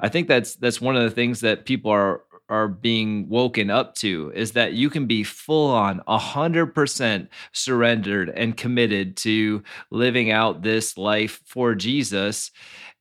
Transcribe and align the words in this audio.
I 0.00 0.08
think 0.08 0.28
that's 0.28 0.54
that's 0.56 0.80
one 0.80 0.96
of 0.96 1.02
the 1.02 1.10
things 1.10 1.40
that 1.40 1.64
people 1.66 1.90
are 1.90 2.22
are 2.48 2.66
being 2.66 3.28
woken 3.28 3.70
up 3.70 3.94
to 3.94 4.32
is 4.34 4.52
that 4.52 4.72
you 4.72 4.90
can 4.90 5.06
be 5.06 5.22
full 5.22 5.70
on 5.70 6.00
100% 6.08 7.28
surrendered 7.52 8.28
and 8.30 8.56
committed 8.56 9.16
to 9.18 9.62
living 9.92 10.32
out 10.32 10.62
this 10.62 10.98
life 10.98 11.40
for 11.46 11.76
Jesus 11.76 12.50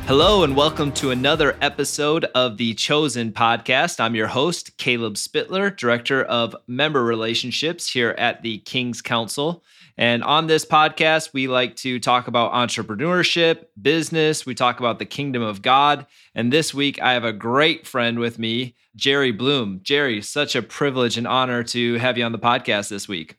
Hello, 0.07 0.45
and 0.45 0.57
welcome 0.57 0.93
to 0.93 1.11
another 1.11 1.57
episode 1.61 2.27
of 2.27 2.59
the 2.59 2.75
Chosen 2.75 3.33
Podcast. 3.33 3.99
I'm 3.99 4.15
your 4.15 4.29
host, 4.29 4.77
Caleb 4.77 5.15
Spittler, 5.15 5.77
Director 5.77 6.23
of 6.23 6.55
Member 6.69 7.03
Relationships 7.03 7.91
here 7.91 8.15
at 8.17 8.43
the 8.43 8.59
King's 8.59 9.03
Council. 9.03 9.65
And 9.99 10.23
on 10.23 10.47
this 10.47 10.65
podcast, 10.65 11.33
we 11.33 11.49
like 11.49 11.75
to 11.77 11.99
talk 11.99 12.29
about 12.29 12.53
entrepreneurship, 12.53 13.65
business, 13.81 14.47
we 14.47 14.55
talk 14.55 14.79
about 14.79 15.01
the 15.01 15.07
kingdom 15.07 15.43
of 15.43 15.63
God. 15.63 16.07
And 16.37 16.53
this 16.53 16.73
week, 16.73 17.03
I 17.03 17.15
have 17.15 17.25
a 17.25 17.33
great 17.33 17.85
friend 17.85 18.21
with 18.21 18.39
me, 18.39 18.77
Jerry 18.95 19.33
Bloom. 19.33 19.81
Jerry, 19.83 20.23
such 20.23 20.55
a 20.55 20.63
privilege 20.63 21.19
and 21.19 21.27
honor 21.27 21.65
to 21.65 21.95
have 21.95 22.17
you 22.17 22.25
on 22.25 22.33
the 22.33 22.39
podcast 22.39 22.91
this 22.91 23.09
week. 23.09 23.39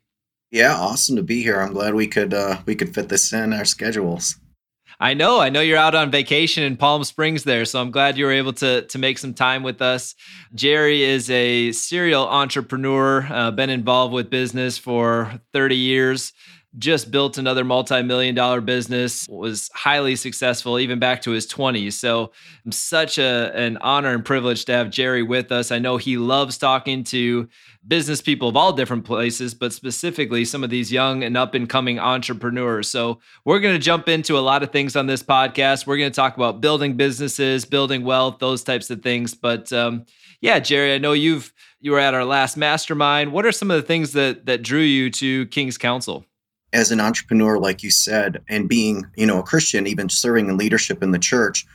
Yeah, 0.52 0.76
awesome 0.76 1.16
to 1.18 1.24
be 1.24 1.44
here. 1.44 1.60
I'm 1.60 1.74
glad 1.74 1.94
we 1.94 2.08
could 2.08 2.34
uh, 2.34 2.60
we 2.66 2.76
could 2.76 2.94
fit 2.94 3.10
this 3.10 3.34
in 3.34 3.54
our 3.54 3.66
schedules. 3.66 4.38
I 5.00 5.14
know. 5.14 5.40
I 5.40 5.50
know 5.50 5.62
you're 5.62 5.78
out 5.78 5.94
on 5.94 6.10
vacation 6.10 6.64
in 6.64 6.76
Palm 6.76 7.04
Springs 7.04 7.44
there, 7.44 7.66
so 7.66 7.80
I'm 7.80 7.92
glad 7.92 8.18
you 8.18 8.26
were 8.26 8.32
able 8.32 8.54
to 8.54 8.84
to 8.84 8.98
make 8.98 9.18
some 9.18 9.34
time 9.34 9.62
with 9.62 9.82
us. 9.82 10.16
Jerry 10.56 11.04
is 11.04 11.30
a 11.30 11.72
serial 11.74 12.28
entrepreneur, 12.28 13.28
uh, 13.30 13.52
been 13.52 13.70
involved 13.70 14.14
with 14.14 14.30
business 14.30 14.78
for 14.78 15.40
30 15.54 15.76
years 15.76 16.34
just 16.78 17.12
built 17.12 17.38
another 17.38 17.64
multi-million 17.64 18.36
dollar 18.36 18.62
business 18.62 19.28
was 19.30 19.70
highly 19.74 20.16
successful 20.16 20.80
even 20.80 21.00
back 21.00 21.22
to 21.22 21.32
his 21.32 21.48
20s 21.48 21.94
so 21.94 22.32
i'm 22.66 22.72
such 22.72 23.18
a, 23.18 23.52
an 23.56 23.78
honor 23.82 24.14
and 24.14 24.26
privilege 24.26 24.66
to 24.66 24.74
have 24.74 24.90
jerry 24.90 25.24
with 25.24 25.52
us. 25.52 25.72
I 25.72 25.80
know 25.80 25.98
he 25.98 26.18
loves 26.18 26.58
talking 26.58 27.04
to 27.06 27.48
business 27.88 28.22
people 28.22 28.50
of 28.50 28.58
all 28.58 28.74
different 28.74 29.06
places 29.06 29.54
but 29.54 29.74
specifically 29.74 30.46
some 30.46 30.64
of 30.64 30.70
these 30.70 30.92
young 30.92 31.24
and 31.24 31.38
up 31.38 31.54
and 31.54 31.70
coming 31.70 32.00
entrepreneurs. 32.00 32.90
So 32.90 33.20
we're 33.46 33.60
going 33.60 33.76
to 33.76 33.80
jump 33.80 34.10
into 34.10 34.38
a 34.38 34.40
lot 34.40 34.64
of 34.64 34.72
things 34.72 34.96
on 34.96 35.08
this 35.08 35.24
podcast. 35.24 35.88
We're 35.88 35.98
going 35.98 36.12
to 36.12 36.16
talk 36.16 36.36
about 36.36 36.62
building 36.62 36.98
businesses 36.98 37.66
building 37.66 38.04
wealth 38.04 38.40
those 38.40 38.64
types 38.64 38.90
of 38.90 39.02
things. 39.02 39.34
But 39.34 39.72
um, 39.74 40.06
yeah 40.40 40.60
jerry 40.60 40.94
i 40.94 41.00
know 41.00 41.14
you've 41.14 41.52
you 41.80 41.92
were 41.92 42.00
at 42.00 42.14
our 42.14 42.26
last 42.26 42.58
mastermind. 42.58 43.32
What 43.32 43.46
are 43.46 43.52
some 43.52 43.70
of 43.70 43.80
the 43.80 43.88
things 43.88 44.14
that 44.14 44.46
that 44.48 44.64
drew 44.64 44.82
you 44.82 45.10
to 45.12 45.46
king's 45.48 45.78
council 45.78 46.26
as 46.74 46.92
an 46.92 47.00
entrepreneur, 47.00 47.58
like 47.58 47.84
you 47.84 47.92
said, 47.92 48.42
and 48.50 48.68
being, 48.68 49.06
you 49.16 49.26
know, 49.26 49.40
a 49.40 49.44
Christian, 49.44 49.88
even 49.88 50.10
serving 50.10 50.50
in 50.50 50.58
leadership 50.58 51.02
in 51.02 51.12
the 51.12 51.20
church, 51.20 51.66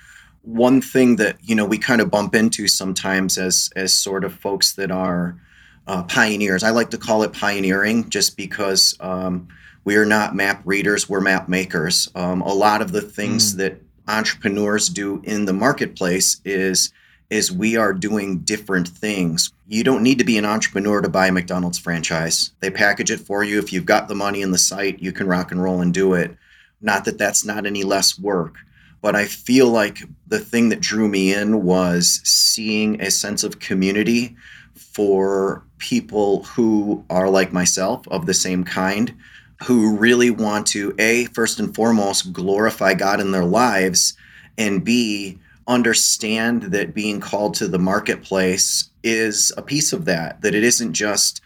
one 0.42 0.80
thing 0.80 1.16
that, 1.16 1.36
you 1.42 1.54
know, 1.54 1.64
we 1.64 1.78
kind 1.78 2.00
of 2.00 2.10
bump 2.10 2.34
into 2.34 2.68
sometimes 2.68 3.38
as 3.38 3.70
as 3.76 3.92
sort 3.92 4.24
of 4.24 4.34
folks 4.34 4.72
that 4.74 4.90
are 4.90 5.40
uh, 5.86 6.02
pioneers. 6.04 6.62
I 6.62 6.70
like 6.70 6.90
to 6.90 6.98
call 6.98 7.22
it 7.22 7.32
pioneering 7.32 8.08
just 8.10 8.36
because 8.36 8.96
um, 9.00 9.48
we 9.84 9.96
are 9.96 10.04
not 10.04 10.34
map 10.34 10.62
readers, 10.64 11.08
we're 11.08 11.20
map 11.20 11.48
makers. 11.48 12.08
Um, 12.14 12.42
a 12.42 12.52
lot 12.52 12.82
of 12.82 12.92
the 12.92 13.00
things 13.00 13.54
mm. 13.54 13.58
that 13.58 13.82
entrepreneurs 14.08 14.88
do 14.88 15.22
in 15.24 15.44
the 15.44 15.52
marketplace 15.52 16.40
is 16.44 16.92
is 17.32 17.50
we 17.50 17.76
are 17.76 17.94
doing 17.94 18.40
different 18.40 18.86
things. 18.86 19.54
You 19.66 19.82
don't 19.82 20.02
need 20.02 20.18
to 20.18 20.24
be 20.24 20.36
an 20.36 20.44
entrepreneur 20.44 21.00
to 21.00 21.08
buy 21.08 21.28
a 21.28 21.32
McDonald's 21.32 21.78
franchise. 21.78 22.52
They 22.60 22.68
package 22.68 23.10
it 23.10 23.20
for 23.20 23.42
you. 23.42 23.58
If 23.58 23.72
you've 23.72 23.86
got 23.86 24.06
the 24.06 24.14
money 24.14 24.42
and 24.42 24.52
the 24.52 24.58
site, 24.58 25.00
you 25.00 25.12
can 25.12 25.26
rock 25.26 25.50
and 25.50 25.62
roll 25.62 25.80
and 25.80 25.94
do 25.94 26.12
it. 26.12 26.36
Not 26.82 27.06
that 27.06 27.16
that's 27.16 27.42
not 27.42 27.64
any 27.64 27.84
less 27.84 28.18
work, 28.18 28.56
but 29.00 29.16
I 29.16 29.24
feel 29.24 29.68
like 29.70 30.00
the 30.26 30.40
thing 30.40 30.68
that 30.68 30.80
drew 30.80 31.08
me 31.08 31.32
in 31.32 31.62
was 31.62 32.20
seeing 32.22 33.00
a 33.00 33.10
sense 33.10 33.44
of 33.44 33.60
community 33.60 34.36
for 34.74 35.64
people 35.78 36.42
who 36.42 37.02
are 37.08 37.30
like 37.30 37.50
myself, 37.50 38.06
of 38.08 38.26
the 38.26 38.34
same 38.34 38.62
kind, 38.62 39.16
who 39.64 39.96
really 39.96 40.30
want 40.30 40.66
to, 40.66 40.94
A, 40.98 41.24
first 41.26 41.58
and 41.60 41.74
foremost, 41.74 42.34
glorify 42.34 42.92
God 42.92 43.20
in 43.20 43.30
their 43.30 43.46
lives, 43.46 44.18
and 44.58 44.84
B, 44.84 45.38
understand 45.66 46.62
that 46.64 46.94
being 46.94 47.20
called 47.20 47.54
to 47.54 47.68
the 47.68 47.78
marketplace 47.78 48.90
is 49.02 49.52
a 49.56 49.62
piece 49.62 49.92
of 49.92 50.04
that, 50.06 50.42
that 50.42 50.54
it 50.54 50.62
isn't 50.62 50.92
just 50.92 51.40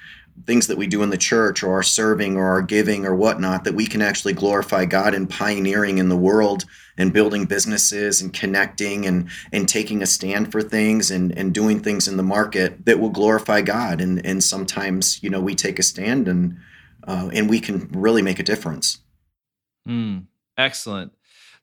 things 0.44 0.66
that 0.66 0.77
we 0.77 0.87
do 0.87 1.03
in 1.03 1.10
the 1.10 1.16
church 1.16 1.62
or 1.62 1.72
our 1.72 1.82
serving 1.82 2.37
or 2.37 2.47
our 2.47 2.62
giving 2.62 3.06
or 3.06 3.15
whatnot, 3.15 3.65
that 3.65 3.75
we 3.75 3.87
can 3.87 4.03
actually 4.03 4.34
glorify 4.34 4.84
God 4.84 5.15
in 5.15 5.27
pioneering 5.27 5.99
in 5.99 6.09
the 6.09 6.16
world 6.16 6.65
and 6.99 7.12
building 7.12 7.47
businesses 7.47 8.21
and 8.21 8.32
connecting 8.32 9.06
and 9.06 9.28
and 9.53 9.69
taking 9.69 10.03
a 10.03 10.06
stand 10.06 10.53
for 10.53 10.62
things 10.62 11.10
and 11.10 11.37
and 11.37 11.54
doing 11.54 11.81
things 11.81 12.09
in 12.09 12.16
the 12.16 12.22
market 12.22 12.84
that 12.84 13.00
will 13.00 13.10
glorify 13.10 13.62
God. 13.62 14.00
And 14.00 14.25
and 14.25 14.43
sometimes, 14.43 15.22
you 15.22 15.31
know, 15.31 15.41
we 15.41 15.54
take 15.54 15.78
a 15.78 15.83
stand 15.83 16.28
and 16.28 16.59
uh, 17.06 17.31
and 17.33 17.48
we 17.48 17.60
can 17.60 17.88
really 17.93 18.22
make 18.22 18.38
a 18.38 18.43
difference. 18.43 18.98
Mm, 19.89 20.27
excellent. 20.59 21.12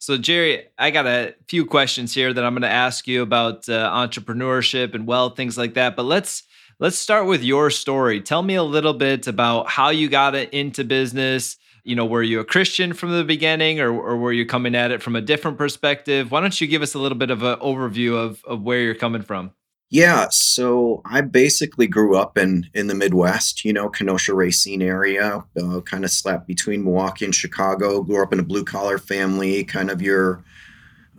So, 0.03 0.17
Jerry, 0.17 0.65
I 0.77 0.91
got 0.91 1.07
a 1.07 1.33
few 1.47 1.65
questions 1.65 2.13
here 2.13 2.33
that 2.33 2.44
I'm 2.44 2.51
going 2.51 2.63
to 2.63 2.67
ask 2.67 3.07
you 3.07 3.21
about 3.21 3.69
uh, 3.69 3.89
entrepreneurship 3.89 4.94
and 4.95 5.07
wealth, 5.07 5.38
things 5.38 5.57
like 5.57 5.75
that. 5.75 5.95
But 5.95 6.03
let's 6.03 6.44
let's 6.77 6.97
start 6.97 7.25
with 7.25 7.41
your 7.41 7.69
story. 7.69 8.19
Tell 8.19 8.41
me 8.41 8.55
a 8.55 8.63
little 8.63 8.94
bit 8.94 9.27
about 9.27 9.69
how 9.69 9.91
you 9.91 10.09
got 10.09 10.35
into 10.35 10.83
business. 10.83 11.55
You 11.85 11.95
know, 11.95 12.05
were 12.05 12.21
you 12.21 12.41
a 12.41 12.44
Christian 12.44 12.91
from 12.91 13.13
the 13.13 13.23
beginning, 13.23 13.79
or, 13.79 13.94
or 13.94 14.17
were 14.17 14.33
you 14.33 14.45
coming 14.45 14.75
at 14.75 14.91
it 14.91 15.01
from 15.01 15.15
a 15.15 15.21
different 15.21 15.57
perspective? 15.57 16.31
Why 16.31 16.41
don't 16.41 16.59
you 16.59 16.67
give 16.67 16.81
us 16.81 16.95
a 16.95 16.99
little 16.99 17.17
bit 17.17 17.31
of 17.31 17.41
an 17.41 17.57
overview 17.59 18.17
of 18.17 18.44
of 18.44 18.61
where 18.61 18.81
you're 18.81 18.95
coming 18.95 19.21
from? 19.21 19.53
Yeah, 19.94 20.30
so 20.31 21.04
I 21.06 21.22
basically 21.22 21.86
grew 21.86 22.18
up 22.18 22.36
in 22.36 22.68
in 22.74 22.88
the 22.88 22.95
Midwest, 22.95 23.63
you 23.63 23.72
know, 23.72 23.90
Kenosha 23.90 24.34
Racine 24.34 24.81
area, 24.81 25.44
uh, 25.56 25.81
kind 25.81 26.04
of 26.04 26.10
slapped 26.10 26.48
between 26.48 26.84
Milwaukee 26.84 27.25
and 27.25 27.36
Chicago. 27.36 28.01
Grew 28.01 28.24
up 28.24 28.34
in 28.34 28.40
a 28.40 28.44
blue 28.44 28.63
collar 28.63 28.98
family, 28.98 29.63
kind 29.63 29.92
of 29.92 30.01
your 30.01 30.44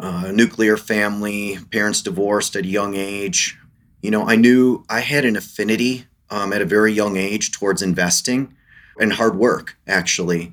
uh, 0.00 0.32
nuclear 0.34 0.76
family. 0.76 1.56
Parents 1.70 2.02
divorced 2.02 2.56
at 2.56 2.64
a 2.64 2.68
young 2.68 2.96
age. 2.96 3.56
You 4.02 4.10
know, 4.10 4.24
I 4.26 4.34
knew 4.34 4.84
I 4.90 5.02
had 5.02 5.24
an 5.24 5.36
affinity 5.36 6.06
um, 6.28 6.52
at 6.52 6.60
a 6.60 6.64
very 6.66 6.92
young 6.92 7.16
age 7.16 7.52
towards 7.52 7.80
investing 7.80 8.56
and 8.98 9.12
hard 9.12 9.36
work. 9.36 9.76
Actually, 9.86 10.52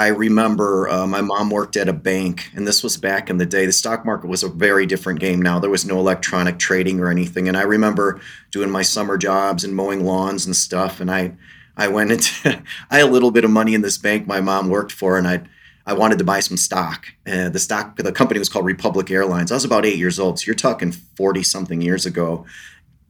I 0.00 0.06
remember 0.06 0.88
uh, 0.88 1.06
my 1.06 1.20
mom 1.20 1.50
worked 1.50 1.76
at 1.76 1.86
a 1.86 1.92
bank, 1.92 2.50
and 2.54 2.66
this 2.66 2.82
was 2.82 2.96
back 2.96 3.28
in 3.28 3.36
the 3.36 3.44
day. 3.44 3.66
The 3.66 3.72
stock 3.72 4.02
market 4.06 4.28
was 4.28 4.42
a 4.42 4.48
very 4.48 4.86
different 4.86 5.20
game 5.20 5.42
now. 5.42 5.58
There 5.58 5.68
was 5.68 5.84
no 5.84 5.98
electronic 5.98 6.58
trading 6.58 7.00
or 7.00 7.10
anything. 7.10 7.48
And 7.48 7.54
I 7.54 7.64
remember 7.64 8.18
doing 8.50 8.70
my 8.70 8.80
summer 8.80 9.18
jobs 9.18 9.62
and 9.62 9.76
mowing 9.76 10.06
lawns 10.06 10.46
and 10.46 10.56
stuff. 10.56 11.00
And 11.00 11.10
I, 11.10 11.36
I 11.76 11.88
went 11.88 12.12
into, 12.12 12.62
I 12.90 13.00
had 13.00 13.08
a 13.10 13.12
little 13.12 13.30
bit 13.30 13.44
of 13.44 13.50
money 13.50 13.74
in 13.74 13.82
this 13.82 13.98
bank 13.98 14.26
my 14.26 14.40
mom 14.40 14.70
worked 14.70 14.92
for, 14.92 15.18
and 15.18 15.28
I, 15.28 15.42
I 15.84 15.92
wanted 15.92 16.16
to 16.16 16.24
buy 16.24 16.40
some 16.40 16.56
stock. 16.56 17.04
Uh, 17.26 17.50
the 17.50 17.58
stock, 17.58 17.96
the 17.96 18.10
company 18.10 18.38
was 18.38 18.48
called 18.48 18.64
Republic 18.64 19.10
Airlines. 19.10 19.52
I 19.52 19.56
was 19.56 19.66
about 19.66 19.84
eight 19.84 19.98
years 19.98 20.18
old, 20.18 20.40
so 20.40 20.46
you're 20.46 20.54
talking 20.54 20.92
forty 20.92 21.42
something 21.42 21.82
years 21.82 22.06
ago. 22.06 22.46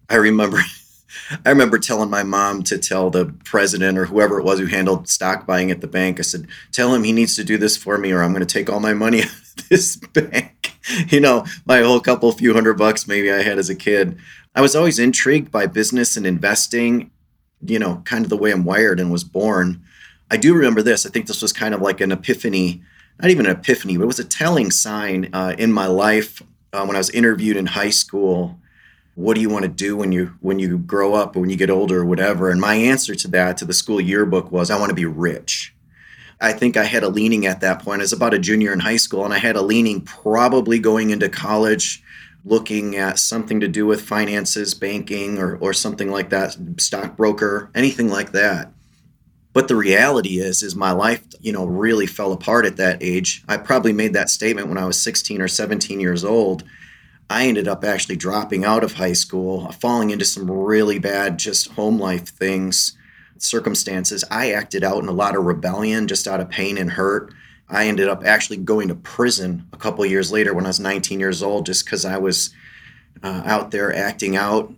I 0.08 0.16
remember 0.16 0.60
I 1.44 1.50
remember 1.50 1.78
telling 1.78 2.10
my 2.10 2.22
mom 2.22 2.62
to 2.64 2.78
tell 2.78 3.10
the 3.10 3.26
president 3.44 3.98
or 3.98 4.06
whoever 4.06 4.38
it 4.38 4.44
was 4.44 4.58
who 4.58 4.66
handled 4.66 5.08
stock 5.08 5.46
buying 5.46 5.70
at 5.70 5.80
the 5.80 5.86
bank. 5.86 6.18
I 6.18 6.22
said, 6.22 6.46
"Tell 6.72 6.94
him 6.94 7.04
he 7.04 7.12
needs 7.12 7.34
to 7.36 7.44
do 7.44 7.58
this 7.58 7.76
for 7.76 7.98
me, 7.98 8.12
or 8.12 8.22
I'm 8.22 8.32
going 8.32 8.46
to 8.46 8.52
take 8.52 8.70
all 8.70 8.80
my 8.80 8.94
money 8.94 9.22
out 9.22 9.28
of 9.28 9.68
this 9.68 9.96
bank." 9.96 10.56
You 11.08 11.20
know, 11.20 11.44
my 11.66 11.82
whole 11.82 12.00
couple 12.00 12.32
few 12.32 12.54
hundred 12.54 12.78
bucks 12.78 13.06
maybe 13.06 13.30
I 13.30 13.42
had 13.42 13.58
as 13.58 13.68
a 13.68 13.74
kid. 13.74 14.18
I 14.54 14.62
was 14.62 14.74
always 14.74 14.98
intrigued 14.98 15.52
by 15.52 15.66
business 15.66 16.16
and 16.16 16.26
investing. 16.26 17.10
You 17.64 17.78
know, 17.78 18.02
kind 18.06 18.24
of 18.24 18.30
the 18.30 18.38
way 18.38 18.50
I'm 18.50 18.64
wired 18.64 18.98
and 18.98 19.12
was 19.12 19.22
born. 19.22 19.82
I 20.30 20.38
do 20.38 20.54
remember 20.54 20.80
this. 20.80 21.04
I 21.04 21.10
think 21.10 21.26
this 21.26 21.42
was 21.42 21.52
kind 21.52 21.74
of 21.74 21.82
like 21.82 22.00
an 22.00 22.12
epiphany, 22.12 22.82
not 23.20 23.30
even 23.30 23.44
an 23.44 23.52
epiphany, 23.52 23.98
but 23.98 24.04
it 24.04 24.06
was 24.06 24.18
a 24.18 24.24
telling 24.24 24.70
sign 24.70 25.28
uh, 25.34 25.54
in 25.58 25.70
my 25.70 25.86
life 25.86 26.42
uh, 26.72 26.84
when 26.86 26.96
I 26.96 27.00
was 27.00 27.10
interviewed 27.10 27.58
in 27.58 27.66
high 27.66 27.90
school 27.90 28.58
what 29.14 29.34
do 29.34 29.40
you 29.40 29.48
want 29.48 29.64
to 29.64 29.68
do 29.68 29.96
when 29.96 30.12
you 30.12 30.34
when 30.40 30.58
you 30.58 30.78
grow 30.78 31.14
up 31.14 31.36
or 31.36 31.40
when 31.40 31.50
you 31.50 31.56
get 31.56 31.70
older 31.70 32.00
or 32.00 32.04
whatever? 32.04 32.50
And 32.50 32.60
my 32.60 32.74
answer 32.74 33.14
to 33.14 33.28
that 33.28 33.56
to 33.58 33.64
the 33.64 33.72
school 33.72 34.00
yearbook 34.00 34.50
was 34.52 34.70
i 34.70 34.78
want 34.78 34.90
to 34.90 34.94
be 34.94 35.06
rich. 35.06 35.74
I 36.40 36.52
think 36.52 36.76
i 36.76 36.84
had 36.84 37.02
a 37.02 37.08
leaning 37.08 37.46
at 37.46 37.60
that 37.60 37.82
point. 37.82 38.02
As 38.02 38.12
about 38.12 38.34
a 38.34 38.38
junior 38.38 38.72
in 38.72 38.80
high 38.80 38.96
school 38.96 39.24
and 39.24 39.34
i 39.34 39.38
had 39.38 39.56
a 39.56 39.62
leaning 39.62 40.00
probably 40.02 40.78
going 40.78 41.10
into 41.10 41.28
college 41.28 42.02
looking 42.44 42.96
at 42.96 43.18
something 43.18 43.60
to 43.60 43.68
do 43.68 43.84
with 43.84 44.00
finances 44.00 44.72
banking 44.72 45.36
or, 45.38 45.56
or 45.56 45.74
something 45.74 46.10
like 46.10 46.30
that 46.30 46.56
stockbroker 46.78 47.70
anything 47.74 48.08
like 48.08 48.32
that. 48.32 48.72
But 49.52 49.68
the 49.68 49.76
reality 49.76 50.38
is 50.38 50.62
is 50.62 50.76
my 50.76 50.92
life 50.92 51.22
you 51.40 51.52
know 51.52 51.66
really 51.66 52.06
fell 52.06 52.32
apart 52.32 52.64
at 52.64 52.76
that 52.76 53.02
age. 53.02 53.42
I 53.48 53.56
probably 53.56 53.92
made 53.92 54.14
that 54.14 54.30
statement 54.30 54.68
when 54.68 54.78
i 54.78 54.86
was 54.86 55.00
16 55.00 55.42
or 55.42 55.48
17 55.48 55.98
years 55.98 56.24
old 56.24 56.62
I 57.30 57.46
ended 57.46 57.68
up 57.68 57.84
actually 57.84 58.16
dropping 58.16 58.64
out 58.64 58.82
of 58.82 58.94
high 58.94 59.12
school, 59.12 59.70
falling 59.70 60.10
into 60.10 60.24
some 60.24 60.50
really 60.50 60.98
bad 60.98 61.38
just 61.38 61.70
home 61.70 61.96
life 61.96 62.26
things, 62.26 62.98
circumstances. 63.38 64.24
I 64.32 64.50
acted 64.50 64.82
out 64.82 65.00
in 65.00 65.08
a 65.08 65.12
lot 65.12 65.36
of 65.36 65.44
rebellion 65.44 66.08
just 66.08 66.26
out 66.26 66.40
of 66.40 66.50
pain 66.50 66.76
and 66.76 66.90
hurt. 66.90 67.32
I 67.68 67.86
ended 67.86 68.08
up 68.08 68.24
actually 68.24 68.56
going 68.56 68.88
to 68.88 68.96
prison 68.96 69.68
a 69.72 69.76
couple 69.76 70.04
years 70.04 70.32
later 70.32 70.52
when 70.52 70.66
I 70.66 70.70
was 70.70 70.80
19 70.80 71.20
years 71.20 71.40
old 71.40 71.66
just 71.66 71.84
because 71.84 72.04
I 72.04 72.18
was 72.18 72.52
uh, 73.22 73.42
out 73.44 73.70
there 73.70 73.94
acting 73.94 74.34
out, 74.34 74.74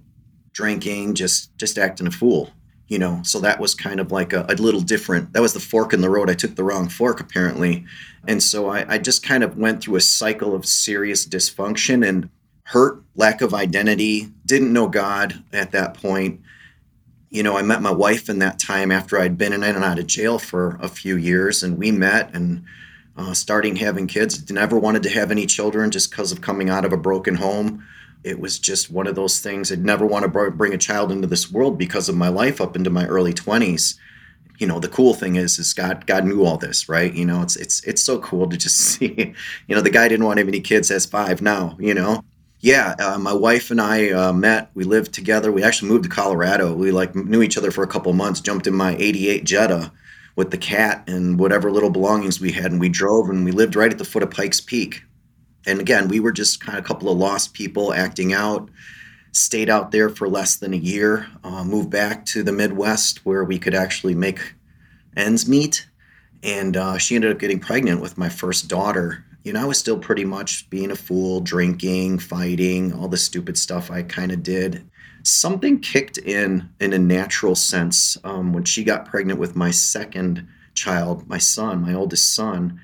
drinking, 0.53 1.15
just 1.15 1.57
just 1.57 1.79
acting 1.79 2.07
a 2.07 2.11
fool, 2.11 2.51
you 2.87 2.99
know. 2.99 3.23
So 3.25 3.41
that 3.41 3.61
was 3.61 3.75
kind 3.75 3.99
of 3.99 4.13
like 4.13 4.35
a, 4.35 4.45
a 4.51 4.57
little 4.57 4.83
different. 4.83 5.33
That 5.33 5.41
was 5.41 5.55
the 5.55 5.61
fork 5.61 5.95
in 5.95 6.03
the 6.03 6.11
road. 6.11 6.29
I 6.29 6.35
took 6.35 6.55
the 6.55 6.65
wrong 6.65 6.91
fork 6.91 7.19
apparently, 7.19 7.87
and 8.29 8.43
so 8.43 8.69
I, 8.69 8.85
I 8.87 8.99
just 8.99 9.23
kind 9.23 9.43
of 9.43 9.57
went 9.57 9.83
through 9.83 9.97
a 9.97 10.03
cycle 10.03 10.55
of 10.55 10.67
serious 10.67 11.27
dysfunction 11.27 12.07
and 12.07 12.29
hurt, 12.65 13.03
lack 13.15 13.41
of 13.41 13.55
identity, 13.55 14.29
didn't 14.47 14.73
know 14.73 14.89
God 14.89 15.43
at 15.53 15.73
that 15.73 15.95
point. 15.95 16.41
You 17.31 17.43
know, 17.43 17.57
I 17.57 17.63
met 17.63 17.83
my 17.83 17.91
wife 17.91 18.29
in 18.29 18.39
that 18.41 18.59
time 18.59 18.91
after 18.93 19.19
I'd 19.19 19.39
been 19.39 19.53
in 19.53 19.63
and 19.63 19.85
out 19.85 19.99
of 19.99 20.07
jail 20.07 20.39
for 20.39 20.79
a 20.81 20.89
few 20.89 21.17
years, 21.17 21.63
and 21.63 21.79
we 21.79 21.91
met 21.91 22.35
and 22.35 22.65
uh, 23.17 23.35
starting 23.35 23.77
having 23.77 24.07
kids. 24.07 24.51
Never 24.51 24.79
wanted 24.79 25.03
to 25.05 25.11
have 25.11 25.31
any 25.31 25.47
children 25.47 25.91
just 25.91 26.11
because 26.11 26.33
of 26.33 26.41
coming 26.41 26.69
out 26.69 26.85
of 26.85 26.93
a 26.93 26.97
broken 26.97 27.37
home. 27.37 27.87
It 28.25 28.39
was 28.39 28.59
just 28.59 28.91
one 28.91 29.07
of 29.07 29.17
those 29.17 29.41
things. 29.41 29.73
I'd 29.73 29.85
never 29.85 30.07
want 30.07 30.31
to 30.31 30.51
bring 30.51 30.75
a 30.75 30.79
child 30.79 31.11
into 31.11 31.27
this 31.27 31.51
world 31.51 31.79
because 31.79 32.09
of 32.09 32.17
my 32.17 32.29
life 32.29 32.61
up 32.61 32.77
into 32.77 32.91
my 32.91 33.07
early 33.07 33.33
20s 33.33 33.99
you 34.63 34.69
know 34.69 34.79
the 34.79 34.89
cool 34.89 35.13
thing 35.13 35.35
is 35.35 35.59
is 35.59 35.75
God 35.75 36.07
God 36.07 36.25
knew 36.25 36.45
all 36.45 36.57
this, 36.57 36.89
right? 36.89 37.13
You 37.13 37.25
know, 37.25 37.43
it's 37.43 37.57
it's 37.57 37.83
it's 37.83 38.01
so 38.01 38.21
cool 38.21 38.49
to 38.49 38.57
just 38.57 38.77
see. 38.93 39.35
You 39.67 39.75
know, 39.75 39.81
the 39.81 39.91
guy 39.91 40.07
didn't 40.07 40.25
want 40.25 40.39
any 40.39 40.61
kids, 40.61 40.89
has 40.91 41.05
five 41.05 41.43
now. 41.43 41.77
You 41.81 41.95
know, 41.95 42.25
yeah, 42.63 42.95
uh, 43.01 43.19
my 43.19 43.33
wife 43.33 43.73
and 43.73 43.81
I 43.81 44.11
uh, 44.11 44.33
met. 44.33 44.71
We 44.75 44.85
lived 44.85 45.13
together. 45.13 45.51
We 45.51 45.65
actually 45.65 45.89
moved 45.89 46.05
to 46.05 46.11
Colorado. 46.11 46.73
We 46.73 46.93
like 46.93 47.13
knew 47.17 47.43
each 47.43 47.59
other 47.59 47.73
for 47.73 47.83
a 47.83 47.89
couple 47.89 48.13
months. 48.13 48.41
Jumped 48.41 48.69
in 48.69 48.75
my 48.75 48.97
'88 48.97 49.43
Jetta 49.43 49.93
with 50.37 50.53
the 50.53 50.59
cat 50.59 51.03
and 51.09 51.41
whatever 51.41 51.73
little 51.73 51.91
belongings 51.91 52.41
we 52.41 52.53
had, 52.53 52.71
and 52.71 52.81
we 52.81 52.89
drove 52.89 53.29
and 53.29 53.45
we 53.45 53.51
lived 53.51 53.75
right 53.75 53.91
at 53.91 53.99
the 53.99 54.05
foot 54.05 54.23
of 54.23 54.31
Pikes 54.31 54.61
Peak. 54.61 55.03
And 55.67 55.81
again, 55.81 56.07
we 56.07 56.21
were 56.21 56.31
just 56.31 56.65
kind 56.65 56.79
of 56.79 56.85
a 56.85 56.87
couple 56.87 57.11
of 57.11 57.19
lost 57.19 57.53
people 57.53 57.93
acting 57.93 58.33
out. 58.33 58.71
Stayed 59.33 59.69
out 59.69 59.91
there 59.91 60.09
for 60.09 60.29
less 60.29 60.55
than 60.57 60.73
a 60.73 60.77
year. 60.77 61.27
Uh, 61.43 61.65
moved 61.65 61.91
back 61.91 62.25
to 62.27 62.45
the 62.45 62.53
Midwest 62.53 63.27
where 63.27 63.43
we 63.43 63.59
could 63.59 63.75
actually 63.75 64.15
make 64.15 64.55
ends 65.17 65.49
meet. 65.49 65.89
And 66.45 66.77
uh, 66.77 66.99
she 66.99 67.17
ended 67.17 67.33
up 67.33 67.39
getting 67.39 67.59
pregnant 67.59 68.01
with 68.01 68.17
my 68.19 68.29
first 68.29 68.69
daughter 68.69 69.25
you 69.43 69.53
know, 69.53 69.61
I 69.61 69.65
was 69.65 69.79
still 69.79 69.99
pretty 69.99 70.25
much 70.25 70.69
being 70.71 70.91
a 70.91 70.97
fool, 70.97 71.41
drinking, 71.41 72.21
fighting, 72.21 72.93
all 72.93 73.09
the 73.09 73.17
stupid 73.17 73.59
stuff 73.59 73.91
I 73.91 74.03
kind 74.03 74.31
of 74.31 74.43
did. 74.43 74.89
Something 75.25 75.81
kicked 75.81 76.19
in 76.19 76.71
in 76.81 76.93
a 76.93 76.99
natural 76.99 77.55
sense 77.55 78.17
um, 78.25 78.53
when 78.53 78.65
she 78.65 78.85
got 78.85 79.07
pregnant 79.07 79.39
with 79.39 79.57
my 79.57 79.71
second 79.71 80.47
child, 80.75 81.29
my 81.29 81.39
son, 81.39 81.83
my 81.83 81.95
oldest 81.95 82.35
son. 82.35 82.81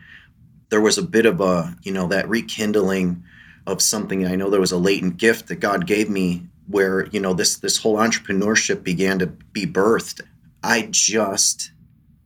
There 0.71 0.81
was 0.81 0.99
a 0.99 1.03
bit 1.03 1.27
of 1.27 1.41
a, 1.41 1.77
you 1.83 1.93
know, 1.93 2.09
that 2.09 2.29
rekindling 2.29 3.23
of 3.67 3.81
something. 3.81 4.27
I 4.27 4.37
know 4.37 4.51
there 4.51 4.61
was 4.61 4.73
a 4.73 4.79
latent 4.79 5.17
gift 5.17 5.49
that 5.49 5.57
God 5.57 5.87
gave 5.87 6.11
me 6.11 6.47
where, 6.67 7.07
you 7.07 7.21
know, 7.21 7.35
this 7.35 7.57
this 7.57 7.79
whole 7.79 7.97
entrepreneurship 7.97 8.83
began 8.83 9.19
to 9.21 9.27
be 9.27 9.67
birthed. 9.67 10.21
I 10.63 10.89
just 10.91 11.71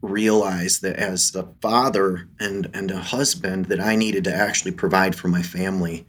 realized 0.02 0.82
that 0.82 0.96
as 0.96 1.34
a 1.34 1.49
father 1.62 2.28
and 2.38 2.69
and 2.75 2.90
a 2.90 2.99
husband 2.99 3.66
that 3.66 3.81
I 3.81 3.96
needed 3.96 4.25
to 4.25 4.34
actually 4.34 4.72
provide 4.72 5.14
for 5.14 5.28
my 5.28 5.43
family. 5.43 6.06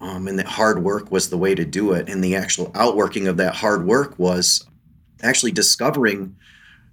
Um, 0.00 0.26
and 0.26 0.38
that 0.38 0.46
hard 0.46 0.82
work 0.82 1.10
was 1.12 1.30
the 1.30 1.38
way 1.38 1.54
to 1.54 1.64
do 1.64 1.92
it. 1.92 2.08
And 2.08 2.22
the 2.22 2.34
actual 2.34 2.70
outworking 2.74 3.28
of 3.28 3.36
that 3.36 3.56
hard 3.56 3.86
work 3.86 4.18
was 4.18 4.66
actually 5.22 5.52
discovering, 5.52 6.36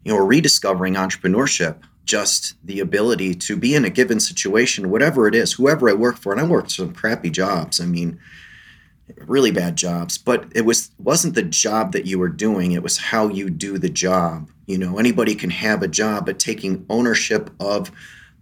you 0.03 0.13
know, 0.13 0.19
rediscovering 0.19 0.93
entrepreneurship, 0.93 1.77
just 2.05 2.55
the 2.63 2.79
ability 2.79 3.33
to 3.35 3.57
be 3.57 3.75
in 3.75 3.85
a 3.85 3.89
given 3.89 4.19
situation, 4.19 4.91
whatever 4.91 5.27
it 5.27 5.35
is, 5.35 5.53
whoever 5.53 5.89
I 5.89 5.93
work 5.93 6.17
for. 6.17 6.31
And 6.31 6.39
I 6.39 6.45
worked 6.45 6.71
some 6.71 6.93
crappy 6.93 7.29
jobs. 7.29 7.81
I 7.81 7.85
mean, 7.85 8.19
really 9.17 9.51
bad 9.51 9.75
jobs, 9.75 10.17
but 10.17 10.45
it 10.55 10.61
was 10.61 10.91
wasn't 10.97 11.35
the 11.35 11.43
job 11.43 11.91
that 11.93 12.05
you 12.05 12.19
were 12.19 12.29
doing, 12.29 12.71
it 12.71 12.83
was 12.83 12.97
how 12.97 13.27
you 13.27 13.49
do 13.49 13.77
the 13.77 13.89
job. 13.89 14.49
You 14.65 14.77
know, 14.77 14.97
anybody 14.97 15.35
can 15.35 15.49
have 15.49 15.83
a 15.83 15.87
job, 15.87 16.25
but 16.25 16.39
taking 16.39 16.85
ownership 16.89 17.49
of 17.59 17.91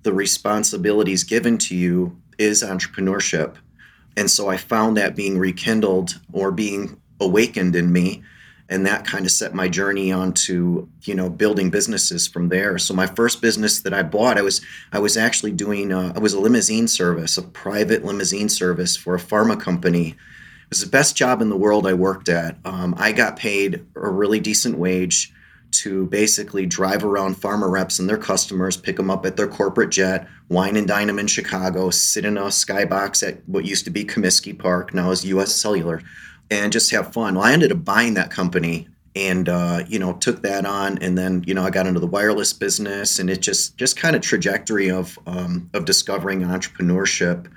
the 0.04 0.14
responsibilities 0.14 1.24
given 1.24 1.58
to 1.60 1.76
you 1.76 2.18
is 2.38 2.64
entrepreneurship. 2.64 3.56
And 4.16 4.30
so 4.30 4.50
I 4.50 4.58
found 4.58 4.98
that 4.98 5.16
being 5.16 5.38
rekindled 5.38 6.20
or 6.32 6.52
being 6.52 7.00
awakened 7.20 7.76
in 7.76 7.92
me 7.92 8.24
and 8.70 8.86
that 8.86 9.06
kind 9.06 9.26
of 9.26 9.32
set 9.32 9.54
my 9.54 9.68
journey 9.68 10.12
onto 10.12 10.88
you 11.04 11.16
know 11.16 11.30
building 11.30 11.70
businesses 11.70 12.28
from 12.28 12.50
there 12.50 12.78
so 12.78 12.94
my 12.94 13.08
first 13.08 13.42
business 13.42 13.82
that 13.82 13.94
i 13.94 14.04
bought 14.04 14.38
i 14.38 14.42
was 14.42 14.62
i 14.94 15.00
was 15.00 15.18
actually 15.18 15.52
doing 15.52 15.92
uh, 15.92 16.14
i 16.16 16.20
was 16.20 16.34
a 16.34 16.40
limousine 16.40 16.88
service 16.88 17.38
a 17.38 17.42
private 17.42 18.06
limousine 18.06 18.48
service 18.48 18.96
for 18.96 19.16
a 19.16 19.20
pharma 19.20 19.60
company 19.60 20.16
was 20.70 20.82
the 20.82 20.88
best 20.88 21.16
job 21.16 21.42
in 21.42 21.50
the 21.50 21.58
world 21.58 21.88
I 21.88 21.94
worked 21.94 22.30
at. 22.30 22.58
Um, 22.66 22.96
I 22.98 23.12
got 23.12 23.38
paid 23.38 23.86
a 23.96 24.10
really 24.10 24.40
decent 24.40 24.78
wage 24.78 25.34
to 25.72 26.08
basically 26.08 26.66
drive 26.66 27.04
around 27.04 27.36
pharma 27.36 27.70
reps 27.70 28.00
and 28.00 28.10
their 28.10 28.18
customers, 28.18 28.76
pick 28.76 28.98
them 28.98 29.12
up 29.12 29.26
at 29.26 29.38
their 29.38 29.48
corporate 29.48 29.92
jet, 29.92 30.28
wine 30.50 30.76
and 30.76 30.88
dine 30.88 31.08
them 31.08 31.20
in 31.20 31.28
Chicago, 31.28 31.90
sit 31.90 32.26
in 32.26 32.38
a 32.38 32.44
skybox 32.46 33.28
at 33.28 33.48
what 33.48 33.66
used 33.66 33.86
to 33.86 33.92
be 33.92 34.04
Comiskey 34.04 34.58
Park, 34.58 34.94
now 34.94 35.12
is 35.12 35.26
U.S. 35.26 35.54
Cellular, 35.54 36.02
and 36.50 36.72
just 36.72 36.90
have 36.92 37.14
fun. 37.14 37.36
Well, 37.36 37.44
I 37.44 37.54
ended 37.54 37.72
up 37.72 37.86
buying 37.86 38.16
that 38.16 38.32
company 38.32 38.88
and 39.16 39.50
uh, 39.50 39.84
you 39.88 40.00
know 40.00 40.14
took 40.14 40.42
that 40.44 40.66
on 40.66 40.98
and 41.00 41.18
then 41.18 41.44
you 41.48 41.54
know 41.54 41.64
i 41.64 41.70
got 41.70 41.88
into 41.88 42.00
the 42.00 42.08
wireless 42.08 42.54
business 42.54 43.20
and 43.20 43.30
it 43.30 43.42
just 43.42 43.76
just 43.76 43.98
kind 43.98 44.16
of 44.16 44.22
trajectory 44.22 44.90
of 44.90 45.18
um, 45.26 45.70
of 45.74 45.86
discovering 45.86 46.42
entrepreneurship 46.42 47.48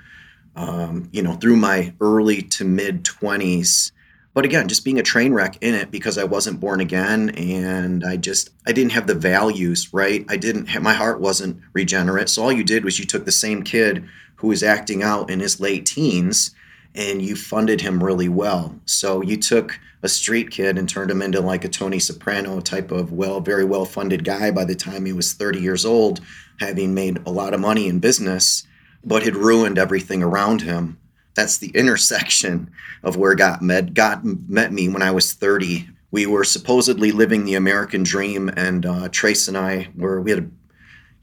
um, 0.55 1.09
you 1.11 1.21
know, 1.21 1.33
through 1.33 1.57
my 1.57 1.93
early 1.99 2.41
to 2.41 2.65
mid 2.65 3.03
20s. 3.03 3.91
But 4.33 4.45
again, 4.45 4.67
just 4.67 4.83
being 4.83 4.99
a 4.99 5.03
train 5.03 5.33
wreck 5.33 5.57
in 5.61 5.75
it 5.75 5.91
because 5.91 6.17
I 6.17 6.23
wasn't 6.23 6.59
born 6.59 6.79
again 6.79 7.29
and 7.31 8.03
I 8.03 8.17
just, 8.17 8.49
I 8.65 8.71
didn't 8.71 8.93
have 8.93 9.05
the 9.05 9.13
values, 9.13 9.93
right? 9.93 10.25
I 10.27 10.37
didn't 10.37 10.67
have, 10.67 10.81
my 10.81 10.93
heart 10.93 11.21
wasn't 11.21 11.61
regenerate. 11.73 12.29
So 12.29 12.43
all 12.43 12.51
you 12.51 12.63
did 12.63 12.83
was 12.83 12.97
you 12.97 13.05
took 13.05 13.25
the 13.25 13.31
same 13.31 13.61
kid 13.61 14.07
who 14.35 14.47
was 14.47 14.63
acting 14.63 15.03
out 15.03 15.29
in 15.29 15.39
his 15.39 15.59
late 15.59 15.85
teens 15.85 16.55
and 16.95 17.21
you 17.21 17.35
funded 17.35 17.81
him 17.81 18.03
really 18.03 18.29
well. 18.29 18.79
So 18.85 19.21
you 19.21 19.37
took 19.37 19.79
a 20.01 20.09
street 20.09 20.51
kid 20.51 20.77
and 20.77 20.87
turned 20.87 21.09
him 21.09 21.21
into 21.21 21.39
like 21.39 21.63
a 21.63 21.69
Tony 21.69 21.99
Soprano 21.99 22.59
type 22.59 22.91
of 22.91 23.11
well, 23.11 23.39
very 23.39 23.65
well 23.65 23.85
funded 23.85 24.23
guy 24.23 24.51
by 24.51 24.65
the 24.65 24.75
time 24.75 25.05
he 25.05 25.13
was 25.13 25.33
30 25.33 25.61
years 25.61 25.85
old, 25.85 26.21
having 26.59 26.93
made 26.93 27.19
a 27.25 27.31
lot 27.31 27.53
of 27.53 27.59
money 27.59 27.87
in 27.87 27.99
business, 27.99 28.63
but 29.03 29.23
had 29.23 29.35
ruined 29.35 29.77
everything 29.77 30.23
around 30.23 30.61
him. 30.61 30.97
That's 31.35 31.57
the 31.57 31.69
intersection 31.69 32.71
of 33.01 33.17
where 33.17 33.35
God 33.35 33.61
met, 33.61 33.93
God 33.93 34.21
met 34.49 34.71
me 34.71 34.87
when 34.87 35.01
I 35.01 35.11
was 35.11 35.33
30. 35.33 35.87
We 36.11 36.25
were 36.25 36.43
supposedly 36.43 37.11
living 37.11 37.43
the 37.43 37.55
American 37.55 38.03
dream, 38.03 38.49
and 38.55 38.85
uh, 38.85 39.09
Trace 39.09 39.47
and 39.47 39.57
I 39.57 39.89
were, 39.95 40.21
we 40.21 40.31
had 40.31 40.43
a 40.43 40.47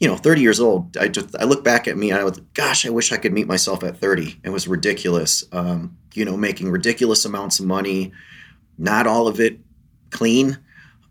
you 0.00 0.08
know, 0.08 0.16
30 0.16 0.40
years 0.40 0.58
old, 0.58 0.96
I 0.96 1.08
just 1.08 1.36
I 1.38 1.44
look 1.44 1.62
back 1.62 1.86
at 1.86 1.96
me 1.96 2.10
and 2.10 2.18
I 2.18 2.24
was, 2.24 2.40
gosh, 2.54 2.86
I 2.86 2.90
wish 2.90 3.12
I 3.12 3.18
could 3.18 3.34
meet 3.34 3.46
myself 3.46 3.84
at 3.84 3.98
30. 3.98 4.40
It 4.42 4.48
was 4.48 4.66
ridiculous. 4.66 5.44
Um, 5.52 5.98
you 6.14 6.24
know, 6.24 6.38
making 6.38 6.70
ridiculous 6.70 7.26
amounts 7.26 7.60
of 7.60 7.66
money, 7.66 8.10
not 8.78 9.06
all 9.06 9.28
of 9.28 9.40
it 9.40 9.60
clean. 10.08 10.58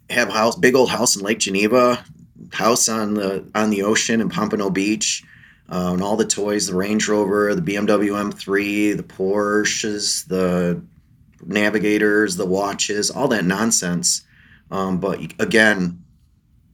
Have 0.09 0.29
a 0.29 0.33
house, 0.33 0.55
big 0.55 0.75
old 0.75 0.89
house 0.89 1.15
in 1.15 1.21
Lake 1.21 1.37
Geneva, 1.37 2.03
house 2.51 2.89
on 2.89 3.13
the 3.13 3.47
on 3.53 3.69
the 3.69 3.83
ocean 3.83 4.21
in 4.21 4.29
Pompano 4.29 4.71
Beach, 4.71 5.23
uh, 5.71 5.91
and 5.93 6.01
all 6.01 6.15
the 6.15 6.25
toys, 6.25 6.67
the 6.67 6.75
Range 6.75 7.07
Rover, 7.07 7.53
the 7.53 7.61
BMW 7.61 8.11
M3, 8.11 8.97
the 8.97 9.03
Porsches, 9.03 10.25
the 10.27 10.81
navigators, 11.45 12.35
the 12.35 12.45
watches, 12.45 13.11
all 13.11 13.27
that 13.29 13.45
nonsense. 13.45 14.23
Um, 14.71 14.99
but 14.99 15.19
again, 15.39 16.03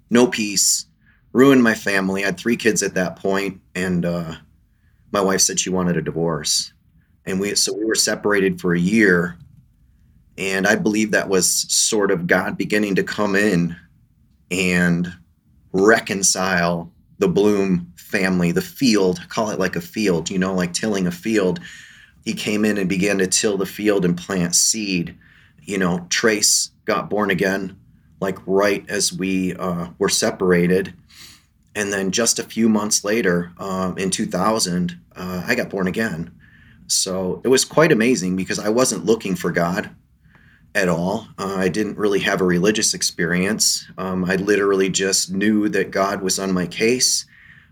no 0.09 0.27
peace 0.27 0.85
ruined 1.33 1.61
my 1.61 1.73
family. 1.73 2.23
I 2.23 2.27
had 2.27 2.37
three 2.37 2.55
kids 2.55 2.81
at 2.81 2.93
that 2.93 3.17
point, 3.17 3.59
and 3.73 4.05
uh, 4.05 4.35
my 5.11 5.21
wife 5.21 5.41
said 5.41 5.59
she 5.59 5.69
wanted 5.69 5.97
a 5.97 6.01
divorce, 6.01 6.71
and 7.25 7.39
we 7.39 7.55
so 7.55 7.73
we 7.73 7.83
were 7.83 7.95
separated 7.95 8.61
for 8.61 8.73
a 8.73 8.79
year, 8.79 9.37
and 10.37 10.65
I 10.65 10.75
believe 10.75 11.11
that 11.11 11.27
was 11.27 11.49
sort 11.49 12.11
of 12.11 12.27
God 12.27 12.57
beginning 12.57 12.95
to 12.95 13.03
come 13.03 13.35
in 13.35 13.75
and 14.49 15.13
reconcile 15.73 16.91
the 17.17 17.27
Bloom 17.27 17.93
family, 17.95 18.51
the 18.51 18.61
field, 18.61 19.27
call 19.29 19.49
it 19.49 19.59
like 19.59 19.75
a 19.75 19.81
field, 19.81 20.29
you 20.29 20.37
know, 20.37 20.53
like 20.53 20.73
tilling 20.73 21.07
a 21.07 21.11
field. 21.11 21.59
He 22.23 22.33
came 22.33 22.65
in 22.65 22.77
and 22.77 22.89
began 22.89 23.19
to 23.19 23.27
till 23.27 23.57
the 23.57 23.65
field 23.65 24.05
and 24.05 24.17
plant 24.17 24.55
seed. 24.55 25.17
You 25.61 25.77
know, 25.77 26.05
Trace 26.09 26.71
got 26.85 27.09
born 27.09 27.31
again, 27.31 27.77
like 28.19 28.37
right 28.45 28.85
as 28.89 29.11
we 29.13 29.55
uh, 29.55 29.89
were 29.97 30.09
separated 30.09 30.93
and 31.75 31.91
then 31.91 32.11
just 32.11 32.39
a 32.39 32.43
few 32.43 32.69
months 32.69 33.03
later, 33.03 33.51
um, 33.57 33.97
in 33.97 34.09
2000, 34.09 34.97
uh, 35.15 35.43
I 35.45 35.55
got 35.55 35.69
born 35.69 35.87
again. 35.87 36.31
So 36.87 37.41
it 37.43 37.49
was 37.49 37.65
quite 37.65 37.91
amazing 37.91 38.35
because 38.35 38.59
I 38.59 38.69
wasn't 38.69 39.05
looking 39.05 39.35
for 39.35 39.51
God 39.51 39.89
at 40.75 40.89
all. 40.89 41.27
Uh, 41.39 41.55
I 41.55 41.69
didn't 41.69 41.97
really 41.97 42.19
have 42.19 42.41
a 42.41 42.45
religious 42.45 42.93
experience. 42.93 43.87
Um, 43.97 44.25
I 44.25 44.35
literally 44.35 44.89
just 44.89 45.31
knew 45.31 45.69
that 45.69 45.89
God 45.89 46.21
was 46.21 46.37
on 46.37 46.53
my 46.53 46.67
case. 46.67 47.25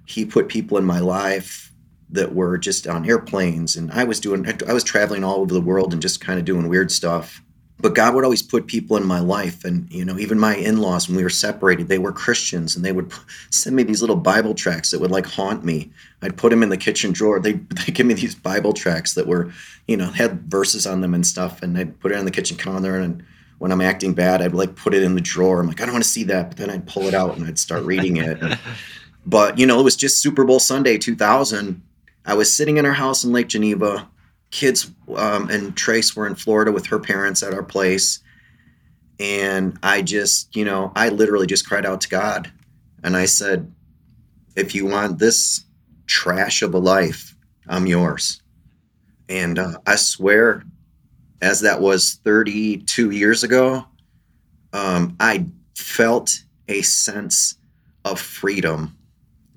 He 0.05 0.25
put 0.25 0.47
people 0.47 0.77
in 0.77 0.85
my 0.85 0.99
life 0.99 1.71
that 2.09 2.33
were 2.33 2.57
just 2.57 2.87
on 2.87 3.07
airplanes, 3.07 3.75
and 3.75 3.91
I 3.91 4.05
was 4.05 4.19
doing. 4.19 4.47
I 4.67 4.73
was 4.73 4.83
traveling 4.83 5.23
all 5.23 5.41
over 5.41 5.53
the 5.53 5.61
world 5.61 5.93
and 5.93 6.01
just 6.01 6.21
kind 6.21 6.39
of 6.39 6.45
doing 6.45 6.69
weird 6.69 6.91
stuff 6.91 7.42
but 7.83 7.95
God 7.95 8.15
would 8.15 8.23
always 8.23 8.41
put 8.41 8.67
people 8.67 8.95
in 8.95 9.03
my 9.05 9.19
life. 9.19 9.65
And, 9.65 9.91
you 9.91 10.05
know, 10.05 10.17
even 10.17 10.39
my 10.39 10.55
in 10.55 10.77
laws, 10.77 11.09
when 11.09 11.17
we 11.17 11.23
were 11.23 11.29
separated, 11.29 11.89
they 11.89 11.97
were 11.97 12.13
Christians 12.13 12.77
and 12.77 12.85
they 12.85 12.93
would 12.93 13.11
send 13.49 13.75
me 13.75 13.83
these 13.83 13.99
little 13.99 14.15
Bible 14.15 14.53
tracts 14.53 14.91
that 14.91 15.01
would 15.01 15.11
like 15.11 15.25
haunt 15.25 15.65
me. 15.65 15.91
I'd 16.21 16.37
put 16.37 16.51
them 16.51 16.63
in 16.63 16.69
the 16.69 16.77
kitchen 16.77 17.11
drawer. 17.11 17.41
They, 17.41 17.51
they 17.85 17.91
give 17.91 18.05
me 18.05 18.13
these 18.13 18.35
Bible 18.35 18.71
tracts 18.71 19.15
that 19.15 19.27
were, 19.27 19.51
you 19.85 19.97
know, 19.97 20.05
had 20.05 20.43
verses 20.43 20.87
on 20.87 21.01
them 21.01 21.13
and 21.13 21.27
stuff. 21.27 21.61
And 21.61 21.77
I'd 21.77 21.99
put 21.99 22.13
it 22.13 22.17
on 22.17 22.23
the 22.23 22.31
kitchen 22.31 22.55
counter. 22.55 22.95
And 22.95 23.21
when 23.57 23.69
I'm 23.69 23.81
acting 23.81 24.13
bad, 24.13 24.41
I'd 24.41 24.53
like 24.53 24.77
put 24.77 24.93
it 24.93 25.03
in 25.03 25.15
the 25.15 25.21
drawer. 25.21 25.59
I'm 25.59 25.67
like, 25.67 25.81
I 25.81 25.85
don't 25.85 25.93
want 25.93 26.05
to 26.05 26.09
see 26.09 26.23
that. 26.23 26.51
But 26.51 26.57
then 26.57 26.69
I'd 26.69 26.87
pull 26.87 27.03
it 27.03 27.13
out 27.13 27.35
and 27.35 27.45
I'd 27.45 27.59
start 27.59 27.83
reading 27.83 28.15
it. 28.15 28.41
but, 29.25 29.59
you 29.59 29.65
know, 29.65 29.81
it 29.81 29.83
was 29.83 29.97
just 29.97 30.21
Super 30.21 30.45
Bowl 30.45 30.61
Sunday 30.61 30.97
2000. 30.97 31.81
I 32.25 32.33
was 32.33 32.55
sitting 32.55 32.77
in 32.77 32.85
our 32.85 32.93
house 32.93 33.25
in 33.25 33.33
Lake 33.33 33.49
Geneva 33.49 34.07
kids 34.53 34.91
um, 35.15 35.49
and 35.49 35.75
Trace 35.75 36.15
were 36.15 36.27
in 36.27 36.35
Florida 36.35 36.71
with 36.71 36.85
her 36.85 36.99
parents 36.99 37.41
at 37.41 37.55
our 37.55 37.63
place. 37.63 38.19
And 39.19 39.77
I 39.81 40.03
just, 40.03 40.55
you 40.55 40.63
know, 40.63 40.91
I 40.95 41.09
literally 41.09 41.47
just 41.47 41.67
cried 41.67 41.85
out 41.87 42.01
to 42.01 42.09
God. 42.09 42.51
And 43.03 43.17
I 43.17 43.25
said, 43.25 43.73
if 44.55 44.75
you 44.75 44.85
want 44.85 45.17
this 45.17 45.65
trash 46.05 46.61
of 46.61 46.75
a 46.75 46.77
life, 46.77 47.35
I'm 47.67 47.87
yours. 47.87 48.41
And 49.27 49.57
uh, 49.57 49.79
I 49.87 49.95
swear, 49.95 50.63
as 51.41 51.61
that 51.61 51.81
was 51.81 52.19
32 52.23 53.09
years 53.09 53.43
ago, 53.43 53.85
um, 54.71 55.15
I 55.19 55.47
felt 55.75 56.43
a 56.67 56.83
sense 56.83 57.57
of 58.05 58.19
freedom 58.19 58.95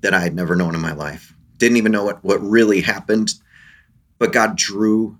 that 0.01 0.15
I 0.15 0.21
had 0.21 0.35
never 0.35 0.55
known 0.55 0.73
in 0.73 0.81
my 0.81 0.93
life. 0.93 1.35
Didn't 1.57 1.77
even 1.77 1.91
know 1.91 2.05
what, 2.05 2.23
what 2.23 2.41
really 2.41 2.81
happened 2.81 3.35
but 4.19 4.33
God 4.33 4.55
drew 4.55 5.17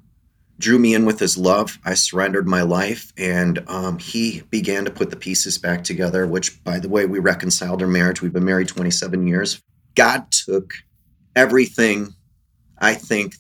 drew 0.59 0.79
me 0.79 0.95
in 0.95 1.05
with 1.05 1.19
his 1.19 1.37
love. 1.37 1.77
I 1.85 1.93
surrendered 1.93 2.47
my 2.47 2.63
life, 2.63 3.13
and 3.17 3.63
um, 3.67 3.99
he 3.99 4.41
began 4.49 4.85
to 4.85 4.91
put 4.91 5.11
the 5.11 5.15
pieces 5.15 5.57
back 5.57 5.83
together, 5.83 6.25
which, 6.25 6.63
by 6.63 6.79
the 6.79 6.89
way, 6.89 7.05
we 7.05 7.19
reconciled 7.19 7.81
our 7.81 7.87
marriage. 7.87 8.21
We've 8.21 8.33
been 8.33 8.43
married 8.43 8.67
27 8.67 9.27
years. 9.27 9.61
God 9.95 10.31
took 10.31 10.73
everything 11.35 12.15
I 12.79 12.95
think 12.95 13.35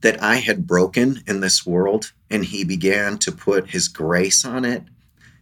that 0.00 0.22
I 0.22 0.36
had 0.36 0.66
broken 0.66 1.22
in 1.26 1.40
this 1.40 1.66
world, 1.66 2.12
and 2.30 2.44
he 2.44 2.64
began 2.64 3.18
to 3.18 3.32
put 3.32 3.70
his 3.70 3.88
grace 3.88 4.44
on 4.44 4.64
it 4.64 4.82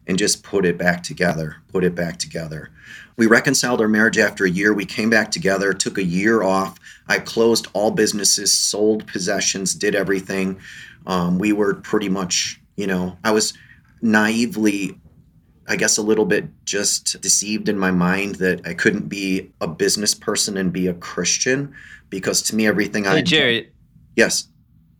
and 0.07 0.19
just 0.19 0.43
put 0.43 0.65
it 0.65 0.79
back 0.79 1.03
together, 1.03 1.57
put 1.69 1.85
it 1.85 1.95
back 1.95 2.19
together. 2.19 2.71
We 3.17 3.27
reconciled 3.27 3.81
our 3.81 3.89
marriage 3.89 4.19
after 4.19 4.45
a 4.45 4.51
year. 4.51 4.73
We 4.73 4.87
came 4.87 5.11
back 5.11 5.31
together, 5.31 5.73
took 5.73 5.99
a 5.99 6.05
year 6.05 6.43
off. 6.43 6.79
I 7.09 7.19
closed 7.19 7.69
all 7.73 7.91
businesses, 7.91 8.57
sold 8.57 9.07
possessions, 9.07 9.75
did 9.75 9.95
everything. 9.95 10.59
Um, 11.07 11.39
we 11.39 11.53
were 11.53 11.75
pretty 11.75 12.09
much, 12.09 12.61
you 12.77 12.87
know, 12.87 13.17
I 13.23 13.31
was 13.31 13.55
naively, 14.03 14.99
I 15.69 15.77
guess, 15.77 15.97
a 15.97 16.03
little 16.03 16.25
bit 16.25 16.47
just 16.65 17.21
deceived 17.21 17.69
in 17.69 17.79
my 17.79 17.91
mind 17.91 18.37
that 18.37 18.67
I 18.67 18.75
couldn't 18.75 19.09
be 19.09 19.53
a 19.61 19.69
business 19.69 20.15
person 20.15 20.57
and 20.57 20.73
be 20.73 20.89
a 20.89 20.95
Christian 20.95 21.75
because 22.11 22.43
to 22.43 22.57
me, 22.57 22.67
everything 22.67 23.05
hey, 23.05 23.11
I. 23.11 23.23
Jerry. 23.23 23.73
Yes. 24.17 24.49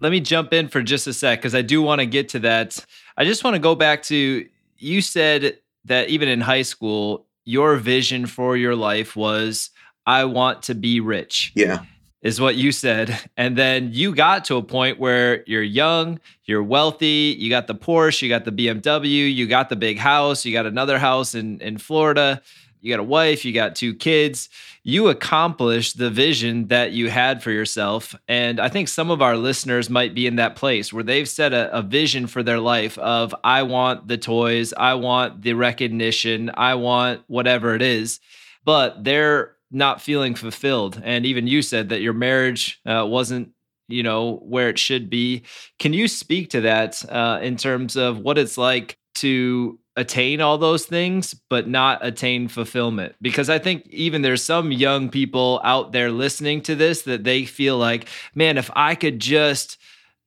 Let 0.01 0.13
me 0.13 0.21
jump 0.21 0.53
in 0.53 0.69
for 0.69 0.83
just 0.83 1.07
a 1.07 1.13
sec 1.13 1.39
because 1.39 1.55
I 1.55 1.63
do 1.63 1.81
want 1.81 2.01
to 2.01 2.07
get 2.07 2.29
to 2.31 2.41
that. 2.41 2.85
I 3.17 3.25
just 3.25 3.43
want 3.45 3.55
to 3.55 3.61
go 3.61 3.75
back 3.75 4.03
to 4.05 4.47
you 4.77 5.01
said 5.01 5.59
that 5.87 6.09
even 6.09 6.29
in 6.29 6.41
high 6.41 6.63
school, 6.63 7.24
your 7.45 7.77
vision 7.77 8.27
for 8.27 8.57
your 8.57 8.75
life 8.75 9.17
was 9.17 9.71
I 10.07 10.25
want 10.25 10.63
to 10.65 10.75
be 10.75 11.01
rich. 11.01 11.53
Yeah. 11.55 11.85
Is 12.23 12.41
what 12.41 12.57
you 12.57 12.73
said. 12.73 13.19
And 13.37 13.59
then 13.59 13.91
you 13.93 14.15
got 14.15 14.47
to 14.47 14.57
a 14.57 14.63
point 14.63 14.99
where 14.99 15.45
you're 15.47 15.63
young, 15.63 16.21
you're 16.47 16.63
wealthy, 16.63 17.37
you 17.39 17.51
got 17.51 17.67
the 17.67 17.75
Porsche, 17.75 18.23
you 18.23 18.31
got 18.31 18.47
the 18.47 18.53
BMW, 18.53 19.35
you 19.35 19.47
got 19.47 19.69
the 19.69 19.77
big 19.77 19.99
house, 19.99 20.47
you 20.47 20.53
got 20.55 20.65
another 20.65 20.99
house 20.99 21.35
in, 21.35 21.61
in 21.61 21.77
Florida, 21.77 22.41
you 22.85 22.93
got 22.93 23.01
a 23.01 23.03
wife, 23.03 23.47
you 23.47 23.53
got 23.55 23.75
two 23.75 23.95
kids. 23.95 24.51
You 24.83 25.09
accomplished 25.09 25.97
the 25.97 26.11
vision 26.11 26.69
that 26.69 26.93
you 26.93 27.09
had 27.09 27.43
for 27.43 27.51
yourself. 27.51 28.15
And 28.29 28.61
I 28.61 28.69
think 28.69 28.89
some 28.89 29.11
of 29.11 29.23
our 29.23 29.39
listeners 29.39 29.89
might 29.89 30.15
be 30.15 30.27
in 30.27 30.37
that 30.37 30.55
place 30.55 30.93
where 30.93 31.03
they've 31.03 31.29
set 31.29 31.55
a, 31.55 31.75
a 31.75 31.81
vision 31.81 32.27
for 32.27 32.43
their 32.43 32.61
life 32.61 32.99
of, 32.99 33.35
I 33.43 33.63
want 33.63 34.07
the 34.07 34.19
toys, 34.19 34.75
I 34.77 34.95
want 34.95 35.41
the 35.41 35.55
recognition, 35.55 36.51
I 36.53 36.75
want 36.75 37.23
whatever 37.27 37.75
it 37.75 37.81
is. 37.81 38.21
But 38.67 39.03
they're 39.03 39.57
not 39.71 40.03
feeling 40.03 40.35
fulfilled. 40.35 41.01
And 41.03 41.25
even 41.25 41.47
you 41.47 41.63
said 41.63 41.89
that 41.89 42.03
your 42.03 42.13
marriage 42.13 42.83
uh, 42.85 43.07
wasn't 43.09 43.53
you 43.89 44.03
know 44.03 44.37
where 44.37 44.71
it 44.71 44.79
should 44.79 45.11
be 45.11 45.43
can 45.79 45.93
you 45.93 46.09
speak 46.09 46.49
to 46.49 46.63
that 46.63 47.05
uh, 47.11 47.39
in 47.43 47.55
terms 47.55 47.97
of 47.97 48.19
what 48.19 48.39
it's 48.39 48.57
like 48.57 48.99
to 49.15 49.79
attain 49.97 50.41
all 50.41 50.59
those 50.59 50.87
things 50.87 51.35
but 51.49 51.69
not 51.69 52.05
attain 52.05 52.49
fulfillment. 52.49 53.15
Because 53.23 53.49
i 53.49 53.59
think 53.59 53.87
even 53.89 54.23
there's 54.23 54.43
some 54.43 54.73
young 54.73 55.09
people 55.09 55.61
out 55.65 55.93
there 55.93 56.11
listening 56.11 56.61
to 56.63 56.75
this 56.75 57.03
that 57.03 57.25
they 57.25 57.45
feel 57.45 57.79
like 57.79 58.09
man 58.35 58.59
if 58.59 58.71
i 58.75 58.95
could 58.95 59.21
just 59.21 59.79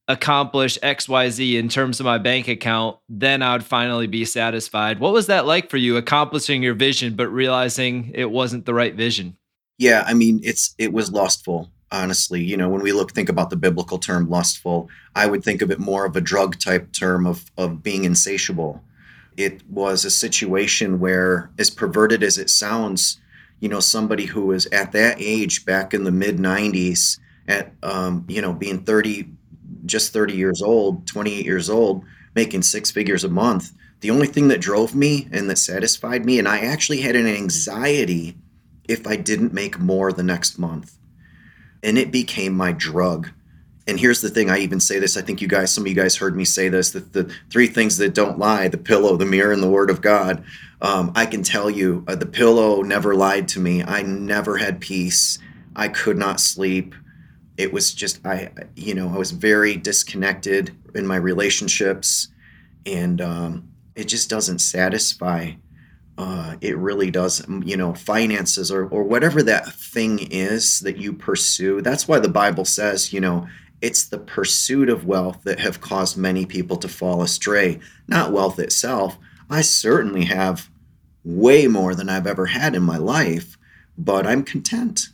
accomplish 0.07 0.79
xyz 0.79 1.55
in 1.59 1.67
terms 1.67 2.00
of 2.00 2.05
my 2.05 2.17
bank 2.17 2.47
account 2.47 2.97
then 3.09 3.41
i 3.41 3.51
would 3.51 3.63
finally 3.63 4.07
be 4.07 4.24
satisfied. 4.24 5.00
What 5.00 5.12
was 5.13 5.27
that 5.27 5.45
like 5.45 5.69
for 5.69 5.77
you 5.77 5.97
accomplishing 5.97 6.63
your 6.63 6.75
vision 6.75 7.15
but 7.15 7.27
realizing 7.27 8.12
it 8.15 8.31
wasn't 8.31 8.65
the 8.65 8.74
right 8.74 8.95
vision? 8.95 9.38
Yeah 9.77 10.03
i 10.07 10.13
mean 10.13 10.39
it's 10.43 10.74
it 10.77 10.93
was 10.93 11.12
lustful 11.12 11.69
honestly. 11.91 12.43
You 12.43 12.57
know 12.57 12.69
when 12.69 12.81
we 12.81 12.91
look 12.91 13.13
think 13.13 13.29
about 13.29 13.50
the 13.50 13.55
biblical 13.55 13.97
term 13.97 14.29
lustful 14.29 14.89
i 15.15 15.25
would 15.25 15.43
think 15.43 15.62
of 15.62 15.71
it 15.71 15.79
more 15.79 16.05
of 16.05 16.15
a 16.15 16.21
drug 16.21 16.57
type 16.59 16.91
term 16.93 17.27
of 17.27 17.51
of 17.57 17.83
being 17.83 18.05
insatiable 18.05 18.81
it 19.38 19.62
was 19.70 20.03
a 20.03 20.12
situation 20.12 21.00
where, 21.00 21.51
as 21.58 21.70
perverted 21.70 22.24
as 22.24 22.38
it 22.38 22.50
sounds, 22.50 23.22
you 23.60 23.70
know, 23.70 23.79
somebody 23.79 24.25
who 24.25 24.48
was 24.48 24.65
at 24.67 24.91
that 24.91 25.17
age 25.20 25.65
back 25.65 25.94
in 25.94 26.03
the 26.03 26.12
mid 26.12 26.38
90s, 26.38 27.20
at, 27.48 27.72
um, 27.84 28.25
you 28.27 28.41
know, 28.41 28.51
being 28.51 28.84
30 28.84 29.29
just 29.86 30.12
30 30.12 30.34
years 30.34 30.62
old, 30.62 31.08
28 31.08 31.46
years 31.46 31.70
old, 31.70 32.03
making 32.36 32.62
six 32.62 32.91
figures 32.91 33.24
a 33.24 33.29
month. 33.29 33.72
The 34.01 34.12
only 34.12 34.27
thing 34.27 34.48
that 34.50 34.62
drove 34.62 34.94
me 34.94 35.27
and 35.32 35.50
that 35.50 35.58
satisfied 35.58 36.25
me, 36.25 36.39
and 36.39 36.48
I 36.48 36.60
actually 36.60 37.01
had 37.01 37.15
an 37.15 37.25
anxiety 37.25 38.38
if 38.88 39.08
I 39.08 39.15
didn't 39.15 39.53
make 39.53 39.79
more 39.79 40.12
the 40.12 40.24
next 40.24 40.60
month. 40.60 40.98
And 41.84 41.98
it 41.98 42.12
became 42.12 42.53
my 42.53 42.72
drug. 42.72 43.29
And 43.88 44.00
here's 44.00 44.22
the 44.22 44.29
thing 44.29 44.50
I 44.50 44.60
even 44.60 44.79
say 44.79 45.00
this. 45.00 45.15
I 45.15 45.22
think 45.22 45.41
you 45.41 45.48
guys, 45.48 45.74
some 45.74 45.84
of 45.84 45.88
you 45.88 45.96
guys 45.96 46.17
heard 46.17 46.36
me 46.36 46.44
say 46.44 46.67
this 46.67 46.91
that 46.91 47.13
the 47.13 47.34
three 47.50 47.67
things 47.67 47.98
that 47.98 48.13
don't 48.13 48.38
lie 48.38 48.67
the 48.67 48.77
pillow, 48.77 49.15
the 49.15 49.25
mirror, 49.25 49.53
and 49.53 49.63
the 49.63 49.70
word 49.70 49.89
of 49.89 50.01
God. 50.01 50.44
Um, 50.82 51.12
I 51.15 51.25
can 51.25 51.41
tell 51.41 51.70
you, 51.70 52.03
uh, 52.08 52.15
the 52.15 52.25
pillow 52.25 52.82
never 52.82 53.15
lied 53.15 53.48
to 53.50 53.60
me. 53.60 53.84
I 53.84 54.03
never 54.03 54.58
had 54.58 54.79
peace. 54.79 55.39
I 55.75 55.88
could 55.88 56.17
not 56.17 56.39
sleep. 56.39 56.94
It 57.56 57.74
was 57.74 57.94
just, 57.94 58.24
I, 58.25 58.51
you 58.75 58.94
know, 58.94 59.10
I 59.10 59.17
was 59.17 59.32
very 59.32 59.75
disconnected 59.75 60.75
in 60.94 61.08
my 61.08 61.15
relationships. 61.15 62.27
And 62.86 63.20
um, 63.22 63.70
it 63.96 64.08
just 64.08 64.29
doesn't 64.29 64.60
satisfy 64.60 65.53
uh, 66.17 66.56
it 66.62 66.75
really 66.77 67.12
does 67.12 67.46
you 67.63 67.77
know 67.77 67.94
finances 67.94 68.72
or, 68.72 68.88
or 68.88 69.03
whatever 69.03 69.44
that 69.44 69.72
thing 69.74 70.20
is 70.32 70.79
that 70.79 70.98
you 70.98 71.13
pursue 71.13 71.82
that's 71.82 72.08
why 72.08 72.20
the 72.20 72.29
bible 72.29 72.65
says 72.65 73.13
you 73.13 73.20
know 73.20 73.48
it's 73.81 74.07
the 74.07 74.17
pursuit 74.17 74.89
of 74.89 75.05
wealth 75.05 75.41
that 75.43 75.60
have 75.60 75.81
caused 75.81 76.17
many 76.17 76.46
people 76.46 76.77
to 76.77 76.88
fall 76.88 77.22
astray. 77.22 77.79
Not 78.07 78.31
wealth 78.31 78.60
itself. 78.60 79.17
I 79.50 79.62
certainly 79.62 80.25
have 80.25 80.69
way 81.24 81.67
more 81.67 81.93
than 81.93 82.07
i've 82.07 82.25
ever 82.25 82.46
had 82.46 82.74
in 82.74 82.81
my 82.81 82.96
life 82.96 83.57
but 83.98 84.25
i'm 84.25 84.43
content. 84.43 85.10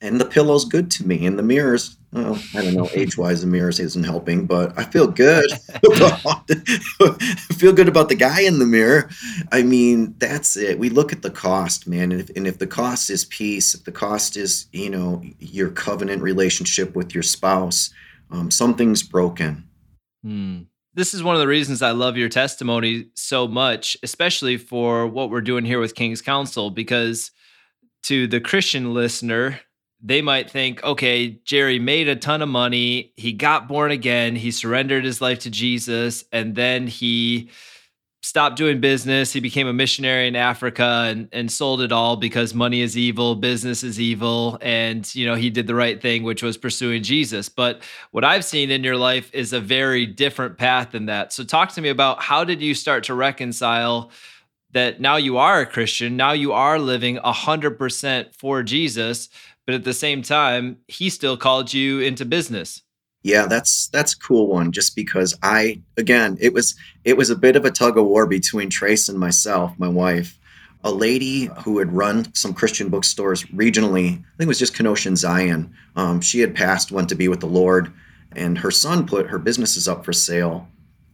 And 0.00 0.20
the 0.20 0.24
pillow's 0.24 0.64
good 0.64 0.90
to 0.92 1.06
me 1.06 1.24
and 1.24 1.38
the 1.38 1.44
mirrors 1.44 1.96
well, 2.12 2.38
I 2.54 2.62
don't 2.62 2.74
know, 2.74 2.90
age 2.92 3.16
wise, 3.16 3.40
the 3.40 3.46
mirrors 3.46 3.80
isn't 3.80 4.04
helping, 4.04 4.44
but 4.44 4.78
I 4.78 4.84
feel 4.84 5.06
good. 5.06 5.50
about, 5.96 6.50
feel 7.54 7.72
good 7.72 7.88
about 7.88 8.10
the 8.10 8.14
guy 8.14 8.42
in 8.42 8.58
the 8.58 8.66
mirror. 8.66 9.08
I 9.50 9.62
mean, 9.62 10.14
that's 10.18 10.54
it. 10.56 10.78
We 10.78 10.90
look 10.90 11.12
at 11.12 11.22
the 11.22 11.30
cost, 11.30 11.88
man, 11.88 12.12
and 12.12 12.20
if, 12.20 12.30
and 12.36 12.46
if 12.46 12.58
the 12.58 12.66
cost 12.66 13.08
is 13.08 13.24
peace, 13.24 13.74
if 13.74 13.84
the 13.84 13.92
cost 13.92 14.36
is 14.36 14.66
you 14.72 14.90
know 14.90 15.22
your 15.38 15.70
covenant 15.70 16.22
relationship 16.22 16.94
with 16.94 17.14
your 17.14 17.22
spouse, 17.22 17.90
um, 18.30 18.50
something's 18.50 19.02
broken. 19.02 19.64
Hmm. 20.22 20.60
This 20.94 21.14
is 21.14 21.22
one 21.22 21.34
of 21.34 21.40
the 21.40 21.48
reasons 21.48 21.80
I 21.80 21.92
love 21.92 22.18
your 22.18 22.28
testimony 22.28 23.06
so 23.14 23.48
much, 23.48 23.96
especially 24.02 24.58
for 24.58 25.06
what 25.06 25.30
we're 25.30 25.40
doing 25.40 25.64
here 25.64 25.80
with 25.80 25.94
King's 25.94 26.20
Council, 26.20 26.68
because 26.68 27.30
to 28.02 28.26
the 28.26 28.40
Christian 28.40 28.92
listener, 28.92 29.60
they 30.02 30.20
might 30.20 30.50
think, 30.50 30.82
okay, 30.82 31.40
Jerry 31.44 31.78
made 31.78 32.08
a 32.08 32.16
ton 32.16 32.42
of 32.42 32.48
money. 32.48 33.12
He 33.16 33.32
got 33.32 33.68
born 33.68 33.92
again. 33.92 34.34
He 34.34 34.50
surrendered 34.50 35.04
his 35.04 35.20
life 35.20 35.38
to 35.40 35.50
Jesus. 35.50 36.24
And 36.32 36.56
then 36.56 36.88
he 36.88 37.50
stopped 38.20 38.56
doing 38.56 38.80
business. 38.80 39.32
He 39.32 39.40
became 39.40 39.68
a 39.68 39.72
missionary 39.72 40.26
in 40.26 40.34
Africa 40.36 41.06
and, 41.08 41.28
and 41.32 41.50
sold 41.50 41.82
it 41.82 41.92
all 41.92 42.16
because 42.16 42.54
money 42.54 42.80
is 42.80 42.96
evil, 42.96 43.34
business 43.34 43.82
is 43.82 44.00
evil. 44.00 44.58
And, 44.60 45.12
you 45.14 45.26
know, 45.26 45.34
he 45.34 45.50
did 45.50 45.66
the 45.66 45.74
right 45.74 46.00
thing, 46.00 46.22
which 46.24 46.42
was 46.42 46.56
pursuing 46.56 47.02
Jesus. 47.02 47.48
But 47.48 47.82
what 48.10 48.24
I've 48.24 48.44
seen 48.44 48.70
in 48.70 48.84
your 48.84 48.96
life 48.96 49.32
is 49.32 49.52
a 49.52 49.60
very 49.60 50.06
different 50.06 50.56
path 50.56 50.92
than 50.92 51.06
that. 51.06 51.32
So 51.32 51.44
talk 51.44 51.72
to 51.72 51.80
me 51.80 51.88
about 51.88 52.22
how 52.22 52.44
did 52.44 52.60
you 52.60 52.74
start 52.74 53.04
to 53.04 53.14
reconcile 53.14 54.10
that 54.72 55.00
now 55.00 55.16
you 55.16 55.36
are 55.36 55.60
a 55.60 55.66
Christian, 55.66 56.16
now 56.16 56.32
you 56.32 56.52
are 56.52 56.78
living 56.78 57.18
100% 57.18 58.34
for 58.34 58.62
Jesus 58.62 59.28
but 59.72 59.76
at 59.76 59.84
the 59.84 59.94
same 59.94 60.20
time, 60.20 60.76
he 60.86 61.08
still 61.08 61.38
called 61.38 61.72
you 61.72 62.00
into 62.00 62.26
business. 62.26 62.82
Yeah, 63.22 63.46
that's 63.46 63.88
that's 63.88 64.12
a 64.12 64.18
cool 64.18 64.46
one. 64.46 64.70
Just 64.70 64.94
because 64.94 65.34
I 65.42 65.80
again, 65.96 66.36
it 66.42 66.52
was 66.52 66.74
it 67.04 67.16
was 67.16 67.30
a 67.30 67.36
bit 67.36 67.56
of 67.56 67.64
a 67.64 67.70
tug 67.70 67.96
of 67.96 68.04
war 68.04 68.26
between 68.26 68.68
Trace 68.68 69.08
and 69.08 69.18
myself, 69.18 69.72
my 69.78 69.88
wife. 69.88 70.38
A 70.84 70.90
lady 70.90 71.48
who 71.64 71.78
had 71.78 71.90
run 71.90 72.34
some 72.34 72.52
Christian 72.52 72.90
bookstores 72.90 73.44
regionally, 73.44 74.08
I 74.08 74.36
think 74.36 74.40
it 74.40 74.46
was 74.48 74.58
just 74.58 74.76
Kenosha 74.76 75.08
and 75.08 75.16
Zion. 75.16 75.74
Um, 75.96 76.20
she 76.20 76.40
had 76.40 76.54
passed, 76.54 76.92
went 76.92 77.08
to 77.08 77.14
be 77.14 77.28
with 77.28 77.40
the 77.40 77.46
Lord, 77.46 77.90
and 78.32 78.58
her 78.58 78.70
son 78.70 79.06
put 79.06 79.28
her 79.28 79.38
businesses 79.38 79.88
up 79.88 80.04
for 80.04 80.12
sale. 80.12 80.68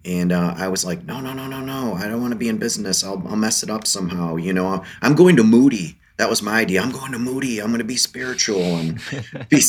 And 0.05 0.33
uh, 0.33 0.55
I 0.57 0.67
was 0.67 0.85
like, 0.85 1.05
no, 1.05 1.21
no, 1.21 1.33
no, 1.33 1.47
no, 1.47 1.61
no. 1.61 1.95
I 1.95 2.09
don't 2.09 2.21
want 2.21 2.33
to 2.33 2.39
be 2.39 2.49
in 2.49 2.59
business. 2.59 3.05
I'll, 3.05 3.23
I'll 3.29 3.37
mess 3.37 3.63
it 3.63 3.71
up 3.71 3.87
somehow. 3.87 4.35
You 4.35 4.53
know, 4.53 4.83
I'm 5.01 5.15
going 5.15 5.37
to 5.37 5.45
Moody 5.45 5.97
that 6.19 6.29
was 6.29 6.43
my 6.43 6.61
idea. 6.61 6.83
I'm 6.83 6.91
going 6.91 7.13
to 7.13 7.19
Moody. 7.19 7.61
I'm 7.61 7.69
going 7.69 7.79
to 7.79 7.85
be 7.85 7.97
spiritual 7.97 8.61
and 8.61 9.01
be. 9.49 9.63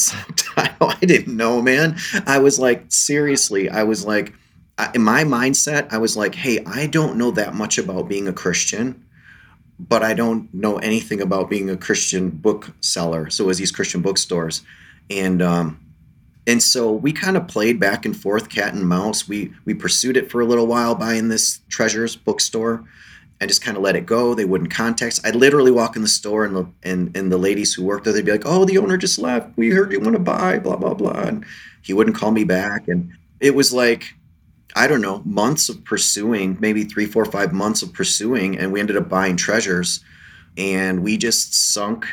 I 0.57 0.97
didn't 1.01 1.38
know, 1.38 1.62
man. 1.62 1.97
I 2.25 2.39
was 2.39 2.59
like, 2.59 2.85
seriously, 2.89 3.69
I 3.69 3.83
was 3.83 4.03
like, 4.03 4.33
in 4.95 5.03
my 5.03 5.23
mindset, 5.23 5.91
I 5.93 5.99
was 5.99 6.17
like, 6.17 6.35
hey, 6.35 6.63
I 6.65 6.88
don't 6.88 7.17
know 7.17 7.31
that 7.31 7.53
much 7.53 7.77
about 7.77 8.09
being 8.09 8.27
a 8.27 8.33
Christian, 8.33 9.05
but 9.77 10.03
I 10.03 10.13
don't 10.13 10.51
know 10.53 10.77
anything 10.77 11.21
about 11.21 11.49
being 11.49 11.69
a 11.69 11.77
Christian 11.77 12.29
bookseller. 12.29 13.29
So 13.29 13.43
it 13.43 13.47
was 13.47 13.57
these 13.59 13.71
Christian 13.71 14.01
bookstores, 14.01 14.63
and 15.09 15.41
um, 15.41 15.79
and 16.47 16.63
so 16.63 16.91
we 16.91 17.13
kind 17.13 17.38
of 17.38 17.47
played 17.47 17.79
back 17.79 18.05
and 18.05 18.17
forth, 18.17 18.49
cat 18.49 18.73
and 18.73 18.88
mouse. 18.88 19.27
We 19.27 19.53
we 19.65 19.73
pursued 19.75 20.17
it 20.17 20.31
for 20.31 20.41
a 20.41 20.45
little 20.45 20.65
while, 20.65 20.95
buying 20.95 21.27
this 21.27 21.59
Treasures 21.69 22.15
bookstore 22.15 22.85
I 23.41 23.45
just 23.45 23.62
kind 23.62 23.78
of 23.78 23.84
let 23.84 23.95
it 23.95 24.06
go. 24.06 24.34
They 24.34 24.45
wouldn't 24.45 24.71
contact. 24.71 25.21
I'd 25.23 25.36
literally 25.36 25.71
walk 25.71 25.95
in 25.95 26.02
the 26.02 26.10
store 26.10 26.43
and 26.43 26.56
the 26.56 26.67
and, 26.84 27.15
and 27.15 27.32
the 27.32 27.38
ladies 27.38 27.73
who 27.73 27.86
worked 27.86 28.04
there, 28.04 28.13
they'd 28.13 28.25
be 28.25 28.32
like, 28.32 28.45
"Oh, 28.45 28.65
the 28.65 28.78
owner 28.78 28.97
just 28.97 29.17
left. 29.17 29.56
We 29.58 29.69
heard 29.69 29.91
you 29.91 29.99
want 29.99 30.13
to 30.13 30.19
buy." 30.19 30.60
Blah 30.60 30.75
blah 30.75 30.93
blah. 30.93 31.21
And 31.21 31.45
he 31.82 31.93
wouldn't 31.93 32.17
call 32.17 32.32
me 32.32 32.43
back, 32.43 32.88
and 32.88 33.12
it 33.39 33.56
was 33.56 33.71
like, 33.71 34.13
I 34.75 34.88
don't 34.88 35.02
know, 35.02 35.21
months 35.25 35.69
of 35.69 35.84
pursuing, 35.86 36.58
maybe 36.60 36.84
three, 36.84 37.06
four, 37.06 37.25
five 37.25 37.54
months 37.54 37.82
of 37.82 37.93
pursuing, 37.93 38.58
and 38.58 38.73
we 38.73 38.82
ended 38.82 38.97
up 38.97 39.08
buying 39.08 39.38
treasures, 39.38 40.04
and 40.58 41.02
we 41.02 41.17
just 41.17 41.54
sunk, 41.54 42.06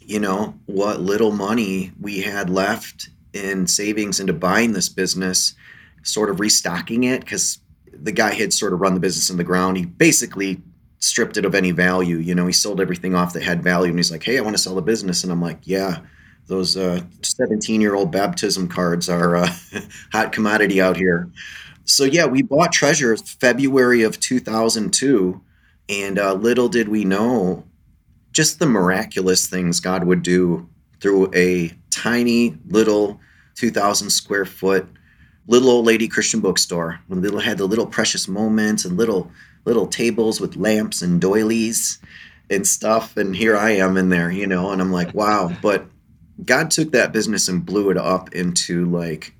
you 0.00 0.18
know, 0.18 0.58
what 0.66 1.00
little 1.00 1.30
money 1.30 1.92
we 2.00 2.20
had 2.20 2.50
left 2.50 3.10
in 3.32 3.68
savings 3.68 4.18
into 4.18 4.32
buying 4.32 4.72
this 4.72 4.88
business, 4.88 5.54
sort 6.02 6.30
of 6.30 6.40
restocking 6.40 7.04
it 7.04 7.20
because 7.20 7.59
the 7.92 8.12
guy 8.12 8.34
had 8.34 8.52
sort 8.52 8.72
of 8.72 8.80
run 8.80 8.94
the 8.94 9.00
business 9.00 9.30
in 9.30 9.36
the 9.36 9.44
ground. 9.44 9.76
He 9.76 9.84
basically 9.84 10.60
stripped 10.98 11.36
it 11.36 11.44
of 11.44 11.54
any 11.54 11.70
value. 11.70 12.16
You 12.16 12.34
know, 12.34 12.46
he 12.46 12.52
sold 12.52 12.80
everything 12.80 13.14
off 13.14 13.32
that 13.32 13.42
had 13.42 13.62
value, 13.62 13.90
and 13.90 13.98
he's 13.98 14.10
like, 14.10 14.22
"Hey, 14.22 14.38
I 14.38 14.42
want 14.42 14.56
to 14.56 14.62
sell 14.62 14.74
the 14.74 14.82
business." 14.82 15.22
And 15.22 15.32
I'm 15.32 15.42
like, 15.42 15.60
"Yeah." 15.64 16.00
Those 16.46 16.72
17 16.72 17.06
uh, 17.20 17.80
year 17.80 17.94
old 17.94 18.10
baptism 18.10 18.66
cards 18.66 19.08
are 19.08 19.36
uh, 19.36 19.54
hot 20.12 20.32
commodity 20.32 20.80
out 20.80 20.96
here. 20.96 21.30
So, 21.84 22.02
yeah, 22.02 22.26
we 22.26 22.42
bought 22.42 22.72
Treasure 22.72 23.16
February 23.16 24.02
of 24.02 24.18
2002. 24.18 25.40
And 25.88 26.18
uh, 26.18 26.34
little 26.34 26.68
did 26.68 26.88
we 26.88 27.04
know 27.04 27.64
just 28.32 28.58
the 28.58 28.66
miraculous 28.66 29.46
things 29.46 29.80
God 29.80 30.04
would 30.04 30.22
do 30.22 30.68
through 31.00 31.32
a 31.34 31.72
tiny 31.90 32.56
little 32.66 33.20
2,000 33.56 34.10
square 34.10 34.44
foot 34.44 34.86
little 35.50 35.68
old 35.68 35.84
lady 35.84 36.06
Christian 36.06 36.38
bookstore 36.38 37.00
when 37.08 37.22
little 37.22 37.40
had 37.40 37.58
the 37.58 37.66
little 37.66 37.86
precious 37.86 38.28
moments 38.28 38.84
and 38.84 38.96
little 38.96 39.32
little 39.64 39.88
tables 39.88 40.40
with 40.40 40.54
lamps 40.54 41.02
and 41.02 41.20
doilies 41.20 41.98
and 42.48 42.64
stuff. 42.64 43.16
And 43.16 43.34
here 43.34 43.56
I 43.56 43.72
am 43.72 43.96
in 43.96 44.10
there, 44.10 44.30
you 44.30 44.46
know, 44.46 44.70
and 44.70 44.80
I'm 44.80 44.92
like, 44.92 45.12
wow. 45.12 45.52
But 45.62 45.86
God 46.44 46.70
took 46.70 46.92
that 46.92 47.12
business 47.12 47.48
and 47.48 47.66
blew 47.66 47.90
it 47.90 47.98
up 47.98 48.32
into 48.32 48.86
like 48.86 49.34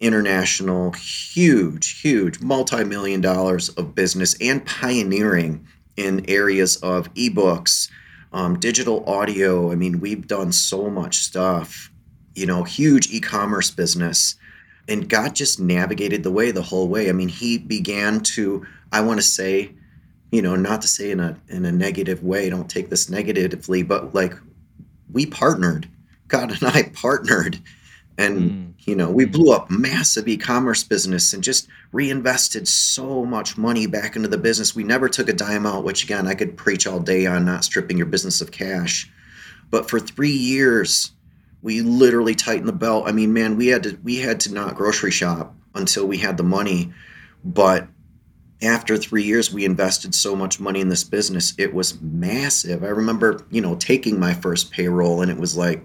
international, 0.00 0.90
huge, 0.92 2.00
huge, 2.00 2.40
multi 2.40 2.82
million 2.82 3.20
dollars 3.20 3.68
of 3.70 3.94
business 3.94 4.36
and 4.40 4.66
pioneering 4.66 5.68
in 5.96 6.28
areas 6.28 6.76
of 6.78 7.14
ebooks, 7.14 7.88
um, 8.32 8.58
digital 8.58 9.08
audio. 9.08 9.70
I 9.70 9.76
mean, 9.76 10.00
we've 10.00 10.26
done 10.26 10.50
so 10.50 10.90
much 10.90 11.18
stuff, 11.18 11.92
you 12.34 12.44
know, 12.44 12.64
huge 12.64 13.08
e 13.12 13.20
commerce 13.20 13.70
business 13.70 14.34
and 14.88 15.08
God 15.08 15.34
just 15.34 15.60
navigated 15.60 16.22
the 16.22 16.30
way 16.30 16.50
the 16.50 16.62
whole 16.62 16.88
way. 16.88 17.08
I 17.08 17.12
mean, 17.12 17.28
he 17.28 17.58
began 17.58 18.20
to, 18.20 18.66
I 18.90 19.02
want 19.02 19.20
to 19.20 19.26
say, 19.26 19.72
you 20.32 20.42
know, 20.42 20.56
not 20.56 20.82
to 20.82 20.88
say 20.88 21.10
in 21.10 21.20
a 21.20 21.38
in 21.48 21.64
a 21.64 21.72
negative 21.72 22.22
way, 22.22 22.50
don't 22.50 22.68
take 22.68 22.88
this 22.90 23.08
negatively, 23.08 23.82
but 23.82 24.14
like 24.14 24.34
we 25.12 25.26
partnered. 25.26 25.88
God 26.28 26.50
and 26.50 26.64
I 26.64 26.82
partnered 26.94 27.60
and 28.18 28.40
mm. 28.40 28.72
you 28.80 28.96
know, 28.96 29.10
we 29.10 29.24
blew 29.24 29.52
up 29.52 29.70
massive 29.70 30.26
e-commerce 30.26 30.82
business 30.82 31.32
and 31.32 31.42
just 31.42 31.68
reinvested 31.92 32.66
so 32.66 33.24
much 33.24 33.56
money 33.56 33.86
back 33.86 34.16
into 34.16 34.28
the 34.28 34.36
business. 34.36 34.74
We 34.74 34.84
never 34.84 35.08
took 35.08 35.28
a 35.28 35.32
dime 35.32 35.64
out, 35.64 35.84
which 35.84 36.04
again, 36.04 36.26
I 36.26 36.34
could 36.34 36.56
preach 36.56 36.86
all 36.86 36.98
day 36.98 37.26
on 37.26 37.44
not 37.44 37.64
stripping 37.64 37.96
your 37.96 38.06
business 38.06 38.40
of 38.40 38.50
cash. 38.50 39.10
But 39.70 39.88
for 39.88 40.00
3 40.00 40.30
years, 40.30 41.12
we 41.62 41.82
literally 41.82 42.34
tightened 42.34 42.68
the 42.68 42.72
belt. 42.72 43.04
I 43.06 43.12
mean, 43.12 43.32
man, 43.32 43.56
we 43.56 43.68
had 43.68 43.82
to 43.84 43.98
we 44.02 44.16
had 44.16 44.40
to 44.40 44.52
not 44.52 44.76
grocery 44.76 45.10
shop 45.10 45.54
until 45.74 46.06
we 46.06 46.18
had 46.18 46.36
the 46.36 46.42
money. 46.42 46.92
But 47.44 47.88
after 48.62 48.96
three 48.96 49.22
years, 49.22 49.52
we 49.52 49.64
invested 49.64 50.14
so 50.14 50.34
much 50.34 50.60
money 50.60 50.80
in 50.80 50.88
this 50.88 51.04
business. 51.04 51.54
It 51.58 51.72
was 51.72 52.00
massive. 52.00 52.82
I 52.82 52.88
remember, 52.88 53.44
you 53.50 53.60
know, 53.60 53.76
taking 53.76 54.18
my 54.18 54.34
first 54.34 54.70
payroll 54.70 55.22
and 55.22 55.30
it 55.30 55.38
was 55.38 55.56
like 55.56 55.84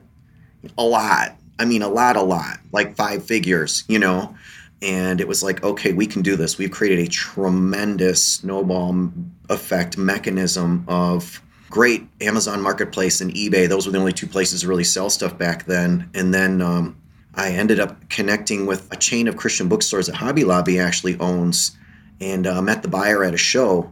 a 0.77 0.83
lot. 0.83 1.35
I 1.59 1.65
mean, 1.65 1.83
a 1.83 1.87
lot, 1.87 2.15
a 2.15 2.23
lot, 2.23 2.57
like 2.71 2.95
five 2.95 3.23
figures, 3.23 3.83
you 3.87 3.99
know. 3.99 4.35
And 4.81 5.21
it 5.21 5.27
was 5.27 5.43
like, 5.43 5.63
okay, 5.63 5.93
we 5.93 6.07
can 6.07 6.23
do 6.23 6.35
this. 6.35 6.57
We've 6.57 6.71
created 6.71 6.99
a 6.99 7.09
tremendous 7.09 8.23
snowball 8.23 9.11
effect 9.49 9.97
mechanism 9.97 10.83
of 10.87 11.41
great 11.73 12.07
Amazon 12.21 12.61
Marketplace 12.61 13.19
and 13.19 13.33
eBay. 13.33 13.67
Those 13.67 13.87
were 13.87 13.91
the 13.91 13.97
only 13.97 14.13
two 14.13 14.27
places 14.27 14.61
to 14.61 14.67
really 14.67 14.83
sell 14.83 15.09
stuff 15.09 15.35
back 15.39 15.65
then. 15.65 16.07
And 16.13 16.31
then 16.31 16.61
um, 16.61 16.95
I 17.33 17.49
ended 17.49 17.79
up 17.79 18.09
connecting 18.09 18.67
with 18.67 18.87
a 18.93 18.95
chain 18.95 19.27
of 19.27 19.37
Christian 19.37 19.67
bookstores 19.67 20.05
that 20.05 20.13
Hobby 20.13 20.43
Lobby 20.43 20.79
actually 20.79 21.19
owns, 21.19 21.75
and 22.21 22.45
uh, 22.45 22.61
met 22.61 22.83
the 22.83 22.89
buyer 22.89 23.23
at 23.23 23.33
a 23.33 23.37
show. 23.37 23.91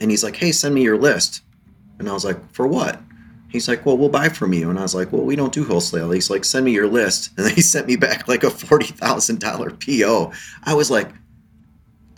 And 0.00 0.08
he's 0.08 0.22
like, 0.22 0.36
"Hey, 0.36 0.52
send 0.52 0.72
me 0.72 0.82
your 0.82 0.96
list." 0.96 1.42
And 1.98 2.08
I 2.08 2.12
was 2.12 2.24
like, 2.24 2.38
"For 2.52 2.68
what?" 2.68 3.00
He's 3.48 3.66
like, 3.66 3.84
"Well, 3.84 3.98
we'll 3.98 4.08
buy 4.08 4.28
from 4.28 4.52
you." 4.52 4.70
And 4.70 4.78
I 4.78 4.82
was 4.82 4.94
like, 4.94 5.12
"Well, 5.12 5.24
we 5.24 5.34
don't 5.34 5.52
do 5.52 5.64
wholesale." 5.64 6.12
He's 6.12 6.30
like, 6.30 6.44
"Send 6.44 6.64
me 6.64 6.70
your 6.70 6.86
list." 6.86 7.30
And 7.36 7.44
then 7.44 7.54
he 7.56 7.60
sent 7.60 7.88
me 7.88 7.96
back 7.96 8.28
like 8.28 8.44
a 8.44 8.50
forty 8.50 8.86
thousand 8.86 9.40
dollar 9.40 9.70
PO. 9.72 10.32
I 10.62 10.74
was 10.74 10.92
like, 10.92 11.08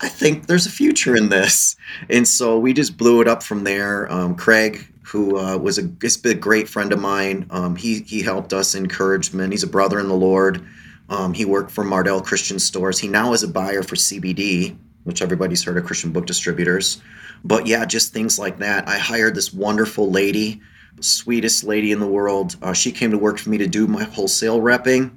"I 0.01 0.09
think 0.09 0.47
there's 0.47 0.67
a 0.67 0.71
future 0.71 1.17
in 1.17 1.29
this." 1.29 1.77
And 2.09 2.27
so 2.27 2.59
we 2.59 2.73
just 2.73 2.97
blew 2.97 3.21
it 3.21 3.29
up 3.29 3.43
from 3.43 3.65
there. 3.65 4.11
Um, 4.13 4.35
Craig 4.35 4.89
who 5.13 5.37
uh, 5.37 5.59
was 5.59 5.79
a, 5.79 5.91
a 6.25 6.35
great 6.35 6.69
friend 6.69 6.91
of 6.91 6.99
mine. 6.99 7.47
Um, 7.51 7.77
he 7.77 8.01
he 8.01 8.23
helped 8.23 8.53
us 8.53 8.75
encouragement. 8.75 9.53
He's 9.53 9.63
a 9.63 9.69
brother 9.69 10.01
in 10.01 10.09
the 10.09 10.15
Lord. 10.15 10.65
Um, 11.11 11.35
he 11.35 11.45
worked 11.45 11.71
for 11.71 11.85
Mardel 11.85 12.25
Christian 12.25 12.59
Stores. 12.59 12.99
He 12.99 13.09
now 13.09 13.35
is 13.35 13.43
a 13.43 13.49
buyer 13.49 13.83
for 13.83 13.97
CBD, 13.97 14.75
which 15.05 15.21
everybody's 15.21 15.63
heard 15.63 15.77
of 15.77 15.85
Christian 15.85 16.13
Book 16.13 16.27
Distributors. 16.27 17.03
But 17.45 17.67
yeah, 17.67 17.85
just 17.85 18.15
things 18.15 18.39
like 18.39 18.59
that. 18.61 18.89
I 18.89 18.97
hired 18.97 19.35
this 19.35 19.53
wonderful 19.53 20.11
lady, 20.11 20.63
sweetest 21.01 21.65
lady 21.65 21.93
in 21.93 22.01
the 22.01 22.07
world. 22.07 22.57
Uh, 22.63 22.73
she 22.73 22.93
came 22.93 23.11
to 23.11 23.19
work 23.19 23.39
for 23.39 23.51
me 23.51 23.59
to 23.59 23.67
do 23.67 23.87
my 23.87 24.05
wholesale 24.05 24.61
repping, 24.61 25.11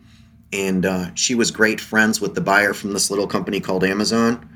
and 0.51 0.85
uh, 0.85 1.13
she 1.13 1.35
was 1.35 1.51
great 1.51 1.79
friends 1.79 2.19
with 2.19 2.35
the 2.35 2.41
buyer 2.41 2.73
from 2.73 2.91
this 2.91 3.09
little 3.09 3.27
company 3.27 3.61
called 3.61 3.83
Amazon. 3.85 4.49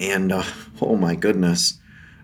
And 0.00 0.32
uh, 0.32 0.44
oh 0.80 0.96
my 0.96 1.14
goodness, 1.14 1.78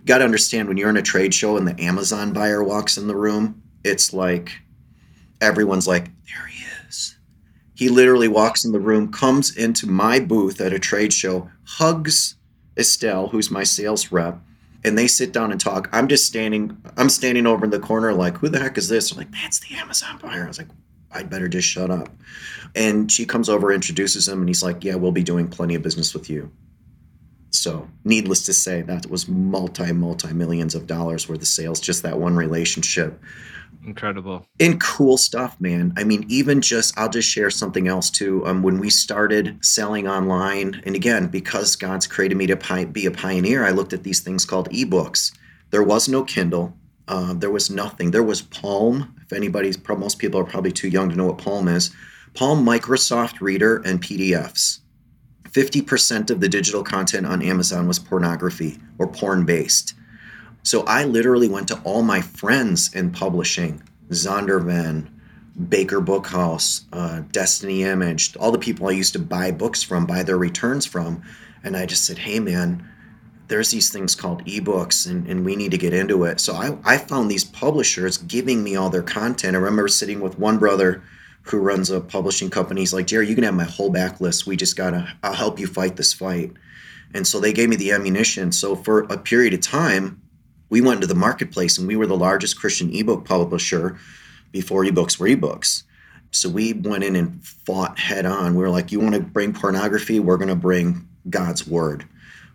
got 0.04 0.18
to 0.18 0.24
understand 0.24 0.68
when 0.68 0.76
you're 0.76 0.90
in 0.90 0.96
a 0.96 1.02
trade 1.02 1.34
show 1.34 1.56
and 1.56 1.66
the 1.66 1.80
Amazon 1.82 2.32
buyer 2.32 2.62
walks 2.62 2.96
in 2.96 3.06
the 3.06 3.16
room, 3.16 3.62
it's 3.84 4.12
like 4.12 4.52
everyone's 5.40 5.88
like, 5.88 6.04
there 6.26 6.46
he 6.46 6.64
is. 6.88 7.16
He 7.74 7.88
literally 7.88 8.28
walks 8.28 8.64
in 8.64 8.72
the 8.72 8.80
room, 8.80 9.10
comes 9.10 9.56
into 9.56 9.86
my 9.86 10.20
booth 10.20 10.60
at 10.60 10.72
a 10.72 10.78
trade 10.78 11.12
show, 11.12 11.50
hugs 11.64 12.36
Estelle, 12.76 13.28
who's 13.28 13.50
my 13.50 13.64
sales 13.64 14.12
rep, 14.12 14.38
and 14.84 14.96
they 14.96 15.06
sit 15.06 15.32
down 15.32 15.52
and 15.52 15.60
talk. 15.60 15.88
I'm 15.92 16.08
just 16.08 16.26
standing, 16.26 16.80
I'm 16.96 17.08
standing 17.08 17.46
over 17.46 17.64
in 17.64 17.70
the 17.70 17.78
corner, 17.78 18.12
like, 18.12 18.38
who 18.38 18.48
the 18.48 18.58
heck 18.58 18.78
is 18.78 18.88
this? 18.88 19.10
I'm 19.10 19.18
like, 19.18 19.30
that's 19.30 19.60
the 19.60 19.74
Amazon 19.76 20.18
buyer. 20.18 20.44
I 20.44 20.48
was 20.48 20.58
like, 20.58 20.68
I'd 21.14 21.30
better 21.30 21.48
just 21.48 21.68
shut 21.68 21.90
up. 21.90 22.08
And 22.74 23.12
she 23.12 23.26
comes 23.26 23.48
over, 23.48 23.72
introduces 23.72 24.26
him, 24.26 24.40
and 24.40 24.48
he's 24.48 24.62
like, 24.62 24.82
Yeah, 24.82 24.94
we'll 24.94 25.12
be 25.12 25.22
doing 25.22 25.48
plenty 25.48 25.74
of 25.74 25.82
business 25.82 26.14
with 26.14 26.30
you. 26.30 26.50
So, 27.52 27.86
needless 28.04 28.44
to 28.46 28.52
say, 28.54 28.80
that 28.82 29.10
was 29.10 29.28
multi, 29.28 29.92
multi 29.92 30.32
millions 30.32 30.74
of 30.74 30.86
dollars 30.86 31.28
worth 31.28 31.42
of 31.42 31.48
sales, 31.48 31.80
just 31.80 32.02
that 32.02 32.18
one 32.18 32.34
relationship. 32.34 33.20
Incredible. 33.84 34.46
And 34.58 34.80
cool 34.80 35.18
stuff, 35.18 35.60
man. 35.60 35.92
I 35.98 36.04
mean, 36.04 36.24
even 36.28 36.62
just, 36.62 36.96
I'll 36.98 37.10
just 37.10 37.28
share 37.28 37.50
something 37.50 37.88
else 37.88 38.10
too. 38.10 38.46
Um, 38.46 38.62
when 38.62 38.78
we 38.78 38.88
started 38.88 39.62
selling 39.62 40.08
online, 40.08 40.80
and 40.86 40.96
again, 40.96 41.26
because 41.26 41.76
God's 41.76 42.06
created 42.06 42.36
me 42.36 42.46
to 42.46 42.56
pi- 42.56 42.86
be 42.86 43.04
a 43.04 43.10
pioneer, 43.10 43.66
I 43.66 43.70
looked 43.70 43.92
at 43.92 44.02
these 44.02 44.20
things 44.20 44.46
called 44.46 44.70
ebooks. 44.70 45.32
There 45.70 45.82
was 45.82 46.08
no 46.08 46.24
Kindle, 46.24 46.74
uh, 47.08 47.34
there 47.34 47.50
was 47.50 47.70
nothing. 47.70 48.12
There 48.12 48.22
was 48.22 48.40
Palm. 48.40 49.14
If 49.22 49.32
anybody's, 49.32 49.76
most 49.88 50.18
people 50.18 50.40
are 50.40 50.44
probably 50.44 50.72
too 50.72 50.88
young 50.88 51.10
to 51.10 51.16
know 51.16 51.26
what 51.26 51.38
Palm 51.38 51.68
is. 51.68 51.94
Palm 52.34 52.64
Microsoft 52.64 53.40
Reader 53.40 53.82
and 53.84 54.00
PDFs 54.00 54.78
50% 55.52 56.30
of 56.30 56.40
the 56.40 56.48
digital 56.48 56.82
content 56.82 57.26
on 57.26 57.42
Amazon 57.42 57.86
was 57.86 57.98
pornography 57.98 58.78
or 58.98 59.06
porn 59.06 59.44
based. 59.44 59.94
So 60.62 60.84
I 60.84 61.04
literally 61.04 61.48
went 61.48 61.68
to 61.68 61.80
all 61.82 62.02
my 62.02 62.20
friends 62.20 62.94
in 62.94 63.10
publishing, 63.10 63.82
Zondervan, 64.10 65.08
Baker 65.68 66.00
Bookhouse, 66.00 66.84
uh, 66.92 67.22
Destiny 67.32 67.82
Image, 67.82 68.34
all 68.36 68.52
the 68.52 68.58
people 68.58 68.88
I 68.88 68.92
used 68.92 69.12
to 69.12 69.18
buy 69.18 69.50
books 69.50 69.82
from, 69.82 70.06
buy 70.06 70.22
their 70.22 70.38
returns 70.38 70.86
from. 70.86 71.22
And 71.62 71.76
I 71.76 71.84
just 71.84 72.04
said, 72.04 72.18
hey, 72.18 72.40
man, 72.40 72.88
there's 73.48 73.70
these 73.70 73.90
things 73.90 74.14
called 74.14 74.44
ebooks 74.46 75.10
and, 75.10 75.26
and 75.26 75.44
we 75.44 75.56
need 75.56 75.72
to 75.72 75.78
get 75.78 75.92
into 75.92 76.24
it. 76.24 76.40
So 76.40 76.54
I, 76.54 76.78
I 76.84 76.96
found 76.96 77.30
these 77.30 77.44
publishers 77.44 78.16
giving 78.16 78.62
me 78.62 78.76
all 78.76 78.88
their 78.88 79.02
content. 79.02 79.56
I 79.56 79.60
remember 79.60 79.88
sitting 79.88 80.20
with 80.20 80.38
one 80.38 80.58
brother 80.58 81.02
who 81.42 81.58
runs 81.58 81.90
a 81.90 82.00
publishing 82.00 82.50
company. 82.50 82.80
He's 82.80 82.94
like, 82.94 83.06
Jerry, 83.06 83.28
you 83.28 83.34
can 83.34 83.44
have 83.44 83.54
my 83.54 83.64
whole 83.64 83.92
backlist. 83.92 84.46
We 84.46 84.56
just 84.56 84.76
gotta, 84.76 85.12
I'll 85.22 85.34
help 85.34 85.58
you 85.58 85.66
fight 85.66 85.96
this 85.96 86.12
fight. 86.12 86.52
And 87.14 87.26
so 87.26 87.40
they 87.40 87.52
gave 87.52 87.68
me 87.68 87.76
the 87.76 87.92
ammunition. 87.92 88.52
So 88.52 88.74
for 88.76 89.00
a 89.00 89.18
period 89.18 89.52
of 89.52 89.60
time, 89.60 90.22
we 90.70 90.80
went 90.80 90.98
into 90.98 91.06
the 91.06 91.14
marketplace 91.14 91.76
and 91.76 91.86
we 91.86 91.96
were 91.96 92.06
the 92.06 92.16
largest 92.16 92.58
Christian 92.58 92.94
ebook 92.94 93.24
publisher 93.24 93.98
before 94.52 94.84
ebooks 94.84 95.18
were 95.18 95.26
ebooks. 95.26 95.82
So 96.30 96.48
we 96.48 96.72
went 96.72 97.04
in 97.04 97.14
and 97.14 97.44
fought 97.44 97.98
head 97.98 98.24
on. 98.24 98.54
We 98.54 98.62
were 98.62 98.70
like, 98.70 98.90
you 98.90 99.00
want 99.00 99.14
to 99.14 99.20
bring 99.20 99.52
pornography? 99.52 100.18
We're 100.18 100.38
going 100.38 100.48
to 100.48 100.54
bring 100.54 101.06
God's 101.28 101.66
word. 101.66 102.06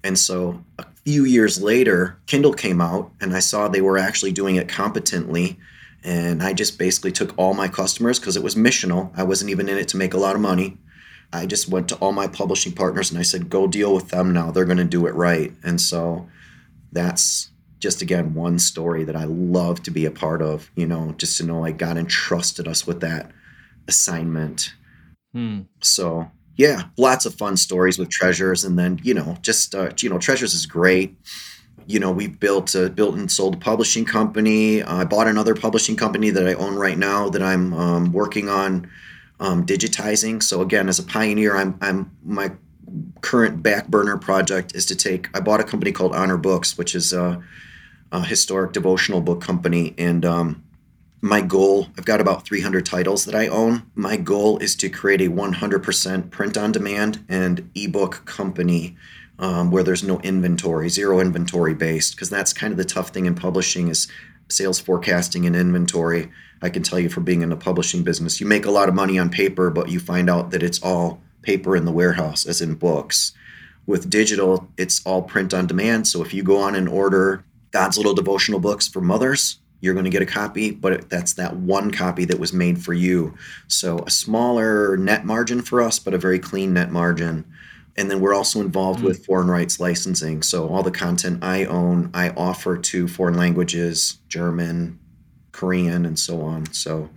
And 0.03 0.17
so 0.17 0.63
a 0.79 0.85
few 1.05 1.25
years 1.25 1.61
later, 1.61 2.17
Kindle 2.25 2.53
came 2.53 2.81
out 2.81 3.11
and 3.21 3.35
I 3.35 3.39
saw 3.39 3.67
they 3.67 3.81
were 3.81 3.97
actually 3.97 4.31
doing 4.31 4.55
it 4.55 4.67
competently 4.67 5.59
and 6.03 6.41
I 6.41 6.53
just 6.53 6.77
basically 6.77 7.11
took 7.11 7.37
all 7.37 7.53
my 7.53 7.67
customers 7.67 8.19
because 8.19 8.37
it 8.37 8.43
was 8.43 8.55
missional. 8.55 9.11
I 9.15 9.23
wasn't 9.23 9.51
even 9.51 9.67
in 9.69 9.77
it 9.77 9.87
to 9.89 9.97
make 9.97 10.13
a 10.13 10.19
lot 10.19 10.35
of 10.35 10.41
money. 10.41 10.77
I 11.33 11.45
just 11.45 11.67
went 11.67 11.89
to 11.89 11.95
all 11.95 12.13
my 12.13 12.27
publishing 12.27 12.71
partners 12.71 13.09
and 13.09 13.19
I 13.19 13.23
said, 13.23 13.49
go 13.49 13.67
deal 13.67 13.93
with 13.93 14.09
them 14.09 14.31
now. 14.31 14.51
They're 14.51 14.65
going 14.65 14.77
to 14.77 14.85
do 14.85 15.07
it 15.07 15.15
right. 15.15 15.51
And 15.63 15.81
so 15.81 16.29
that's 16.91 17.49
just 17.79 18.01
again 18.01 18.33
one 18.33 18.57
story 18.57 19.03
that 19.03 19.15
I 19.15 19.25
love 19.25 19.83
to 19.83 19.91
be 19.91 20.05
a 20.05 20.11
part 20.11 20.41
of, 20.41 20.71
you 20.75 20.87
know, 20.87 21.13
just 21.17 21.37
to 21.37 21.43
know 21.43 21.59
like 21.59 21.77
God 21.77 21.97
entrusted 21.97 22.67
us 22.67 22.87
with 22.87 23.01
that 23.01 23.31
assignment. 23.87 24.73
Hmm. 25.33 25.61
So 25.81 26.31
yeah, 26.55 26.83
lots 26.97 27.25
of 27.25 27.35
fun 27.35 27.57
stories 27.57 27.99
with 27.99 28.09
treasures. 28.09 28.63
And 28.63 28.79
then, 28.79 28.99
you 29.03 29.13
know, 29.13 29.37
just, 29.41 29.75
uh, 29.75 29.91
you 29.99 30.09
know, 30.09 30.17
treasures 30.17 30.53
is 30.53 30.65
great 30.65 31.15
you 31.87 31.99
know, 31.99 32.11
we've 32.11 32.39
built 32.39 32.75
a, 32.75 32.89
built 32.89 33.15
and 33.15 33.31
sold 33.31 33.55
a 33.55 33.57
publishing 33.57 34.05
company. 34.05 34.83
I 34.83 35.05
bought 35.05 35.27
another 35.27 35.55
publishing 35.55 35.95
company 35.95 36.29
that 36.29 36.45
I 36.47 36.53
own 36.53 36.75
right 36.75 36.97
now 36.97 37.29
that 37.29 37.41
I'm 37.41 37.73
um, 37.73 38.11
working 38.11 38.49
on 38.49 38.89
um, 39.39 39.65
digitizing. 39.65 40.43
So 40.43 40.61
again, 40.61 40.89
as 40.89 40.99
a 40.99 41.03
pioneer, 41.03 41.55
I'm 41.55 41.77
I'm 41.81 42.11
my 42.23 42.51
current 43.21 43.63
back 43.63 43.87
burner 43.87 44.17
project 44.17 44.75
is 44.75 44.85
to 44.87 44.95
take. 44.95 45.29
I 45.35 45.39
bought 45.39 45.61
a 45.61 45.63
company 45.63 45.91
called 45.91 46.13
Honor 46.13 46.37
Books, 46.37 46.77
which 46.77 46.93
is 46.93 47.13
a, 47.13 47.41
a 48.11 48.25
historic 48.25 48.73
devotional 48.73 49.21
book 49.21 49.41
company, 49.41 49.93
and 49.97 50.25
um, 50.25 50.63
my 51.21 51.41
goal. 51.41 51.87
I've 51.97 52.05
got 52.05 52.21
about 52.21 52.45
300 52.45 52.85
titles 52.85 53.25
that 53.25 53.35
I 53.35 53.47
own. 53.47 53.89
My 53.95 54.17
goal 54.17 54.57
is 54.59 54.75
to 54.77 54.89
create 54.89 55.21
a 55.21 55.29
100% 55.29 56.31
print 56.31 56.57
on 56.57 56.71
demand 56.71 57.25
and 57.27 57.69
ebook 57.75 58.25
company 58.25 58.95
um, 59.39 59.71
where 59.71 59.83
there's 59.83 60.03
no 60.03 60.19
inventory, 60.19 60.89
zero 60.89 61.19
inventory 61.19 61.73
based, 61.73 62.15
because 62.15 62.29
that's 62.29 62.53
kind 62.53 62.71
of 62.71 62.77
the 62.77 62.85
tough 62.85 63.09
thing 63.09 63.25
in 63.25 63.35
publishing 63.35 63.87
is 63.87 64.07
sales 64.49 64.79
forecasting 64.79 65.45
and 65.45 65.55
inventory. 65.55 66.31
I 66.61 66.69
can 66.69 66.83
tell 66.83 66.99
you 66.99 67.09
from 67.09 67.23
being 67.23 67.41
in 67.41 67.49
the 67.49 67.57
publishing 67.57 68.03
business, 68.03 68.41
you 68.41 68.47
make 68.47 68.65
a 68.65 68.71
lot 68.71 68.89
of 68.89 68.95
money 68.95 69.19
on 69.19 69.29
paper, 69.29 69.69
but 69.69 69.89
you 69.89 69.99
find 69.99 70.29
out 70.29 70.51
that 70.51 70.63
it's 70.63 70.81
all 70.81 71.21
paper 71.41 71.75
in 71.75 71.85
the 71.85 71.91
warehouse, 71.91 72.45
as 72.45 72.61
in 72.61 72.75
books. 72.75 73.33
With 73.85 74.09
digital, 74.09 74.67
it's 74.77 75.05
all 75.05 75.21
print 75.21 75.53
on 75.53 75.67
demand. 75.67 76.07
So 76.07 76.21
if 76.21 76.33
you 76.33 76.43
go 76.43 76.57
on 76.57 76.75
and 76.75 76.89
order 76.89 77.45
God's 77.71 77.97
Little 77.97 78.15
Devotional 78.15 78.59
Books 78.59 78.87
for 78.87 79.01
mothers, 79.01 79.59
you're 79.79 79.93
going 79.93 80.05
to 80.05 80.11
get 80.11 80.23
a 80.23 80.25
copy, 80.25 80.71
but 80.71 81.09
that's 81.09 81.33
that 81.33 81.55
one 81.55 81.91
copy 81.91 82.25
that 82.25 82.39
was 82.39 82.51
made 82.51 82.83
for 82.83 82.93
you. 82.93 83.35
So 83.67 83.99
a 83.99 84.09
smaller 84.09 84.97
net 84.97 85.25
margin 85.25 85.61
for 85.61 85.81
us, 85.81 85.99
but 85.99 86.15
a 86.15 86.17
very 86.17 86.39
clean 86.39 86.73
net 86.73 86.91
margin 86.91 87.45
and 87.97 88.11
then 88.11 88.19
we're 88.19 88.33
also 88.33 88.61
involved 88.61 88.99
mm-hmm. 88.99 89.07
with 89.07 89.25
foreign 89.25 89.47
rights 89.47 89.79
licensing. 89.79 90.43
So 90.43 90.67
all 90.69 90.83
the 90.83 90.91
content 90.91 91.43
I 91.43 91.65
own, 91.65 92.11
I 92.13 92.29
offer 92.29 92.77
to 92.77 93.07
foreign 93.07 93.35
languages, 93.35 94.19
German, 94.27 94.99
Korean, 95.51 96.05
and 96.05 96.17
so 96.17 96.41
on. 96.41 96.71
So 96.73 97.09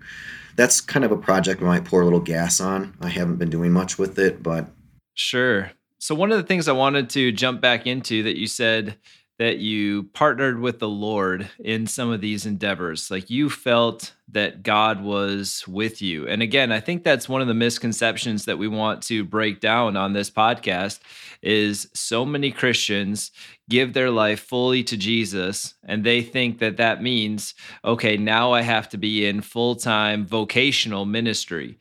that's 0.56 0.80
kind 0.80 1.04
of 1.04 1.12
a 1.12 1.16
project 1.16 1.62
I 1.62 1.66
might 1.66 1.84
pour 1.84 2.00
a 2.00 2.04
little 2.04 2.20
gas 2.20 2.60
on. 2.60 2.96
I 3.00 3.08
haven't 3.08 3.36
been 3.36 3.50
doing 3.50 3.72
much 3.72 3.98
with 3.98 4.18
it, 4.18 4.42
but 4.42 4.68
sure. 5.14 5.72
So 5.98 6.14
one 6.14 6.32
of 6.32 6.38
the 6.38 6.44
things 6.44 6.66
I 6.66 6.72
wanted 6.72 7.10
to 7.10 7.30
jump 7.30 7.60
back 7.60 7.86
into 7.86 8.22
that 8.22 8.38
you 8.38 8.46
said 8.46 8.96
that 9.40 9.56
you 9.56 10.02
partnered 10.12 10.60
with 10.60 10.80
the 10.80 10.88
Lord 10.88 11.48
in 11.58 11.86
some 11.86 12.10
of 12.10 12.20
these 12.20 12.44
endeavors. 12.44 13.10
Like 13.10 13.30
you 13.30 13.48
felt 13.48 14.12
that 14.28 14.62
God 14.62 15.02
was 15.02 15.64
with 15.66 16.02
you. 16.02 16.28
And 16.28 16.42
again, 16.42 16.70
I 16.70 16.78
think 16.80 17.04
that's 17.04 17.26
one 17.26 17.40
of 17.40 17.48
the 17.48 17.54
misconceptions 17.54 18.44
that 18.44 18.58
we 18.58 18.68
want 18.68 19.02
to 19.04 19.24
break 19.24 19.60
down 19.60 19.96
on 19.96 20.12
this 20.12 20.30
podcast 20.30 21.00
is 21.40 21.88
so 21.94 22.26
many 22.26 22.50
Christians 22.50 23.30
give 23.66 23.94
their 23.94 24.10
life 24.10 24.40
fully 24.40 24.84
to 24.84 24.98
Jesus 24.98 25.72
and 25.84 26.04
they 26.04 26.20
think 26.20 26.58
that 26.58 26.76
that 26.76 27.02
means 27.02 27.54
okay, 27.82 28.18
now 28.18 28.52
I 28.52 28.60
have 28.60 28.90
to 28.90 28.98
be 28.98 29.26
in 29.26 29.40
full-time 29.40 30.26
vocational 30.26 31.06
ministry. 31.06 31.78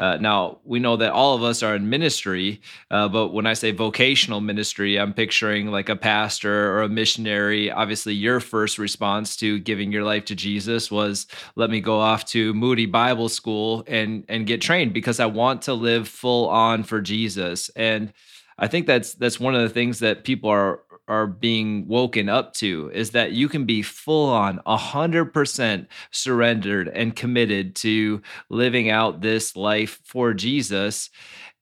Uh, 0.00 0.16
now, 0.16 0.58
we 0.64 0.78
know 0.78 0.96
that 0.96 1.12
all 1.12 1.34
of 1.34 1.42
us 1.42 1.62
are 1.62 1.76
in 1.76 1.90
ministry, 1.90 2.58
uh, 2.90 3.06
but 3.06 3.34
when 3.34 3.46
I 3.46 3.52
say 3.52 3.70
vocational 3.70 4.40
ministry, 4.40 4.98
I'm 4.98 5.12
picturing 5.12 5.66
like 5.66 5.90
a 5.90 5.94
pastor 5.94 6.72
or 6.72 6.80
a 6.80 6.88
missionary. 6.88 7.70
Obviously, 7.70 8.14
your 8.14 8.40
first 8.40 8.78
response 8.78 9.36
to 9.36 9.58
giving 9.58 9.92
your 9.92 10.04
life 10.04 10.24
to 10.24 10.34
Jesus 10.34 10.90
was, 10.90 11.26
let 11.54 11.68
me 11.68 11.82
go 11.82 12.00
off 12.00 12.24
to 12.28 12.54
Moody 12.54 12.86
Bible 12.86 13.28
School 13.28 13.84
and, 13.86 14.24
and 14.26 14.46
get 14.46 14.62
trained 14.62 14.94
because 14.94 15.20
I 15.20 15.26
want 15.26 15.60
to 15.62 15.74
live 15.74 16.08
full 16.08 16.48
on 16.48 16.82
for 16.82 17.02
Jesus. 17.02 17.68
And 17.76 18.14
I 18.58 18.68
think 18.68 18.86
that's 18.86 19.12
that's 19.14 19.38
one 19.38 19.54
of 19.54 19.62
the 19.62 19.68
things 19.68 19.98
that 19.98 20.24
people 20.24 20.48
are 20.48 20.80
are 21.10 21.26
being 21.26 21.86
woken 21.88 22.28
up 22.28 22.54
to 22.54 22.90
is 22.94 23.10
that 23.10 23.32
you 23.32 23.48
can 23.48 23.66
be 23.66 23.82
full 23.82 24.30
on 24.30 24.60
100% 24.66 25.86
surrendered 26.10 26.88
and 26.88 27.16
committed 27.16 27.74
to 27.76 28.22
living 28.48 28.88
out 28.88 29.20
this 29.20 29.56
life 29.56 30.00
for 30.04 30.32
Jesus 30.32 31.10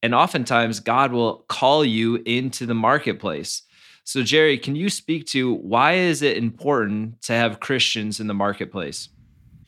and 0.03 0.15
oftentimes 0.15 0.81
God 0.81 1.13
will 1.13 1.45
call 1.49 1.85
you 1.85 2.17
into 2.25 2.67
the 2.67 2.75
marketplace. 2.75 3.63
So 4.05 4.23
Jerry, 4.23 4.59
can 4.59 4.77
you 4.77 4.89
speak 4.89 5.27
to 5.29 5.55
why 5.55 5.95
is 5.95 6.23
it 6.23 6.37
important 6.37 7.21
to 7.23 7.33
have 7.33 7.61
Christians 7.61 8.21
in 8.21 8.27
the 8.27 8.35
marketplace? 8.35 9.09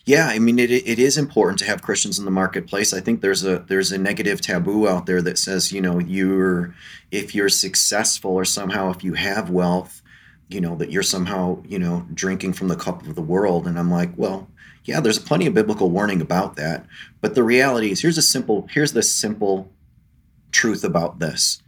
Yeah, 0.07 0.29
I 0.29 0.39
mean 0.39 0.59
it, 0.59 0.71
it 0.71 0.99
is 0.99 1.19
important 1.19 1.59
to 1.61 1.67
have 1.67 1.83
Christians 1.83 2.19
in 2.19 2.25
the 2.25 2.31
marketplace. 2.31 2.93
I 2.95 3.01
think 3.01 3.21
there's 3.21 3.45
a 3.45 3.61
there's 3.61 3.93
a 3.93 3.99
negative 3.99 4.41
taboo 4.41 4.89
out 4.89 5.07
there 5.07 5.23
that 5.23 5.39
says, 5.39 5.73
you 5.73 5.81
know, 5.81 5.99
you're 5.99 6.75
if 7.11 7.35
you're 7.35 7.51
successful 7.51 8.33
or 8.33 8.45
somehow 8.45 8.91
if 8.91 9.05
you 9.05 9.15
have 9.15 9.51
wealth, 9.51 10.03
you 10.49 10.61
know, 10.61 10.75
that 10.77 10.91
you're 10.91 11.03
somehow, 11.03 11.63
you 11.69 11.79
know, 11.79 12.07
drinking 12.15 12.55
from 12.55 12.69
the 12.69 12.77
cup 12.77 13.07
of 13.07 13.15
the 13.15 13.23
world. 13.23 13.67
And 13.67 13.79
I'm 13.79 13.91
like, 13.91 14.11
well, 14.17 14.49
yeah, 14.85 15.01
there's 15.01 15.19
plenty 15.19 15.47
of 15.47 15.55
biblical 15.55 15.91
warning 15.91 16.23
about 16.23 16.57
that. 16.57 16.87
But 17.21 17.35
the 17.35 17.43
reality 17.43 17.91
is 17.91 18.01
here's 18.01 18.19
a 18.19 18.23
simple 18.23 18.69
here's 18.73 18.95
the 18.95 19.03
simple 19.03 19.71
truth 20.51 20.83
about 20.83 21.19
this. 21.19 21.63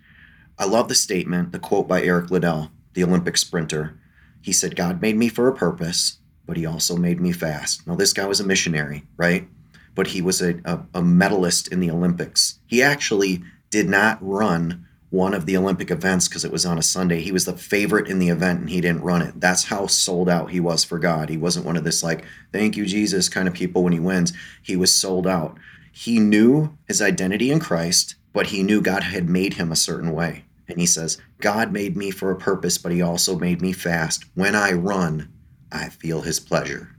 I 0.59 0.65
love 0.65 0.89
the 0.89 0.95
statement, 0.95 1.53
the 1.53 1.59
quote 1.59 1.87
by 1.87 2.03
Eric 2.03 2.31
Liddell, 2.31 2.71
the 2.95 3.05
Olympic 3.05 3.37
sprinter. 3.37 3.99
He 4.41 4.53
said, 4.53 4.75
God 4.75 5.03
made 5.03 5.17
me 5.17 5.29
for 5.29 5.49
a 5.49 5.55
purpose 5.55 6.19
but 6.47 6.57
he 6.57 6.67
also 6.67 6.97
made 6.97 7.21
me 7.21 7.33
fast. 7.33 7.87
Now, 7.87 7.95
this 7.95 8.13
guy 8.13 8.27
was 8.27 8.41
a 8.41 8.47
missionary, 8.47 9.05
right? 9.17 9.49
But 9.95 10.09
he 10.09 10.23
was 10.23 10.41
a, 10.41 10.61
a, 10.65 10.81
a 10.95 11.03
medalist 11.03 11.69
in 11.69 11.81
the 11.81 11.91
Olympics. 11.91 12.59
He 12.67 12.83
actually 12.83 13.43
did 13.71 13.89
not 13.89 14.19
run 14.21 14.87
one 15.11 15.35
of 15.35 15.45
the 15.45 15.57
Olympic 15.57 15.91
events 15.91 16.27
because 16.27 16.45
it 16.45 16.51
was 16.51 16.65
on 16.65 16.79
a 16.79 16.83
Sunday. 16.83 17.21
He 17.21 17.33
was 17.33 17.45
the 17.45 17.57
favorite 17.57 18.09
in 18.09 18.19
the 18.19 18.31
event 18.31 18.61
and 18.61 18.71
he 18.71 18.81
didn't 18.81 19.03
run 19.03 19.21
it. 19.21 19.39
That's 19.39 19.65
how 19.65 19.87
sold 19.87 20.29
out 20.29 20.51
he 20.51 20.59
was 20.59 20.85
for 20.85 20.99
God. 20.99 21.29
He 21.29 21.37
wasn't 21.37 21.67
one 21.67 21.77
of 21.77 21.85
this, 21.85 22.03
like, 22.03 22.25
thank 22.51 22.79
you, 22.79 22.87
Jesus 22.87 23.29
kind 23.29 23.47
of 23.47 23.53
people 23.53 23.83
when 23.85 23.93
he 23.93 24.01
wins. 24.01 24.33
He 24.63 24.75
was 24.75 24.95
sold 24.95 25.27
out. 25.27 25.59
He 25.93 26.19
knew 26.19 26.77
his 26.89 27.03
identity 27.03 27.51
in 27.51 27.61
Christ, 27.61 28.15
but 28.33 28.47
he 28.47 28.63
knew 28.63 28.81
God 28.81 29.03
had 29.03 29.29
made 29.29 29.55
him 29.55 29.71
a 29.71 29.77
certain 29.77 30.13
way. 30.13 30.45
And 30.67 30.81
he 30.81 30.87
says, 30.87 31.19
God 31.41 31.73
made 31.73 31.95
me 31.95 32.11
for 32.11 32.31
a 32.31 32.37
purpose, 32.37 32.79
but 32.79 32.93
he 32.93 33.03
also 33.03 33.39
made 33.39 33.61
me 33.61 33.73
fast. 33.73 34.25
When 34.35 34.55
I 34.55 34.73
run, 34.73 35.31
I 35.73 35.89
feel 35.89 36.23
his 36.23 36.39
pleasure. 36.39 36.97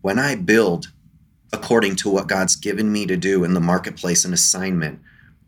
When 0.00 0.18
I 0.18 0.34
build 0.34 0.92
according 1.52 1.96
to 1.96 2.10
what 2.10 2.28
God's 2.28 2.56
given 2.56 2.90
me 2.90 3.06
to 3.06 3.16
do 3.16 3.44
in 3.44 3.54
the 3.54 3.60
marketplace 3.60 4.24
and 4.24 4.34
assignment, 4.34 5.00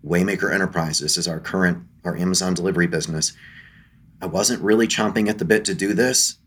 Waymaker 0.04 0.52
Enterprises 0.52 1.16
is 1.16 1.26
our 1.26 1.40
current 1.40 1.85
our 2.04 2.16
Amazon 2.16 2.54
delivery 2.54 2.87
business. 2.87 3.33
I 4.22 4.26
wasn't 4.26 4.62
really 4.62 4.87
chomping 4.87 5.28
at 5.28 5.38
the 5.38 5.44
bit 5.44 5.64
to 5.66 5.74
do 5.74 5.94
this. 5.94 6.38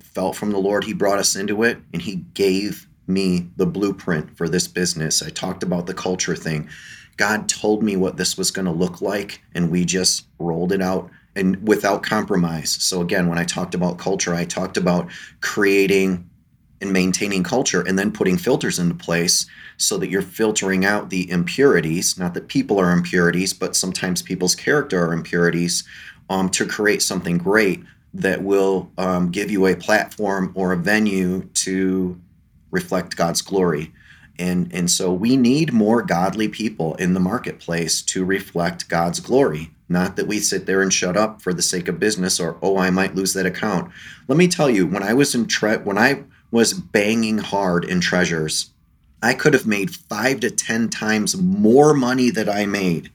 Felt 0.00 0.36
from 0.36 0.52
the 0.52 0.58
Lord 0.58 0.84
he 0.84 0.92
brought 0.92 1.18
us 1.18 1.34
into 1.34 1.62
it 1.62 1.78
and 1.92 2.02
he 2.02 2.16
gave 2.34 2.86
me 3.06 3.48
the 3.56 3.66
blueprint 3.66 4.36
for 4.36 4.48
this 4.48 4.68
business. 4.68 5.22
I 5.22 5.30
talked 5.30 5.62
about 5.62 5.86
the 5.86 5.94
culture 5.94 6.36
thing. 6.36 6.68
God 7.16 7.48
told 7.48 7.82
me 7.82 7.96
what 7.96 8.16
this 8.16 8.38
was 8.38 8.50
going 8.50 8.64
to 8.66 8.72
look 8.72 9.00
like 9.00 9.42
and 9.54 9.70
we 9.70 9.84
just 9.84 10.26
rolled 10.38 10.72
it 10.72 10.80
out 10.80 11.10
and 11.34 11.66
without 11.66 12.02
compromise. 12.02 12.70
So 12.70 13.00
again, 13.00 13.28
when 13.28 13.38
I 13.38 13.44
talked 13.44 13.74
about 13.74 13.98
culture, 13.98 14.34
I 14.34 14.44
talked 14.44 14.76
about 14.76 15.10
creating 15.40 16.28
and 16.80 16.92
maintaining 16.92 17.44
culture 17.44 17.80
and 17.80 17.98
then 17.98 18.12
putting 18.12 18.36
filters 18.36 18.78
into 18.78 18.94
place 18.94 19.46
so 19.76 19.96
that 19.98 20.10
you're 20.10 20.20
filtering 20.20 20.84
out 20.84 21.10
the 21.10 21.30
impurities, 21.30 22.18
not 22.18 22.34
that 22.34 22.48
people 22.48 22.78
are 22.78 22.92
impurities, 22.92 23.52
but 23.52 23.76
sometimes 23.76 24.20
people's 24.20 24.54
character 24.54 25.06
are 25.06 25.12
impurities, 25.12 25.84
um, 26.28 26.48
to 26.50 26.66
create 26.66 27.02
something 27.02 27.38
great 27.38 27.82
that 28.14 28.42
will 28.42 28.90
um, 28.98 29.30
give 29.30 29.50
you 29.50 29.66
a 29.66 29.76
platform 29.76 30.52
or 30.54 30.72
a 30.72 30.76
venue 30.76 31.42
to 31.54 32.20
reflect 32.70 33.16
God's 33.16 33.42
glory. 33.42 33.92
And, 34.38 34.72
and 34.74 34.90
so 34.90 35.12
we 35.12 35.36
need 35.36 35.72
more 35.72 36.02
godly 36.02 36.48
people 36.48 36.94
in 36.96 37.14
the 37.14 37.20
marketplace 37.20 38.02
to 38.02 38.24
reflect 38.24 38.88
God's 38.88 39.20
glory. 39.20 39.70
Not 39.92 40.16
that 40.16 40.26
we 40.26 40.40
sit 40.40 40.64
there 40.64 40.80
and 40.80 40.92
shut 40.92 41.18
up 41.18 41.42
for 41.42 41.52
the 41.52 41.60
sake 41.60 41.86
of 41.86 42.00
business 42.00 42.40
or, 42.40 42.56
oh, 42.62 42.78
I 42.78 42.88
might 42.88 43.14
lose 43.14 43.34
that 43.34 43.44
account. 43.44 43.92
Let 44.26 44.38
me 44.38 44.48
tell 44.48 44.70
you, 44.70 44.86
when 44.86 45.02
I 45.02 45.12
was 45.12 45.34
in 45.34 45.46
tre- 45.46 45.76
when 45.76 45.98
I 45.98 46.24
was 46.50 46.72
banging 46.72 47.38
hard 47.38 47.84
in 47.84 48.00
treasures, 48.00 48.70
I 49.22 49.34
could 49.34 49.52
have 49.52 49.66
made 49.66 49.94
five 49.94 50.40
to 50.40 50.50
10 50.50 50.88
times 50.88 51.36
more 51.36 51.92
money 51.92 52.30
that 52.30 52.48
I 52.48 52.64
made. 52.64 53.10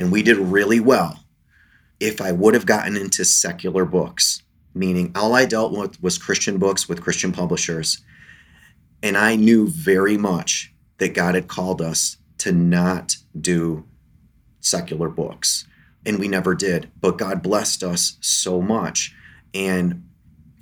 And 0.00 0.10
we 0.10 0.24
did 0.24 0.36
really 0.36 0.80
well 0.80 1.20
if 2.00 2.20
I 2.20 2.32
would 2.32 2.54
have 2.54 2.66
gotten 2.66 2.96
into 2.96 3.24
secular 3.24 3.84
books, 3.84 4.42
meaning 4.74 5.12
all 5.14 5.34
I 5.34 5.44
dealt 5.44 5.72
with 5.72 6.02
was 6.02 6.18
Christian 6.18 6.58
books 6.58 6.88
with 6.88 7.02
Christian 7.02 7.30
publishers. 7.30 8.02
And 9.00 9.16
I 9.16 9.36
knew 9.36 9.68
very 9.68 10.16
much 10.16 10.72
that 10.98 11.14
God 11.14 11.36
had 11.36 11.46
called 11.46 11.80
us 11.80 12.16
to 12.38 12.50
not 12.50 13.16
do 13.38 13.84
secular 14.58 15.08
books. 15.08 15.66
And 16.06 16.18
we 16.18 16.28
never 16.28 16.54
did. 16.54 16.90
But 17.00 17.18
God 17.18 17.42
blessed 17.42 17.82
us 17.82 18.16
so 18.20 18.60
much. 18.60 19.14
And 19.52 20.08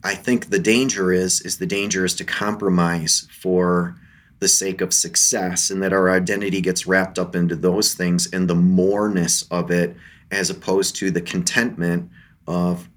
I 0.03 0.15
think 0.15 0.51
the 0.51 0.59
danger 0.59 1.13
is 1.13 1.41
is 1.41 1.59
the 1.59 1.67
danger 1.67 2.05
is 2.05 2.15
to 2.17 2.25
compromise 2.25 3.27
for 3.31 3.97
the 4.39 4.49
sake 4.49 4.81
of 4.81 4.95
success 4.95 5.71
and 5.71 5.83
that 5.83 5.93
our 5.93 6.11
identity 6.11 6.61
gets 6.61 6.87
wrapped 6.87 7.19
up 7.19 7.35
into 7.35 7.57
those 7.57 7.95
things 7.95 8.33
and 8.33 8.49
the 8.49 8.55
moreness 8.55 9.43
of 9.51 9.71
it 9.71 9.97
as 10.31 10.49
opposed 10.49 10.95
to 10.97 11.11
the 11.11 11.21
contentment 11.21 12.09
of 12.47 12.89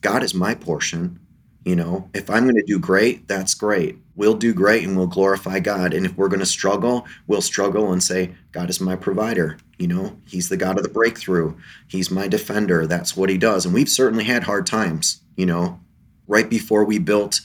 God 0.00 0.22
is 0.22 0.34
my 0.34 0.54
portion. 0.54 1.20
You 1.64 1.76
know, 1.76 2.10
if 2.14 2.30
I'm 2.30 2.44
going 2.44 2.56
to 2.56 2.64
do 2.66 2.78
great, 2.78 3.28
that's 3.28 3.54
great 3.54 3.98
we'll 4.14 4.34
do 4.34 4.52
great 4.52 4.84
and 4.84 4.96
we'll 4.96 5.06
glorify 5.06 5.58
God. 5.58 5.94
And 5.94 6.04
if 6.06 6.16
we're 6.16 6.28
going 6.28 6.40
to 6.40 6.46
struggle, 6.46 7.06
we'll 7.26 7.40
struggle 7.40 7.92
and 7.92 8.02
say, 8.02 8.34
God 8.52 8.70
is 8.70 8.80
my 8.80 8.96
provider. 8.96 9.58
You 9.78 9.88
know, 9.88 10.16
He's 10.26 10.48
the 10.48 10.56
God 10.56 10.76
of 10.76 10.82
the 10.82 10.88
breakthrough. 10.88 11.54
He's 11.88 12.10
my 12.10 12.28
defender. 12.28 12.86
That's 12.86 13.16
what 13.16 13.30
He 13.30 13.38
does. 13.38 13.64
And 13.64 13.74
we've 13.74 13.88
certainly 13.88 14.24
had 14.24 14.44
hard 14.44 14.66
times. 14.66 15.20
You 15.36 15.46
know, 15.46 15.80
right 16.28 16.48
before 16.48 16.84
we 16.84 16.98
built 16.98 17.40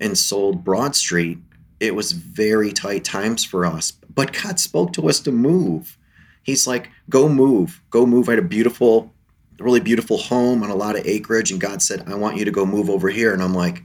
and 0.00 0.16
sold 0.16 0.64
Broad 0.64 0.94
Street, 0.94 1.38
it 1.80 1.94
was 1.94 2.12
very 2.12 2.72
tight 2.72 3.04
times 3.04 3.44
for 3.44 3.66
us. 3.66 3.90
But 3.90 4.32
God 4.42 4.60
spoke 4.60 4.92
to 4.94 5.08
us 5.08 5.20
to 5.20 5.32
move. 5.32 5.98
He's 6.42 6.66
like, 6.66 6.90
go 7.08 7.28
move, 7.28 7.82
go 7.90 8.06
move. 8.06 8.28
I 8.28 8.32
had 8.32 8.38
a 8.38 8.42
beautiful, 8.42 9.12
really 9.58 9.80
beautiful 9.80 10.18
home 10.18 10.62
on 10.62 10.70
a 10.70 10.76
lot 10.76 10.96
of 10.96 11.06
acreage. 11.06 11.50
And 11.50 11.60
God 11.60 11.82
said, 11.82 12.04
I 12.06 12.14
want 12.14 12.36
you 12.36 12.44
to 12.44 12.50
go 12.50 12.64
move 12.64 12.88
over 12.88 13.08
here. 13.08 13.32
And 13.32 13.42
I'm 13.42 13.54
like, 13.54 13.82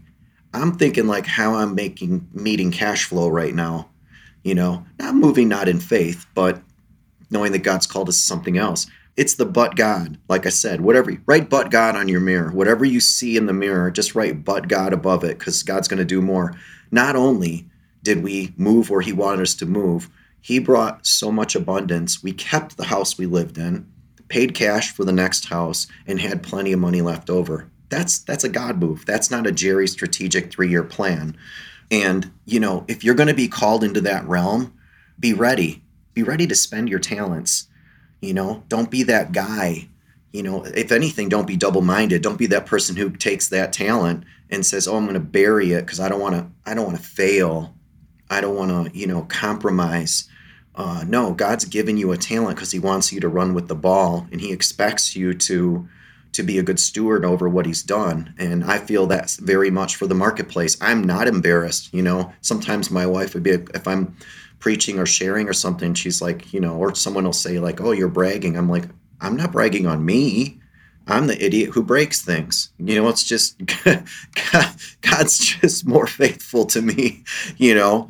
I'm 0.53 0.73
thinking 0.73 1.07
like 1.07 1.25
how 1.25 1.55
I'm 1.55 1.75
making 1.75 2.27
meeting 2.33 2.71
cash 2.71 3.05
flow 3.05 3.29
right 3.29 3.53
now. 3.53 3.89
You 4.43 4.55
know, 4.55 4.85
not 4.97 5.15
moving 5.15 5.49
not 5.49 5.67
in 5.67 5.79
faith, 5.79 6.25
but 6.33 6.61
knowing 7.29 7.51
that 7.51 7.59
God's 7.59 7.85
called 7.85 8.09
us 8.09 8.15
to 8.15 8.23
something 8.23 8.57
else. 8.57 8.87
It's 9.17 9.35
the 9.35 9.45
but 9.45 9.75
God. 9.75 10.17
Like 10.29 10.45
I 10.45 10.49
said, 10.49 10.81
whatever 10.81 11.17
write 11.25 11.49
but 11.49 11.71
God 11.71 11.95
on 11.95 12.07
your 12.07 12.21
mirror. 12.21 12.51
Whatever 12.51 12.85
you 12.85 12.99
see 12.99 13.35
in 13.37 13.45
the 13.45 13.53
mirror, 13.53 13.91
just 13.91 14.15
write 14.15 14.45
but 14.45 14.67
God 14.67 14.93
above 14.93 15.23
it 15.23 15.37
because 15.37 15.61
God's 15.61 15.87
going 15.87 15.97
to 15.99 16.05
do 16.05 16.21
more. 16.21 16.55
Not 16.89 17.15
only 17.15 17.67
did 18.01 18.23
we 18.23 18.53
move 18.57 18.89
where 18.89 19.01
He 19.01 19.13
wanted 19.13 19.41
us 19.41 19.55
to 19.55 19.65
move, 19.65 20.09
He 20.41 20.57
brought 20.57 21.05
so 21.05 21.31
much 21.31 21.53
abundance. 21.53 22.23
We 22.23 22.31
kept 22.31 22.77
the 22.77 22.85
house 22.85 23.17
we 23.17 23.25
lived 23.25 23.57
in, 23.57 23.91
paid 24.29 24.55
cash 24.55 24.93
for 24.93 25.03
the 25.03 25.11
next 25.11 25.45
house, 25.45 25.87
and 26.07 26.19
had 26.19 26.41
plenty 26.41 26.71
of 26.71 26.79
money 26.79 27.01
left 27.01 27.29
over 27.29 27.69
that's 27.89 28.19
that's 28.19 28.43
a 28.43 28.49
God 28.49 28.79
move. 28.79 29.05
That's 29.05 29.31
not 29.31 29.47
a 29.47 29.51
Jerry 29.51 29.87
strategic 29.87 30.51
three 30.51 30.69
year 30.69 30.83
plan. 30.83 31.35
And 31.91 32.31
you 32.45 32.59
know, 32.59 32.85
if 32.87 33.03
you're 33.03 33.15
going 33.15 33.27
to 33.27 33.33
be 33.33 33.47
called 33.47 33.83
into 33.83 34.01
that 34.01 34.27
realm, 34.27 34.73
be 35.19 35.33
ready. 35.33 35.83
Be 36.13 36.23
ready 36.23 36.47
to 36.47 36.55
spend 36.55 36.89
your 36.89 36.99
talents. 36.99 37.67
You 38.21 38.33
know, 38.33 38.63
don't 38.67 38.91
be 38.91 39.03
that 39.03 39.31
guy. 39.31 39.89
You 40.31 40.43
know, 40.43 40.63
if 40.63 40.91
anything, 40.91 41.29
don't 41.29 41.47
be 41.47 41.57
double 41.57 41.81
minded. 41.81 42.21
Don't 42.21 42.37
be 42.37 42.47
that 42.47 42.67
person 42.67 42.95
who 42.95 43.09
takes 43.09 43.49
that 43.49 43.73
talent 43.73 44.23
and 44.49 44.65
says, 44.65 44.87
"Oh, 44.87 44.95
I'm 44.95 45.05
going 45.05 45.15
to 45.15 45.19
bury 45.19 45.71
it 45.71 45.85
because 45.85 45.99
I 45.99 46.09
don't 46.09 46.21
want 46.21 46.35
to. 46.35 46.47
I 46.65 46.73
don't 46.75 46.85
want 46.85 46.97
to 46.97 47.03
fail. 47.03 47.73
I 48.29 48.41
don't 48.41 48.55
want 48.55 48.91
to, 48.91 48.97
you 48.97 49.07
know, 49.07 49.23
compromise." 49.23 50.27
Uh, 50.75 51.03
no, 51.07 51.33
God's 51.33 51.65
given 51.65 51.97
you 51.97 52.11
a 52.11 52.17
talent 52.17 52.55
because 52.55 52.71
He 52.71 52.79
wants 52.79 53.11
you 53.11 53.19
to 53.21 53.27
run 53.27 53.53
with 53.55 53.67
the 53.67 53.75
ball, 53.75 54.27
and 54.31 54.39
He 54.39 54.51
expects 54.51 55.15
you 55.15 55.33
to 55.33 55.89
to 56.39 56.43
be 56.43 56.57
a 56.57 56.63
good 56.63 56.79
steward 56.79 57.25
over 57.25 57.49
what 57.49 57.65
he's 57.65 57.83
done. 57.83 58.33
And 58.37 58.63
I 58.63 58.77
feel 58.77 59.05
that's 59.05 59.35
very 59.35 59.69
much 59.69 59.97
for 59.97 60.07
the 60.07 60.15
marketplace. 60.15 60.77
I'm 60.79 61.03
not 61.03 61.27
embarrassed. 61.27 61.93
You 61.93 62.01
know, 62.01 62.31
sometimes 62.39 62.89
my 62.89 63.05
wife 63.05 63.33
would 63.33 63.43
be, 63.43 63.51
if 63.51 63.87
I'm 63.87 64.15
preaching 64.59 64.99
or 64.99 65.05
sharing 65.05 65.49
or 65.49 65.53
something, 65.53 65.93
she's 65.93 66.21
like, 66.21 66.53
you 66.53 66.61
know, 66.61 66.75
or 66.77 66.95
someone 66.95 67.25
will 67.25 67.33
say, 67.33 67.59
like, 67.59 67.81
oh, 67.81 67.91
you're 67.91 68.07
bragging. 68.07 68.57
I'm 68.57 68.69
like, 68.69 68.85
I'm 69.19 69.35
not 69.35 69.51
bragging 69.51 69.85
on 69.85 70.05
me. 70.05 70.61
I'm 71.07 71.27
the 71.27 71.43
idiot 71.43 71.71
who 71.71 71.83
breaks 71.83 72.21
things. 72.21 72.71
You 72.77 73.01
know, 73.01 73.09
it's 73.09 73.23
just 73.25 73.57
God, 73.83 74.05
God's 75.01 75.39
just 75.39 75.85
more 75.85 76.07
faithful 76.07 76.65
to 76.67 76.81
me, 76.81 77.23
you 77.57 77.75
know, 77.75 78.09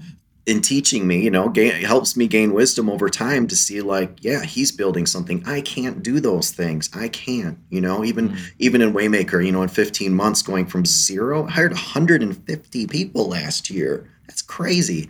in 0.50 0.62
teaching 0.62 1.06
me, 1.06 1.22
you 1.22 1.30
know, 1.30 1.48
gain, 1.48 1.72
helps 1.84 2.18
me 2.18 2.28
gain 2.28 2.54
wisdom 2.54 2.90
over 2.90 3.08
time 3.08 3.48
to 3.48 3.56
see 3.56 3.82
like, 3.82 4.24
yeah, 4.24 4.44
he's 4.44 4.72
building 4.72 5.06
something. 5.06 5.44
I 5.46 5.62
can't 5.62 6.02
do 6.02 6.20
those 6.20 6.50
things. 6.50 6.90
I 6.92 7.08
can't, 7.08 7.60
you 7.70 7.80
know, 7.80 8.04
even 8.04 8.30
mm-hmm. 8.30 8.46
even 8.58 8.82
in 8.82 8.92
Waymaker, 8.92 9.46
you 9.46 9.52
know, 9.52 9.62
in 9.62 9.70
15 9.70 10.12
months 10.12 10.42
going 10.42 10.66
from 10.66 10.88
zero, 10.88 11.46
I 11.46 11.52
hired 11.52 11.72
150 11.72 12.88
people 12.88 13.30
last 13.30 13.70
year. 13.70 14.10
That's 14.26 14.42
crazy. 14.42 15.10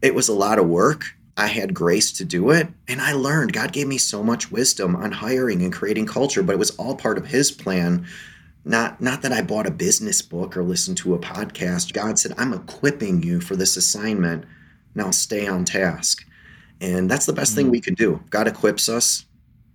It 0.00 0.14
was 0.14 0.28
a 0.28 0.34
lot 0.34 0.58
of 0.58 0.66
work 0.66 1.04
I 1.36 1.48
had 1.48 1.74
grace 1.74 2.10
to 2.12 2.24
do 2.24 2.50
it. 2.50 2.68
And 2.88 3.00
I 3.00 3.12
learned 3.12 3.52
God 3.52 3.72
gave 3.72 3.86
me 3.86 3.98
so 3.98 4.22
much 4.22 4.50
wisdom 4.50 4.96
on 4.96 5.12
hiring 5.12 5.62
and 5.62 5.72
creating 5.72 6.06
culture, 6.06 6.42
but 6.42 6.54
it 6.54 6.58
was 6.58 6.70
all 6.72 6.96
part 6.96 7.18
of 7.18 7.26
his 7.26 7.52
plan. 7.52 8.06
Not, 8.64 9.02
not 9.02 9.20
that 9.22 9.32
I 9.32 9.42
bought 9.42 9.66
a 9.66 9.70
business 9.70 10.22
book 10.22 10.56
or 10.56 10.62
listened 10.62 10.96
to 10.98 11.14
a 11.14 11.18
podcast. 11.18 11.92
God 11.92 12.18
said, 12.18 12.32
I'm 12.38 12.54
equipping 12.54 13.22
you 13.22 13.40
for 13.40 13.54
this 13.54 13.76
assignment. 13.76 14.46
Now 14.94 15.10
stay 15.10 15.46
on 15.46 15.64
task. 15.64 16.26
And 16.80 17.10
that's 17.10 17.26
the 17.26 17.32
best 17.32 17.52
mm-hmm. 17.52 17.62
thing 17.62 17.70
we 17.70 17.80
can 17.80 17.94
do. 17.94 18.22
God 18.30 18.48
equips 18.48 18.88
us, 18.88 19.26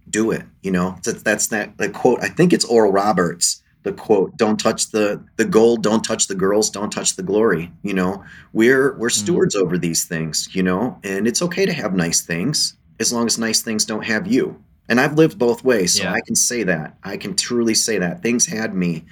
do 0.09 0.31
it. 0.31 0.43
You 0.61 0.71
know, 0.71 0.97
that's, 1.03 1.23
that's 1.23 1.47
that, 1.47 1.77
that 1.77 1.93
quote. 1.93 2.21
I 2.21 2.29
think 2.29 2.53
it's 2.53 2.65
Oral 2.65 2.91
Roberts 2.91 3.61
the 3.87 3.93
quote 3.93 4.35
don't 4.35 4.59
touch 4.59 4.91
the 4.91 5.23
the 5.37 5.45
gold 5.45 5.81
don't 5.81 6.03
touch 6.03 6.27
the 6.27 6.35
girls 6.35 6.69
don't 6.69 6.91
touch 6.91 7.15
the 7.15 7.23
glory 7.23 7.71
you 7.83 7.93
know 7.93 8.23
we're 8.51 8.97
we're 8.97 9.07
mm-hmm. 9.07 9.23
stewards 9.23 9.55
mm. 9.55 9.61
over 9.61 9.77
these 9.77 10.03
things 10.03 10.49
you 10.51 10.61
know 10.61 10.99
and 11.03 11.25
it's 11.25 11.41
okay 11.41 11.65
to 11.65 11.71
have 11.71 11.93
nice 11.93 12.21
things 12.21 12.75
as 12.99 13.13
long 13.13 13.25
as 13.25 13.37
nice 13.37 13.61
things 13.61 13.85
don't 13.85 14.05
have 14.05 14.27
you 14.27 14.61
and 14.89 14.99
i've 14.99 15.13
lived 15.13 15.39
both 15.39 15.63
ways 15.63 15.93
so 15.93 16.03
yeah. 16.03 16.13
i 16.13 16.19
can 16.19 16.35
say 16.35 16.63
that 16.63 16.97
i 17.03 17.15
can 17.15 17.33
truly 17.33 17.73
say 17.73 17.97
that 17.97 18.21
things 18.21 18.45
had 18.45 18.75
me 18.75 19.05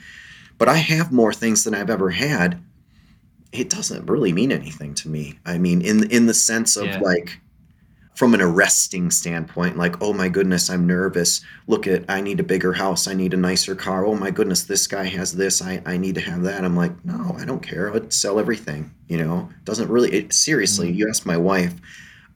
but 0.57 0.67
i 0.67 0.75
have 0.75 1.11
more 1.11 1.31
things 1.31 1.63
than 1.63 1.73
i've 1.73 1.89
ever 1.89 2.09
had 2.09 2.61
it 3.55 3.69
doesn't 3.69 4.05
really 4.05 4.33
mean 4.33 4.51
anything 4.51 4.93
to 4.95 5.09
me. 5.09 5.39
I 5.45 5.57
mean 5.57 5.81
in 5.81 6.09
in 6.11 6.25
the 6.25 6.33
sense 6.33 6.77
of 6.77 6.85
yeah. 6.85 6.99
like 6.99 7.39
from 8.15 8.33
an 8.33 8.41
arresting 8.41 9.11
standpoint 9.11 9.77
like 9.77 10.01
oh 10.01 10.13
my 10.13 10.29
goodness 10.29 10.69
i'm 10.69 10.87
nervous. 10.87 11.41
Look 11.67 11.87
at 11.87 12.05
i 12.09 12.21
need 12.21 12.39
a 12.39 12.43
bigger 12.43 12.73
house. 12.73 13.07
I 13.07 13.13
need 13.13 13.33
a 13.33 13.37
nicer 13.37 13.75
car. 13.75 14.05
Oh 14.05 14.15
my 14.15 14.31
goodness 14.31 14.63
this 14.63 14.87
guy 14.87 15.05
has 15.05 15.33
this. 15.33 15.61
I, 15.61 15.81
I 15.85 15.97
need 15.97 16.15
to 16.15 16.21
have 16.21 16.43
that. 16.43 16.63
I'm 16.63 16.75
like 16.75 16.93
no 17.05 17.35
i 17.39 17.45
don't 17.45 17.63
care. 17.63 17.93
I'd 17.93 18.13
sell 18.13 18.39
everything 18.39 18.91
you 19.07 19.17
know? 19.17 19.49
Doesn't 19.63 19.89
really 19.89 20.11
it, 20.11 20.33
seriously 20.33 20.89
mm-hmm. 20.89 20.97
you 20.97 21.09
ask 21.09 21.25
my 21.25 21.37
wife 21.37 21.73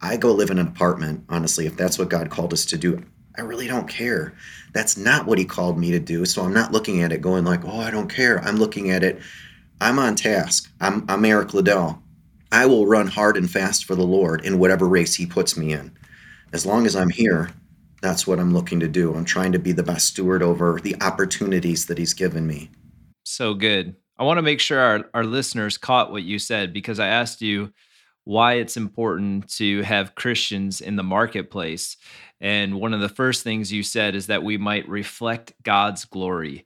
i 0.02 0.16
go 0.16 0.32
live 0.32 0.50
in 0.50 0.60
an 0.60 0.68
apartment 0.68 1.26
honestly 1.30 1.66
if 1.66 1.76
that's 1.76 2.00
what 2.00 2.10
god 2.10 2.30
called 2.30 2.54
us 2.54 2.66
to 2.66 2.78
do 2.78 3.04
i 3.38 3.42
really 3.42 3.68
don't 3.68 3.88
care. 3.88 4.34
That's 4.72 4.98
not 4.98 5.26
what 5.26 5.40
he 5.40 5.46
called 5.46 5.80
me 5.80 5.92
to 5.92 6.00
do 6.00 6.26
so 6.26 6.44
i'm 6.44 6.54
not 6.54 6.72
looking 6.72 7.02
at 7.02 7.12
it 7.12 7.22
going 7.22 7.46
like 7.46 7.66
oh 7.66 7.80
i 7.80 7.92
don't 7.92 8.10
care. 8.10 8.40
I'm 8.44 8.58
looking 8.58 8.92
at 8.92 9.04
it 9.04 9.22
i'm 9.82 10.00
on 10.00 10.16
task 10.16 10.72
i'm, 10.82 11.06
I'm 11.08 11.26
eric 11.26 11.54
liddell 11.54 12.02
I 12.52 12.66
will 12.66 12.88
run 12.88 13.08
hard 13.08 13.38
and 13.38 13.50
fast 13.50 13.86
for 13.86 13.96
the 13.96 14.06
Lord 14.06 14.44
in 14.44 14.58
whatever 14.58 14.88
race 14.88 15.14
He 15.14 15.26
puts 15.26 15.56
me 15.56 15.74
in. 15.74 15.96
As 16.52 16.66
long 16.66 16.88
as 16.88 16.96
I'm 16.96 17.10
here, 17.10 17.52
that's 18.02 18.26
what 18.26 18.40
I'm 18.40 18.54
looking 18.54 18.80
to 18.80 18.88
do. 18.88 19.14
I'm 19.14 19.26
trying 19.26 19.52
to 19.52 19.60
be 19.60 19.72
the 19.72 19.84
best 19.84 20.08
steward 20.08 20.42
over 20.42 20.80
the 20.82 20.96
opportunities 21.02 21.86
that 21.86 22.00
He's 22.00 22.14
given 22.14 22.48
me. 22.48 22.72
So 23.24 23.54
good. 23.54 23.96
I 24.18 24.24
want 24.24 24.40
to 24.40 24.44
make 24.44 24.60
sure 24.60 24.80
our, 24.80 25.10
our 25.14 25.24
listeners 25.24 25.78
caught 25.78 26.12
what 26.12 26.24
you 26.24 26.40
said 26.40 26.74
because 26.74 27.00
I 27.00 27.08
asked 27.08 27.42
you 27.42 27.72
why 28.24 28.54
it's 28.54 28.78
important 28.78 29.48
to 29.58 29.84
have 29.84 30.16
Christians 30.16 30.82
in 30.82 30.96
the 30.96 31.04
marketplace. 31.04 31.98
And 32.42 32.80
one 32.80 32.94
of 32.94 33.00
the 33.00 33.10
first 33.10 33.44
things 33.44 33.72
you 33.72 33.84
said 33.84 34.16
is 34.16 34.28
that 34.28 34.44
we 34.44 34.58
might 34.58 34.90
reflect 34.90 35.54
God's 35.62 36.06
glory. 36.06 36.66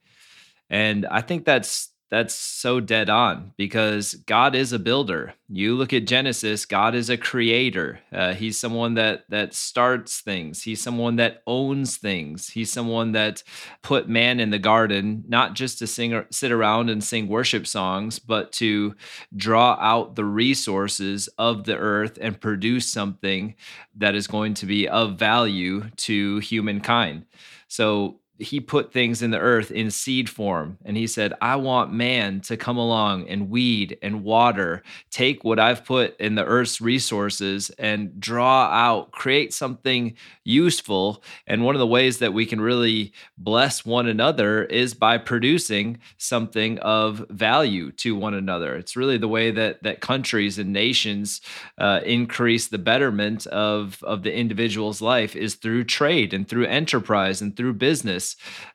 And 0.70 1.06
I 1.06 1.22
think 1.22 1.46
that's 1.46 1.90
that's 2.14 2.36
so 2.36 2.80
dead 2.80 3.10
on 3.10 3.54
because 3.58 4.14
God 4.14 4.54
is 4.54 4.72
a 4.72 4.78
builder. 4.78 5.34
You 5.50 5.74
look 5.74 5.94
at 5.94 6.06
Genesis, 6.06 6.64
God 6.64 6.94
is 6.94 7.10
a 7.10 7.18
creator. 7.18 8.02
Uh, 8.12 8.36
he's 8.36 8.60
someone 8.60 8.94
that 8.94 9.24
that 9.30 9.56
starts 9.56 10.22
things. 10.22 10.62
He's 10.62 10.80
someone 10.80 11.16
that 11.16 11.42
owns 11.48 11.98
things. 11.98 12.50
He's 12.50 12.72
someone 12.72 13.14
that 13.14 13.42
put 13.82 14.08
man 14.08 14.40
in 14.40 14.52
the 14.52 14.60
garden 14.60 15.24
not 15.28 15.56
just 15.56 15.80
to 15.80 15.88
sing 15.88 16.14
or 16.14 16.28
sit 16.30 16.52
around 16.52 16.92
and 16.92 17.04
sing 17.04 17.28
worship 17.30 17.66
songs, 17.66 18.20
but 18.20 18.52
to 18.54 18.94
draw 19.36 19.76
out 19.82 20.16
the 20.16 20.26
resources 20.26 21.30
of 21.40 21.64
the 21.64 21.78
earth 21.78 22.20
and 22.22 22.40
produce 22.40 22.92
something 22.92 23.56
that 23.96 24.14
is 24.14 24.28
going 24.28 24.54
to 24.54 24.68
be 24.68 24.88
of 24.88 25.18
value 25.18 25.90
to 25.96 26.38
humankind. 26.38 27.26
So 27.68 28.20
he 28.40 28.60
put 28.60 28.92
things 28.92 29.22
in 29.22 29.32
the 29.32 29.40
earth 29.40 29.72
in 29.72 29.92
seed 29.92 30.30
form 30.30 30.78
and 30.86 30.98
he 30.98 31.08
said 31.08 31.34
i 31.42 31.56
want 31.56 31.94
man 31.94 32.42
to 32.42 32.58
come 32.58 32.78
along 32.78 33.28
and 33.28 33.50
weed 33.50 33.98
and 34.02 34.24
water 34.24 34.82
take 35.12 35.44
what 35.44 35.60
i've 35.60 35.86
put 35.86 36.20
in 36.20 36.36
the 36.36 36.46
earth's 36.46 36.82
resources 36.82 37.70
and 37.78 38.20
draw 38.20 38.66
out 38.66 39.12
create 39.12 39.54
something 39.54 40.16
useful. 40.44 41.24
And 41.48 41.64
one 41.64 41.76
of 41.76 41.80
the 41.80 41.88
ways 41.88 42.20
that 42.20 42.34
we 42.34 42.46
can 42.46 42.60
really 42.60 43.14
bless 43.38 43.86
one 43.86 44.08
another 44.08 44.64
is 44.66 44.94
by 44.94 45.18
producing 45.18 46.00
something 46.18 46.80
of 46.80 47.26
value 47.30 47.92
to 47.94 48.16
one 48.16 48.34
another. 48.34 48.76
It's 48.76 48.96
really 48.96 49.18
the 49.18 49.28
way 49.28 49.52
that 49.52 49.84
that 49.84 50.02
countries 50.02 50.60
and 50.60 50.74
nations 50.74 51.42
uh, 51.78 52.02
increase 52.06 52.68
the 52.68 52.78
betterment 52.78 53.48
of 53.48 54.04
of 54.04 54.24
the 54.24 54.34
individual's 54.34 55.02
life 55.02 55.36
is 55.36 55.56
through 55.56 55.86
trade 55.86 56.34
and 56.34 56.48
through 56.48 56.66
enterprise 56.66 57.42
and 57.42 57.56
through 57.56 57.74
business 57.74 58.23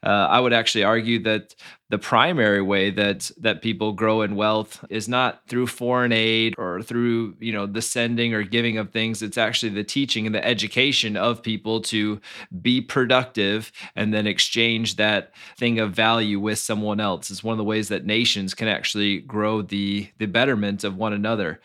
uh, 0.02 0.08
I 0.08 0.40
would 0.40 0.52
actually 0.52 0.84
argue 0.84 1.22
that 1.24 1.54
the 1.90 1.98
primary 1.98 2.60
way 2.60 2.90
that 2.90 3.30
that 3.38 3.62
people 3.62 3.92
grow 3.92 4.20
in 4.20 4.36
wealth 4.36 4.84
is 4.90 5.08
not 5.08 5.40
through 5.48 5.66
foreign 5.66 6.12
aid 6.12 6.54
or 6.58 6.82
through 6.82 7.34
you 7.40 7.52
know 7.52 7.66
the 7.66 7.80
sending 7.80 8.34
or 8.34 8.42
giving 8.42 8.76
of 8.76 8.90
things. 8.90 9.22
It's 9.22 9.38
actually 9.38 9.70
the 9.70 9.84
teaching 9.84 10.26
and 10.26 10.34
the 10.34 10.46
education 10.46 11.16
of 11.16 11.42
people 11.42 11.80
to 11.82 12.20
be 12.60 12.80
productive 12.80 13.72
and 13.96 14.12
then 14.12 14.26
exchange 14.26 14.96
that 14.96 15.32
thing 15.56 15.78
of 15.78 15.92
value 15.92 16.38
with 16.38 16.58
someone 16.58 17.00
else. 17.00 17.30
It's 17.30 17.44
one 17.44 17.54
of 17.54 17.58
the 17.58 17.64
ways 17.64 17.88
that 17.88 18.04
nations 18.04 18.54
can 18.54 18.68
actually 18.68 19.20
grow 19.20 19.62
the 19.62 20.08
the 20.18 20.26
betterment 20.26 20.84
of 20.84 20.96
one 20.96 21.12
another. 21.12 21.60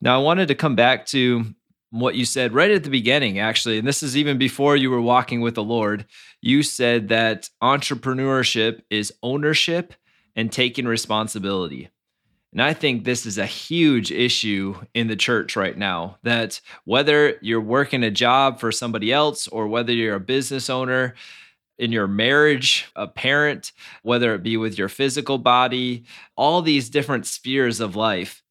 Now 0.00 0.18
i 0.18 0.22
wanted 0.22 0.48
to 0.48 0.54
come 0.54 0.74
back 0.74 1.06
to 1.06 1.54
what 2.00 2.14
you 2.14 2.24
said 2.24 2.54
right 2.54 2.70
at 2.70 2.84
the 2.84 2.90
beginning, 2.90 3.38
actually, 3.38 3.78
and 3.78 3.86
this 3.86 4.02
is 4.02 4.16
even 4.16 4.38
before 4.38 4.76
you 4.76 4.90
were 4.90 5.00
walking 5.00 5.40
with 5.40 5.54
the 5.54 5.62
Lord. 5.62 6.06
You 6.40 6.62
said 6.62 7.08
that 7.08 7.50
entrepreneurship 7.62 8.80
is 8.90 9.12
ownership 9.22 9.94
and 10.34 10.50
taking 10.50 10.86
responsibility. 10.86 11.90
And 12.52 12.62
I 12.62 12.72
think 12.72 13.04
this 13.04 13.26
is 13.26 13.38
a 13.38 13.46
huge 13.46 14.10
issue 14.10 14.74
in 14.94 15.06
the 15.08 15.16
church 15.16 15.54
right 15.54 15.76
now 15.76 16.18
that 16.22 16.60
whether 16.84 17.36
you're 17.40 17.60
working 17.60 18.02
a 18.02 18.10
job 18.10 18.58
for 18.58 18.72
somebody 18.72 19.12
else 19.12 19.46
or 19.48 19.68
whether 19.68 19.92
you're 19.92 20.16
a 20.16 20.20
business 20.20 20.68
owner, 20.68 21.14
in 21.78 21.90
your 21.90 22.06
marriage, 22.06 22.86
a 22.94 23.08
parent, 23.08 23.72
whether 24.02 24.34
it 24.34 24.42
be 24.42 24.56
with 24.56 24.78
your 24.78 24.88
physical 24.88 25.38
body, 25.38 26.04
all 26.36 26.62
these 26.62 26.90
different 26.90 27.26
spheres 27.26 27.80
of 27.80 27.96
life, 27.96 28.42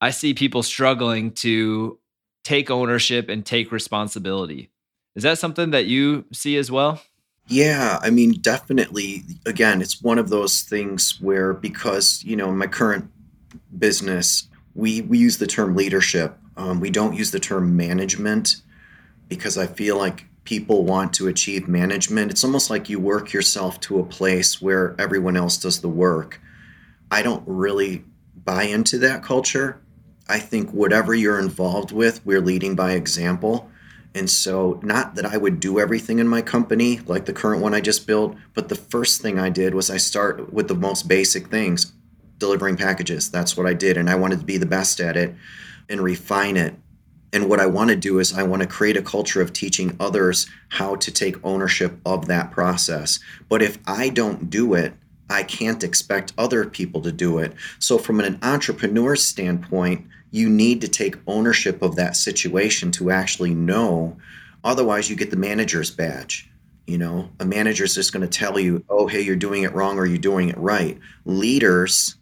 I 0.00 0.10
see 0.10 0.34
people 0.34 0.62
struggling 0.62 1.30
to 1.32 1.98
take 2.44 2.70
ownership 2.70 3.28
and 3.28 3.44
take 3.44 3.72
responsibility. 3.72 4.70
Is 5.16 5.22
that 5.24 5.38
something 5.38 5.70
that 5.70 5.86
you 5.86 6.24
see 6.32 6.56
as 6.56 6.70
well? 6.70 7.02
Yeah, 7.48 7.98
I 8.02 8.10
mean, 8.10 8.40
definitely. 8.40 9.22
Again, 9.44 9.82
it's 9.82 10.00
one 10.00 10.18
of 10.18 10.30
those 10.30 10.62
things 10.62 11.20
where 11.20 11.52
because 11.52 12.22
you 12.24 12.36
know 12.36 12.48
in 12.50 12.56
my 12.56 12.66
current 12.66 13.10
business, 13.76 14.48
we 14.74 15.02
we 15.02 15.18
use 15.18 15.38
the 15.38 15.46
term 15.46 15.74
leadership. 15.74 16.38
Um, 16.56 16.80
we 16.80 16.90
don't 16.90 17.14
use 17.14 17.32
the 17.32 17.40
term 17.40 17.76
management 17.76 18.62
because 19.28 19.58
I 19.58 19.66
feel 19.66 19.98
like 19.98 20.26
people 20.44 20.84
want 20.84 21.12
to 21.14 21.28
achieve 21.28 21.68
management. 21.68 22.30
It's 22.30 22.44
almost 22.44 22.70
like 22.70 22.88
you 22.88 23.00
work 23.00 23.32
yourself 23.32 23.80
to 23.80 23.98
a 23.98 24.04
place 24.04 24.60
where 24.60 24.94
everyone 24.98 25.36
else 25.36 25.56
does 25.56 25.80
the 25.80 25.88
work. 25.88 26.40
I 27.10 27.22
don't 27.22 27.42
really 27.46 28.04
buy 28.44 28.64
into 28.64 28.98
that 28.98 29.22
culture. 29.22 29.80
I 30.28 30.38
think 30.38 30.70
whatever 30.70 31.14
you're 31.14 31.38
involved 31.38 31.92
with, 31.92 32.24
we're 32.24 32.40
leading 32.40 32.74
by 32.74 32.92
example. 32.92 33.70
And 34.14 34.30
so, 34.30 34.80
not 34.82 35.16
that 35.16 35.26
I 35.26 35.36
would 35.36 35.58
do 35.60 35.80
everything 35.80 36.18
in 36.20 36.28
my 36.28 36.40
company, 36.40 37.00
like 37.06 37.24
the 37.26 37.32
current 37.32 37.60
one 37.60 37.74
I 37.74 37.80
just 37.80 38.06
built, 38.06 38.36
but 38.54 38.68
the 38.68 38.76
first 38.76 39.20
thing 39.20 39.38
I 39.38 39.50
did 39.50 39.74
was 39.74 39.90
I 39.90 39.96
start 39.96 40.52
with 40.52 40.68
the 40.68 40.74
most 40.74 41.08
basic 41.08 41.48
things 41.48 41.92
delivering 42.38 42.76
packages. 42.76 43.30
That's 43.30 43.56
what 43.56 43.66
I 43.66 43.74
did. 43.74 43.96
And 43.96 44.08
I 44.08 44.14
wanted 44.14 44.38
to 44.40 44.44
be 44.44 44.56
the 44.56 44.66
best 44.66 45.00
at 45.00 45.16
it 45.16 45.34
and 45.88 46.00
refine 46.00 46.56
it 46.56 46.74
And 47.34 47.48
what 47.50 47.58
I 47.58 47.66
want 47.66 47.90
to 47.90 47.96
do 47.96 48.20
is 48.20 48.32
I 48.32 48.44
want 48.44 48.62
to 48.62 48.68
create 48.68 48.96
a 48.96 49.02
culture 49.02 49.42
of 49.42 49.52
teaching 49.52 49.96
others 49.98 50.46
how 50.68 50.94
to 50.94 51.10
take 51.10 51.44
ownership 51.44 51.98
of 52.06 52.26
that 52.26 52.52
process. 52.52 53.18
But 53.48 53.60
if 53.60 53.78
I 53.88 54.08
don't 54.08 54.48
do 54.48 54.74
it, 54.74 54.94
I 55.30 55.42
can't 55.42 55.82
expect 55.82 56.32
other 56.36 56.66
people 56.66 57.00
to 57.02 57.12
do 57.12 57.38
it. 57.38 57.54
So, 57.78 57.98
from 57.98 58.20
an 58.20 58.38
entrepreneur's 58.42 59.22
standpoint, 59.22 60.06
you 60.30 60.48
need 60.48 60.80
to 60.80 60.88
take 60.88 61.16
ownership 61.26 61.80
of 61.80 61.96
that 61.96 62.16
situation 62.16 62.90
to 62.92 63.10
actually 63.10 63.54
know. 63.54 64.16
Otherwise, 64.64 65.08
you 65.08 65.16
get 65.16 65.30
the 65.30 65.36
manager's 65.36 65.90
badge. 65.90 66.50
You 66.86 66.98
know, 66.98 67.30
a 67.40 67.44
manager 67.46 67.84
is 67.84 67.94
just 67.94 68.12
going 68.12 68.28
to 68.28 68.38
tell 68.38 68.58
you, 68.58 68.84
oh, 68.90 69.06
hey, 69.06 69.22
you're 69.22 69.36
doing 69.36 69.62
it 69.62 69.72
wrong 69.72 69.96
or 69.96 70.04
you're 70.04 70.18
doing 70.18 70.50
it 70.50 70.58
right. 70.58 70.98
Leaders, 71.24 72.16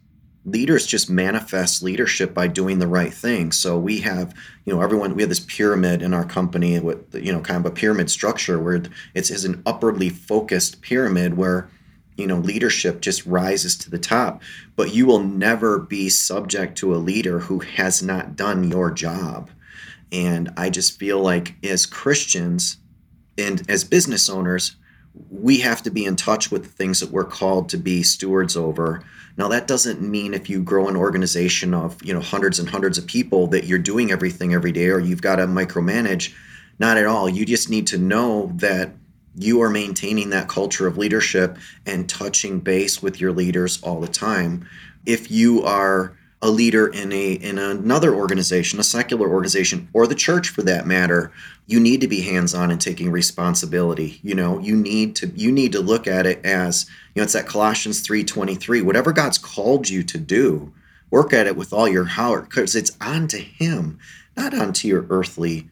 leaders 0.45 0.85
just 0.85 1.09
manifest 1.09 1.83
leadership 1.83 2.33
by 2.33 2.47
doing 2.47 2.79
the 2.79 2.87
right 2.87 3.13
thing. 3.13 3.51
So 3.51 3.77
we 3.77 3.99
have, 4.01 4.33
you 4.63 4.73
know, 4.73 4.81
everyone, 4.81 5.15
we 5.15 5.23
have 5.23 5.29
this 5.29 5.41
pyramid 5.41 6.01
in 6.01 6.13
our 6.13 6.23
company 6.23 6.79
with, 6.79 7.15
you 7.15 7.33
know, 7.33 7.41
kind 7.41 7.65
of 7.65 7.71
a 7.71 7.75
pyramid 7.75 8.09
structure 8.09 8.59
where 8.59 8.83
it's, 9.13 9.29
it's 9.29 9.43
an 9.43 9.61
upwardly 9.65 10.09
focused 10.09 10.81
pyramid 10.81 11.35
where, 11.35 11.69
you 12.17 12.27
know, 12.27 12.37
leadership 12.37 13.01
just 13.01 13.25
rises 13.25 13.75
to 13.77 13.89
the 13.89 13.99
top. 13.99 14.41
But 14.75 14.93
you 14.93 15.05
will 15.05 15.23
never 15.23 15.79
be 15.79 16.09
subject 16.09 16.77
to 16.79 16.93
a 16.93 16.97
leader 16.97 17.39
who 17.39 17.59
has 17.59 18.03
not 18.03 18.35
done 18.35 18.69
your 18.69 18.91
job. 18.91 19.49
And 20.11 20.51
I 20.55 20.69
just 20.69 20.99
feel 20.99 21.19
like 21.19 21.55
as 21.63 21.85
Christians 21.85 22.77
and 23.37 23.67
as 23.69 23.83
business 23.83 24.29
owners, 24.29 24.75
we 25.29 25.59
have 25.59 25.81
to 25.83 25.91
be 25.91 26.05
in 26.05 26.15
touch 26.15 26.51
with 26.51 26.63
the 26.63 26.69
things 26.69 26.99
that 26.99 27.11
we're 27.11 27.23
called 27.23 27.69
to 27.69 27.77
be 27.77 28.03
stewards 28.03 28.55
over. 28.55 29.03
Now 29.37 29.47
that 29.47 29.67
doesn't 29.67 30.01
mean 30.01 30.33
if 30.33 30.49
you 30.49 30.61
grow 30.61 30.87
an 30.87 30.95
organization 30.95 31.73
of, 31.73 32.03
you 32.03 32.13
know, 32.13 32.19
hundreds 32.19 32.59
and 32.59 32.69
hundreds 32.69 32.97
of 32.97 33.07
people 33.07 33.47
that 33.47 33.65
you're 33.65 33.79
doing 33.79 34.11
everything 34.11 34.53
every 34.53 34.71
day 34.71 34.89
or 34.89 34.99
you've 34.99 35.21
got 35.21 35.37
to 35.37 35.45
micromanage. 35.45 36.33
Not 36.79 36.97
at 36.97 37.05
all. 37.05 37.29
You 37.29 37.45
just 37.45 37.69
need 37.69 37.87
to 37.87 37.97
know 37.97 38.51
that 38.55 38.91
you 39.35 39.61
are 39.61 39.69
maintaining 39.69 40.29
that 40.29 40.47
culture 40.47 40.87
of 40.87 40.97
leadership 40.97 41.57
and 41.85 42.07
touching 42.07 42.59
base 42.59 43.01
with 43.01 43.19
your 43.19 43.31
leaders 43.31 43.81
all 43.81 43.99
the 43.99 44.07
time. 44.07 44.67
If 45.05 45.31
you 45.31 45.63
are 45.63 46.15
a 46.43 46.49
leader 46.49 46.87
in 46.87 47.13
a 47.13 47.31
in 47.33 47.57
another 47.57 48.13
organization, 48.13 48.77
a 48.79 48.83
secular 48.83 49.29
organization, 49.29 49.87
or 49.93 50.05
the 50.05 50.13
church 50.13 50.49
for 50.49 50.61
that 50.63 50.85
matter, 50.85 51.31
you 51.67 51.79
need 51.79 52.01
to 52.01 52.07
be 52.07 52.21
hands-on 52.21 52.69
and 52.69 52.81
taking 52.81 53.09
responsibility. 53.09 54.19
You 54.21 54.35
know, 54.35 54.59
you 54.59 54.75
need 54.75 55.15
to 55.17 55.27
you 55.35 55.51
need 55.53 55.71
to 55.71 55.79
look 55.79 56.05
at 56.05 56.25
it 56.25 56.45
as, 56.45 56.85
you 57.15 57.21
know, 57.21 57.23
it's 57.23 57.33
that 57.33 57.47
Colossians 57.47 58.05
3:23. 58.05 58.81
Whatever 58.81 59.13
God's 59.13 59.37
called 59.37 59.89
you 59.89 60.03
to 60.03 60.17
do, 60.17 60.73
work 61.09 61.31
at 61.31 61.47
it 61.47 61.55
with 61.55 61.71
all 61.71 61.87
your 61.87 62.05
heart 62.05 62.49
because 62.49 62.75
it's 62.75 62.97
on 62.99 63.29
to 63.29 63.37
him, 63.37 63.97
not 64.35 64.53
onto 64.53 64.89
your 64.89 65.05
earthly 65.09 65.69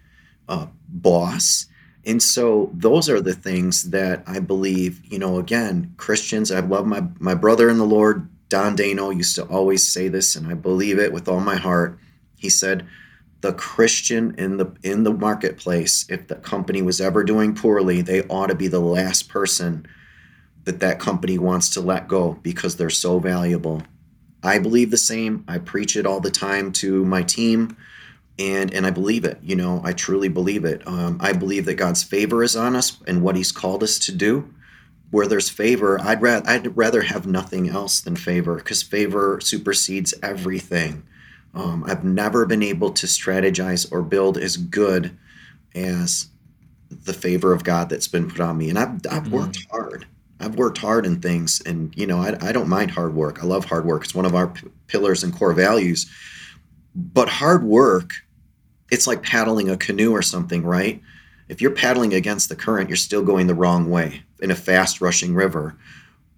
uh, 0.48 0.68
boss. 0.88 1.66
And 2.06 2.22
so 2.22 2.72
those 2.74 3.10
are 3.10 3.22
the 3.22 3.34
things 3.34 3.92
that 3.92 4.24
I 4.26 4.40
believe, 4.40 5.02
you 5.06 5.20
know, 5.20 5.38
again, 5.38 5.94
Christians, 5.98 6.52
I 6.52 6.60
love 6.60 6.88
my 6.88 7.04
my 7.20 7.36
brother 7.36 7.70
in 7.70 7.78
the 7.78 7.86
Lord, 7.86 8.28
Don 8.50 8.76
Dano 8.76 9.12
used 9.12 9.36
to 9.36 9.46
always 9.46 9.88
say 9.88 10.08
this, 10.08 10.36
and 10.36 10.48
I 10.48 10.56
believe 10.56 11.00
it 11.00 11.14
with 11.14 11.28
all 11.28 11.40
my 11.40 11.56
heart. 11.56 11.98
He 12.36 12.50
said, 12.50 12.88
the 13.42 13.54
Christian 13.54 14.36
in 14.38 14.58
the 14.58 14.72
in 14.84 15.04
the 15.04 15.14
marketplace, 15.14 16.06
if 16.10 16.28
the 16.28 16.36
company 16.36 16.82
was 16.82 17.02
ever 17.02 17.24
doing 17.24 17.56
poorly, 17.56 18.02
they 18.02 18.24
ought 18.24 18.48
to 18.48 18.56
be 18.56 18.68
the 18.68 18.80
last 18.80 19.30
person 19.30 19.86
that 20.64 20.80
that 20.80 21.00
company 21.00 21.38
wants 21.38 21.70
to 21.70 21.82
let 21.82 22.08
go 22.08 22.34
because 22.44 22.76
they're 22.76 22.90
so 22.90 23.20
valuable. 23.20 23.82
I 24.44 24.60
believe 24.60 24.92
the 24.92 24.98
same. 24.98 25.44
I 25.48 25.58
preach 25.58 25.96
it 25.96 26.06
all 26.06 26.20
the 26.20 26.32
time 26.32 26.72
to 26.74 27.04
my 27.06 27.24
team, 27.24 27.78
and 28.40 28.74
and 28.74 28.86
I 28.86 28.92
believe 28.92 29.26
it. 29.26 29.40
You 29.42 29.56
know, 29.56 29.82
I 29.84 29.94
truly 29.94 30.30
believe 30.30 30.66
it. 30.66 30.88
Um, 30.88 31.18
I 31.20 31.34
believe 31.34 31.66
that 31.66 31.76
God's 31.76 32.04
favor 32.04 32.44
is 32.44 32.56
on 32.56 32.76
us 32.76 32.98
and 33.08 33.22
what 33.22 33.36
He's 33.36 33.52
called 33.52 33.84
us 33.84 34.00
to 34.00 34.12
do 34.12 34.54
where 35.12 35.28
there's 35.28 35.50
favor, 35.50 36.00
I'd 36.02 36.22
rather 36.22 36.50
I'd 36.50 36.76
rather 36.76 37.02
have 37.02 37.28
nothing 37.28 37.70
else 37.70 38.02
than 38.02 38.16
favor 38.16 38.56
because 38.56 38.82
favor 38.82 39.40
supersedes 39.42 40.14
everything. 40.24 41.04
Um, 41.54 41.84
I've 41.86 42.06
never 42.06 42.46
been 42.46 42.64
able 42.64 42.92
to 42.92 43.06
strategize 43.06 43.92
or 43.92 44.02
build 44.02 44.38
as 44.38 44.56
good 44.56 45.18
as 45.76 46.30
the 46.90 47.14
favor 47.14 47.54
of 47.54 47.64
God 47.64 47.90
that's 47.90 48.08
been 48.08 48.30
put 48.30 48.40
on 48.40 48.58
me, 48.58 48.70
and 48.70 48.80
I've 48.80 49.02
I've 49.10 49.24
mm 49.24 49.32
worked 49.32 49.68
hard. 49.70 50.08
I've 50.40 50.56
worked 50.56 50.80
hard 50.80 51.06
in 51.06 51.22
things, 51.22 51.62
and 51.66 51.94
you 51.96 52.08
know 52.08 52.20
I, 52.20 52.38
I 52.42 52.52
don't 52.54 52.70
mind 52.70 52.92
hard 52.92 53.14
work. 53.14 53.44
I 53.44 53.46
love 53.46 53.66
hard 53.66 53.86
work. 53.86 54.06
It's 54.06 54.16
one 54.16 54.26
of 54.26 54.34
our 54.34 54.48
p- 54.48 54.68
pillars 54.88 55.24
and 55.24 55.36
core 55.36 55.54
values. 55.54 56.10
But 56.96 57.30
hard 57.30 57.64
work, 57.64 58.14
it's 58.92 59.08
like 59.08 59.24
paddling 59.24 59.70
a 59.70 59.78
canoe 59.78 60.12
or 60.12 60.22
something, 60.22 60.64
right? 60.64 61.02
If 61.48 61.62
you're 61.62 61.72
paddling 61.72 62.14
against 62.14 62.50
the 62.50 62.56
current, 62.56 62.90
you're 62.90 62.96
still 62.96 63.24
going 63.24 63.48
the 63.48 63.56
wrong 63.56 63.90
way 63.90 64.24
in 64.42 64.52
a 64.52 64.56
fast 64.56 65.02
rushing 65.02 65.34
river. 65.34 65.76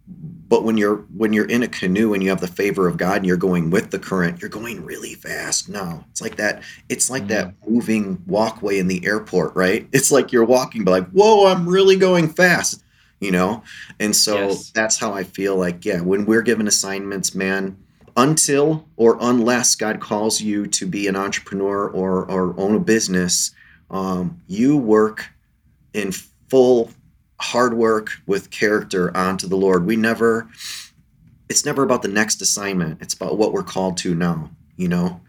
But 0.07 0.63
when 0.63 0.77
you're 0.77 0.97
when 1.15 1.33
you're 1.33 1.45
in 1.45 1.63
a 1.63 1.67
canoe 1.67 2.13
and 2.13 2.21
you 2.21 2.29
have 2.29 2.41
the 2.41 2.47
favor 2.47 2.87
of 2.87 2.97
God 2.97 3.17
and 3.17 3.25
you're 3.25 3.37
going 3.37 3.69
with 3.69 3.91
the 3.91 3.99
current, 3.99 4.41
you're 4.41 4.49
going 4.49 4.83
really 4.83 5.15
fast. 5.15 5.69
No, 5.69 6.03
it's 6.11 6.21
like 6.21 6.35
that. 6.35 6.63
It's 6.89 7.09
like 7.09 7.23
mm-hmm. 7.23 7.29
that 7.29 7.53
moving 7.67 8.21
walkway 8.27 8.79
in 8.79 8.87
the 8.87 9.05
airport, 9.05 9.55
right? 9.55 9.87
It's 9.93 10.11
like 10.11 10.31
you're 10.31 10.43
walking, 10.43 10.83
but 10.83 10.91
like, 10.91 11.09
whoa, 11.11 11.47
I'm 11.47 11.67
really 11.67 11.95
going 11.95 12.27
fast, 12.27 12.83
you 13.19 13.31
know. 13.31 13.63
And 13.99 14.15
so 14.15 14.49
yes. 14.49 14.71
that's 14.71 14.97
how 14.97 15.13
I 15.13 15.23
feel. 15.23 15.55
Like, 15.55 15.85
yeah, 15.85 16.01
when 16.01 16.25
we're 16.25 16.41
given 16.41 16.67
assignments, 16.67 17.33
man, 17.33 17.77
until 18.15 18.87
or 18.95 19.17
unless 19.19 19.75
God 19.75 19.99
calls 19.99 20.41
you 20.41 20.67
to 20.67 20.85
be 20.85 21.07
an 21.07 21.15
entrepreneur 21.15 21.87
or 21.87 22.29
or 22.29 22.59
own 22.59 22.75
a 22.75 22.79
business, 22.79 23.51
um, 23.89 24.41
you 24.47 24.77
work 24.77 25.29
in 25.93 26.11
full 26.49 26.91
hard 27.39 27.73
work 27.73 28.11
with 28.25 28.49
character 28.49 29.15
onto 29.15 29.47
the 29.47 29.55
Lord. 29.55 29.85
We 29.85 29.95
never, 29.95 30.47
it's 31.49 31.65
never 31.65 31.83
about 31.83 32.01
the 32.01 32.07
next 32.07 32.41
assignment. 32.41 33.01
It's 33.01 33.13
about 33.13 33.37
what 33.37 33.51
we're 33.51 33.63
called 33.63 33.97
to 33.97 34.15
now. 34.15 34.49
You 34.77 34.87
know, 34.87 35.21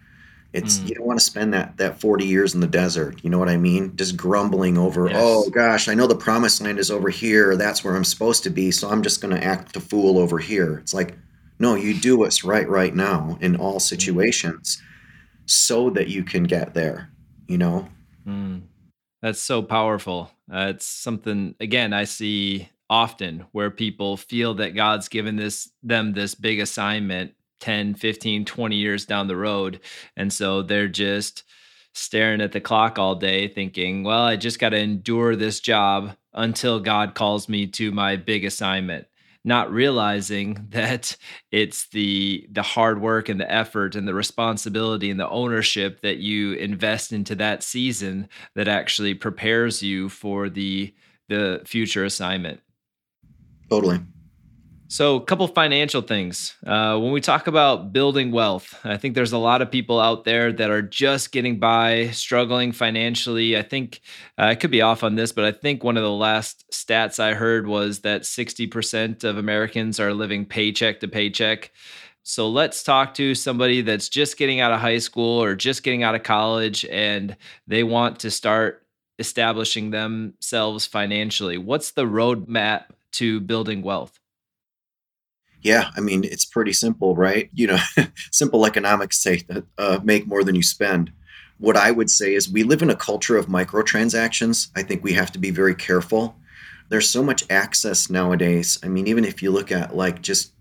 it's 0.52 0.78
mm. 0.78 0.88
you 0.88 0.94
don't 0.94 1.06
want 1.06 1.18
to 1.18 1.24
spend 1.24 1.52
that 1.52 1.76
that 1.78 2.00
40 2.00 2.24
years 2.24 2.54
in 2.54 2.60
the 2.60 2.66
desert. 2.66 3.22
You 3.22 3.30
know 3.30 3.38
what 3.38 3.48
I 3.48 3.56
mean? 3.56 3.96
Just 3.96 4.16
grumbling 4.16 4.78
over, 4.78 5.08
yes. 5.08 5.16
oh 5.18 5.50
gosh, 5.50 5.88
I 5.88 5.94
know 5.94 6.06
the 6.06 6.14
promised 6.14 6.62
land 6.62 6.78
is 6.78 6.90
over 6.90 7.10
here. 7.10 7.56
That's 7.56 7.84
where 7.84 7.96
I'm 7.96 8.04
supposed 8.04 8.44
to 8.44 8.50
be. 8.50 8.70
So 8.70 8.88
I'm 8.88 9.02
just 9.02 9.20
going 9.20 9.34
to 9.34 9.44
act 9.44 9.76
a 9.76 9.80
fool 9.80 10.18
over 10.18 10.38
here. 10.38 10.78
It's 10.78 10.94
like, 10.94 11.16
no, 11.58 11.74
you 11.74 11.94
do 11.94 12.18
what's 12.18 12.44
right 12.44 12.68
right 12.68 12.94
now 12.94 13.38
in 13.40 13.56
all 13.56 13.80
situations, 13.80 14.82
so 15.46 15.90
that 15.90 16.08
you 16.08 16.24
can 16.24 16.44
get 16.44 16.74
there. 16.74 17.10
You 17.46 17.58
know. 17.58 17.88
Mm. 18.26 18.62
That's 19.22 19.40
so 19.40 19.62
powerful. 19.62 20.30
Uh, 20.52 20.72
it's 20.74 20.86
something 20.86 21.54
again 21.60 21.92
I 21.92 22.04
see 22.04 22.68
often 22.90 23.46
where 23.52 23.70
people 23.70 24.16
feel 24.16 24.54
that 24.54 24.74
God's 24.74 25.08
given 25.08 25.36
this 25.36 25.70
them 25.82 26.12
this 26.12 26.34
big 26.34 26.60
assignment 26.60 27.32
10, 27.60 27.94
15, 27.94 28.44
20 28.44 28.76
years 28.76 29.06
down 29.06 29.26
the 29.26 29.36
road 29.36 29.80
and 30.16 30.30
so 30.30 30.60
they're 30.60 30.88
just 30.88 31.44
staring 31.94 32.40
at 32.40 32.52
the 32.52 32.60
clock 32.60 32.98
all 32.98 33.14
day 33.14 33.48
thinking, 33.48 34.02
well, 34.02 34.24
I 34.24 34.36
just 34.36 34.58
got 34.58 34.70
to 34.70 34.78
endure 34.78 35.36
this 35.36 35.60
job 35.60 36.16
until 36.32 36.80
God 36.80 37.14
calls 37.14 37.48
me 37.48 37.66
to 37.68 37.92
my 37.92 38.16
big 38.16 38.44
assignment 38.44 39.06
not 39.44 39.70
realizing 39.72 40.66
that 40.70 41.16
it's 41.52 41.88
the 41.88 42.46
the 42.50 42.62
hard 42.62 43.00
work 43.00 43.28
and 43.28 43.40
the 43.40 43.50
effort 43.50 43.94
and 43.94 44.08
the 44.08 44.14
responsibility 44.14 45.10
and 45.10 45.20
the 45.20 45.28
ownership 45.28 46.00
that 46.00 46.18
you 46.18 46.54
invest 46.54 47.12
into 47.12 47.34
that 47.34 47.62
season 47.62 48.28
that 48.54 48.68
actually 48.68 49.14
prepares 49.14 49.82
you 49.82 50.08
for 50.08 50.48
the 50.48 50.94
the 51.28 51.62
future 51.64 52.04
assignment. 52.04 52.60
Totally 53.70 54.00
so, 54.94 55.16
a 55.16 55.20
couple 55.20 55.48
financial 55.48 56.02
things. 56.02 56.54
Uh, 56.64 56.96
when 56.96 57.10
we 57.10 57.20
talk 57.20 57.48
about 57.48 57.92
building 57.92 58.30
wealth, 58.30 58.78
I 58.84 58.96
think 58.96 59.16
there's 59.16 59.32
a 59.32 59.38
lot 59.38 59.60
of 59.60 59.72
people 59.72 59.98
out 59.98 60.22
there 60.22 60.52
that 60.52 60.70
are 60.70 60.82
just 60.82 61.32
getting 61.32 61.58
by, 61.58 62.10
struggling 62.10 62.70
financially. 62.70 63.58
I 63.58 63.62
think 63.62 64.02
uh, 64.38 64.42
I 64.42 64.54
could 64.54 64.70
be 64.70 64.82
off 64.82 65.02
on 65.02 65.16
this, 65.16 65.32
but 65.32 65.44
I 65.44 65.50
think 65.50 65.82
one 65.82 65.96
of 65.96 66.04
the 66.04 66.12
last 66.12 66.64
stats 66.70 67.18
I 67.18 67.34
heard 67.34 67.66
was 67.66 68.02
that 68.02 68.22
60% 68.22 69.24
of 69.24 69.36
Americans 69.36 69.98
are 69.98 70.14
living 70.14 70.46
paycheck 70.46 71.00
to 71.00 71.08
paycheck. 71.08 71.72
So, 72.22 72.48
let's 72.48 72.84
talk 72.84 73.14
to 73.14 73.34
somebody 73.34 73.80
that's 73.80 74.08
just 74.08 74.36
getting 74.36 74.60
out 74.60 74.70
of 74.70 74.78
high 74.78 74.98
school 74.98 75.42
or 75.42 75.56
just 75.56 75.82
getting 75.82 76.04
out 76.04 76.14
of 76.14 76.22
college 76.22 76.84
and 76.84 77.36
they 77.66 77.82
want 77.82 78.20
to 78.20 78.30
start 78.30 78.86
establishing 79.18 79.90
themselves 79.90 80.86
financially. 80.86 81.58
What's 81.58 81.90
the 81.90 82.04
roadmap 82.04 82.84
to 83.14 83.40
building 83.40 83.82
wealth? 83.82 84.20
Yeah, 85.64 85.90
I 85.96 86.00
mean, 86.00 86.22
it's 86.22 86.44
pretty 86.44 86.72
simple, 86.72 87.16
right? 87.16 87.50
You 87.52 87.66
know, 87.66 87.78
simple 88.30 88.66
economics 88.66 89.18
say 89.18 89.42
that 89.48 89.64
uh, 89.76 89.98
make 90.04 90.28
more 90.28 90.44
than 90.44 90.54
you 90.54 90.62
spend. 90.62 91.12
What 91.58 91.76
I 91.76 91.90
would 91.90 92.10
say 92.10 92.34
is 92.34 92.48
we 92.48 92.62
live 92.62 92.82
in 92.82 92.90
a 92.90 92.96
culture 92.96 93.36
of 93.36 93.46
microtransactions. 93.46 94.68
I 94.76 94.82
think 94.82 95.02
we 95.02 95.14
have 95.14 95.32
to 95.32 95.38
be 95.40 95.50
very 95.50 95.74
careful. 95.74 96.36
There's 96.90 97.08
so 97.08 97.22
much 97.22 97.44
access 97.50 98.08
nowadays. 98.08 98.78
I 98.84 98.88
mean, 98.88 99.08
even 99.08 99.24
if 99.24 99.42
you 99.42 99.50
look 99.50 99.72
at 99.72 99.96
like 99.96 100.22
just 100.22 100.52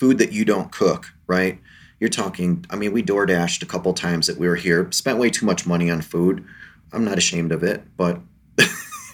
food 0.00 0.18
that 0.18 0.32
you 0.32 0.44
don't 0.44 0.72
cook, 0.72 1.12
right? 1.28 1.60
you're 2.02 2.08
talking, 2.08 2.66
I 2.68 2.74
mean, 2.74 2.90
we 2.90 3.00
door 3.00 3.26
dashed 3.26 3.62
a 3.62 3.66
couple 3.66 3.94
times 3.94 4.26
that 4.26 4.36
we 4.36 4.48
were 4.48 4.56
here, 4.56 4.90
spent 4.90 5.20
way 5.20 5.30
too 5.30 5.46
much 5.46 5.68
money 5.68 5.88
on 5.88 6.02
food. 6.02 6.44
I'm 6.92 7.04
not 7.04 7.16
ashamed 7.16 7.52
of 7.52 7.62
it, 7.62 7.84
but 7.96 8.20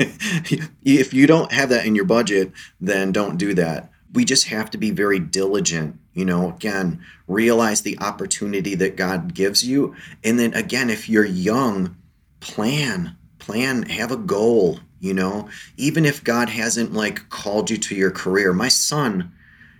if 0.00 1.12
you 1.12 1.26
don't 1.26 1.52
have 1.52 1.68
that 1.68 1.84
in 1.84 1.94
your 1.94 2.06
budget, 2.06 2.50
then 2.80 3.12
don't 3.12 3.36
do 3.36 3.52
that. 3.52 3.90
We 4.12 4.24
just 4.24 4.48
have 4.48 4.70
to 4.70 4.78
be 4.78 4.90
very 4.90 5.18
diligent. 5.18 5.98
You 6.14 6.24
know, 6.24 6.50
again, 6.50 7.04
realize 7.26 7.82
the 7.82 7.98
opportunity 7.98 8.74
that 8.74 8.96
God 8.96 9.34
gives 9.34 9.66
you. 9.66 9.94
And 10.24 10.38
then 10.38 10.54
again, 10.54 10.90
if 10.90 11.08
you're 11.08 11.24
young, 11.24 11.96
plan, 12.40 13.16
plan, 13.38 13.84
have 13.84 14.10
a 14.10 14.16
goal. 14.16 14.80
You 15.00 15.14
know, 15.14 15.48
even 15.76 16.04
if 16.04 16.24
God 16.24 16.48
hasn't 16.48 16.92
like 16.92 17.28
called 17.28 17.70
you 17.70 17.76
to 17.76 17.94
your 17.94 18.10
career. 18.10 18.52
My 18.52 18.66
son, 18.66 19.32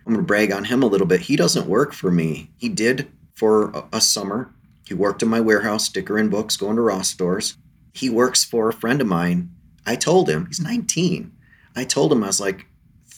I'm 0.06 0.14
going 0.14 0.24
to 0.24 0.26
brag 0.26 0.52
on 0.52 0.64
him 0.64 0.82
a 0.82 0.86
little 0.86 1.08
bit. 1.08 1.22
He 1.22 1.34
doesn't 1.34 1.66
work 1.66 1.92
for 1.92 2.12
me. 2.12 2.50
He 2.56 2.68
did 2.68 3.10
for 3.34 3.70
a, 3.70 3.84
a 3.94 4.00
summer. 4.00 4.54
He 4.86 4.94
worked 4.94 5.22
in 5.22 5.28
my 5.28 5.40
warehouse, 5.40 5.86
sticker 5.86 6.16
in 6.18 6.28
books, 6.28 6.56
going 6.56 6.76
to 6.76 6.82
Ross 6.82 7.08
stores. 7.08 7.56
He 7.92 8.08
works 8.08 8.44
for 8.44 8.68
a 8.68 8.72
friend 8.72 9.00
of 9.00 9.08
mine 9.08 9.50
I 9.88 9.96
told 9.96 10.28
him, 10.28 10.44
he's 10.44 10.60
19. 10.60 11.32
I 11.74 11.84
told 11.84 12.12
him, 12.12 12.22
I 12.22 12.26
was 12.26 12.40
like, 12.40 12.66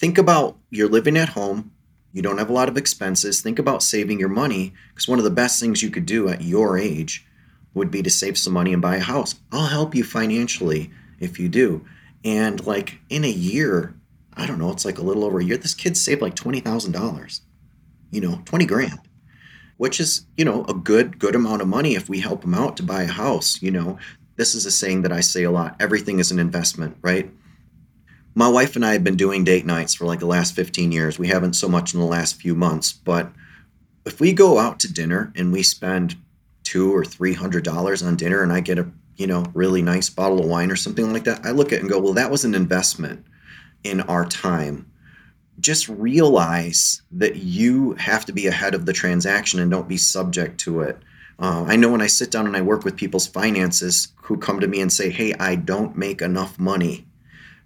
think 0.01 0.17
about 0.17 0.57
you're 0.71 0.89
living 0.89 1.19
at 1.19 1.29
home, 1.29 1.71
you 2.13 2.23
don't 2.23 2.39
have 2.39 2.49
a 2.49 2.55
lot 2.55 2.71
of 2.71 2.79
expenses. 2.79 3.43
Think 3.43 3.59
about 3.59 3.83
saving 3.83 4.19
your 4.19 4.31
money 4.31 4.73
because 4.89 5.07
one 5.07 5.19
of 5.19 5.25
the 5.25 5.31
best 5.31 5.61
things 5.61 5.83
you 5.83 5.91
could 5.91 6.07
do 6.07 6.29
at 6.29 6.43
your 6.43 6.79
age 6.79 7.27
would 7.75 7.91
be 7.91 8.03
to 8.03 8.11
save 8.11 8.39
some 8.39 8.55
money 8.55 8.73
and 8.73 8.81
buy 8.81 8.97
a 8.97 9.01
house. 9.01 9.35
I'll 9.53 9.67
help 9.67 9.95
you 9.95 10.03
financially 10.03 10.91
if 11.21 11.39
you 11.39 11.51
do. 11.51 11.85
And 12.25 12.67
like 12.67 12.99
in 13.11 13.25
a 13.25 13.31
year, 13.31 13.95
I 14.35 14.47
don't 14.47 14.59
know, 14.59 14.71
it's 14.71 14.87
like 14.87 14.99
a 14.99 15.05
little 15.05 15.23
over 15.23 15.39
a 15.39 15.45
year, 15.45 15.59
this 15.59 15.75
kid 15.75 15.97
saved 15.99 16.23
like 16.23 16.35
$20,000, 16.35 17.41
you 18.11 18.21
know, 18.23 18.41
20 18.47 18.65
grand, 18.65 19.01
which 19.77 20.01
is, 20.01 20.27
you 20.37 20.47
know, 20.47 20.65
a 20.65 20.75
good, 20.75 21.19
good 21.19 21.35
amount 21.35 21.61
of 21.61 21.69
money 21.69 21.95
if 21.95 22.09
we 22.09 22.21
help 22.21 22.43
him 22.43 22.55
out 22.55 22.79
to 22.79 22.83
buy 22.83 23.03
a 23.03 23.07
house, 23.07 23.61
you 23.61 23.71
know. 23.71 23.99
This 24.37 24.55
is 24.55 24.65
a 24.65 24.71
saying 24.71 25.03
that 25.03 25.13
I 25.13 25.21
say 25.21 25.43
a 25.43 25.51
lot 25.51 25.77
everything 25.79 26.19
is 26.19 26.31
an 26.31 26.39
investment, 26.39 26.97
right? 27.03 27.31
My 28.35 28.49
wife 28.49 28.77
and 28.77 28.85
I 28.85 28.93
have 28.93 29.05
been 29.05 29.17
doing 29.17 29.43
date 29.45 29.67
nights 29.67 29.95
for 29.95 30.05
like 30.05 30.21
the 30.21 30.27
last 30.27 30.55
15 30.55 30.93
years. 30.93 31.19
We 31.19 31.29
haven't 31.29 31.55
so 31.55 31.69
much 31.69 31.95
in 31.95 32.01
the 32.01 32.07
last 32.07 32.41
few 32.41 32.55
months, 32.55 32.93
but 32.93 33.33
if 34.05 34.21
we 34.21 34.33
go 34.33 34.59
out 34.59 34.81
to 34.81 34.93
dinner 34.93 35.33
and 35.37 35.53
we 35.53 35.63
spend 35.63 36.17
two 36.63 36.95
or 36.95 37.05
three 37.05 37.35
hundred 37.35 37.65
dollars 37.65 38.03
on 38.03 38.17
dinner 38.17 38.43
and 38.43 38.53
I 38.53 38.61
get 38.61 38.79
a 38.79 38.89
you 39.17 39.27
know 39.27 39.45
really 39.55 39.83
nice 39.83 40.09
bottle 40.09 40.41
of 40.41 40.47
wine 40.47 40.71
or 40.71 40.77
something 40.77 41.13
like 41.13 41.25
that, 41.25 41.45
I 41.45 41.51
look 41.51 41.73
at 41.73 41.79
it 41.79 41.81
and 41.81 41.91
go, 41.91 41.99
well, 41.99 42.13
that 42.15 42.31
was 42.31 42.45
an 42.45 42.55
investment 42.55 43.27
in 43.83 44.01
our 44.03 44.25
time. 44.25 44.91
Just 45.59 45.89
realize 45.89 47.03
that 47.11 47.37
you 47.37 47.93
have 47.95 48.25
to 48.27 48.33
be 48.33 48.47
ahead 48.47 48.75
of 48.75 48.87
the 48.87 48.93
transaction 48.93 49.61
and 49.61 49.71
don't 49.71 49.89
be 49.89 49.97
subject 49.97 50.61
to 50.61 50.83
it. 50.83 50.99
Uh, 51.39 51.65
I 51.67 51.77
know 51.77 51.91
when 51.91 52.03
I 52.03 52.07
sit 52.07 52.31
down 52.31 52.47
and 52.47 52.57
I 52.57 52.63
work 52.63 52.85
with 52.85 52.97
people's 52.97 53.27
finances 53.27 54.09
who 54.17 54.37
come 54.37 54.61
to 54.61 54.69
me 54.69 54.81
and 54.81 54.93
say, 54.93 55.11
Hey, 55.11 55.35
I 55.35 55.57
don't 55.57 55.97
make 55.97 56.23
enough 56.23 56.59
money. 56.59 57.07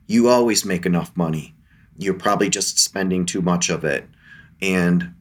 You 0.07 0.29
always 0.29 0.65
make 0.65 0.87
enough 0.87 1.17
money. 1.17 1.55
You're 1.99 2.15
probably 2.15 2.49
just 2.49 2.79
spending 2.79 3.27
too 3.27 3.43
much 3.43 3.71
of 3.71 3.85
it. 3.85 4.09
And 4.61 5.15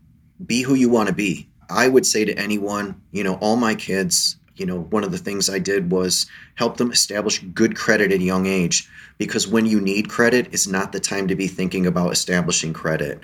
be 0.46 0.62
who 0.62 0.74
you 0.74 0.90
want 0.90 1.10
to 1.10 1.16
be. 1.16 1.50
I 1.70 1.88
would 1.88 2.06
say 2.06 2.26
to 2.26 2.38
anyone, 2.38 3.02
you 3.12 3.24
know, 3.24 3.36
all 3.36 3.56
my 3.56 3.76
kids, 3.76 4.38
you 4.56 4.66
know, 4.66 4.82
one 4.82 5.04
of 5.04 5.12
the 5.12 5.18
things 5.18 5.50
I 5.50 5.60
did 5.60 5.92
was 5.92 6.28
help 6.56 6.78
them 6.78 6.92
establish 6.92 7.40
good 7.54 7.76
credit 7.76 8.12
at 8.12 8.20
a 8.20 8.24
young 8.24 8.46
age 8.46 8.90
because 9.18 9.48
when 9.48 9.66
you 9.66 9.80
need 9.80 10.10
credit, 10.10 10.54
is 10.54 10.68
not 10.68 10.92
the 10.92 11.00
time 11.00 11.28
to 11.28 11.36
be 11.36 11.48
thinking 11.48 11.86
about 11.86 12.12
establishing 12.12 12.74
credit 12.74 13.24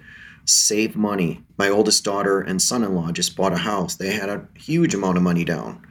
save 0.50 0.96
money. 0.96 1.44
My 1.58 1.70
oldest 1.70 2.04
daughter 2.04 2.42
and 2.42 2.62
son 2.62 2.84
in 2.84 2.96
law 2.96 3.12
just 3.12 3.36
bought 3.36 3.54
a 3.54 3.58
house. 3.58 3.96
They 3.96 4.12
had 4.12 4.30
a 4.30 4.48
huge 4.56 4.96
amount 4.96 5.18
of 5.18 5.24
money 5.24 5.46
down, 5.46 5.86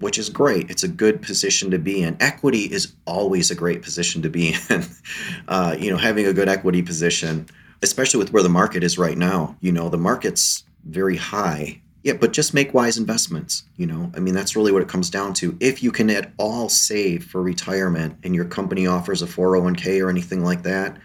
which 0.00 0.18
is 0.18 0.28
great. 0.28 0.70
It's 0.70 0.82
a 0.82 0.88
good 0.88 1.22
position 1.22 1.70
to 1.70 1.78
be 1.78 2.02
in. 2.02 2.16
Equity 2.20 2.62
is 2.62 2.92
always 3.06 3.50
a 3.50 3.54
great 3.54 3.82
position 3.82 4.22
to 4.22 4.30
be 4.30 4.54
in. 4.70 4.84
uh, 5.48 5.76
you 5.78 5.90
know, 5.90 5.96
having 5.96 6.26
a 6.26 6.32
good 6.32 6.48
equity 6.48 6.82
position, 6.82 7.48
especially 7.82 8.18
with 8.18 8.32
where 8.32 8.42
the 8.42 8.48
market 8.48 8.82
is 8.82 8.98
right 8.98 9.18
now, 9.18 9.56
you 9.60 9.72
know, 9.72 9.88
the 9.88 9.98
market's 9.98 10.64
very 10.84 11.16
high. 11.16 11.80
Yeah, 12.04 12.12
but 12.14 12.32
just 12.32 12.54
make 12.54 12.72
wise 12.72 12.96
investments. 12.96 13.64
You 13.76 13.86
know, 13.86 14.10
I 14.14 14.20
mean, 14.20 14.34
that's 14.34 14.54
really 14.54 14.72
what 14.72 14.82
it 14.82 14.88
comes 14.88 15.10
down 15.10 15.34
to. 15.34 15.56
If 15.60 15.82
you 15.82 15.90
can 15.90 16.08
at 16.10 16.32
all 16.38 16.68
save 16.68 17.24
for 17.24 17.42
retirement 17.42 18.18
and 18.22 18.34
your 18.34 18.44
company 18.44 18.86
offers 18.86 19.20
a 19.20 19.26
401k 19.26 20.02
or 20.02 20.08
anything 20.08 20.44
like 20.44 20.62
that, 20.62 20.96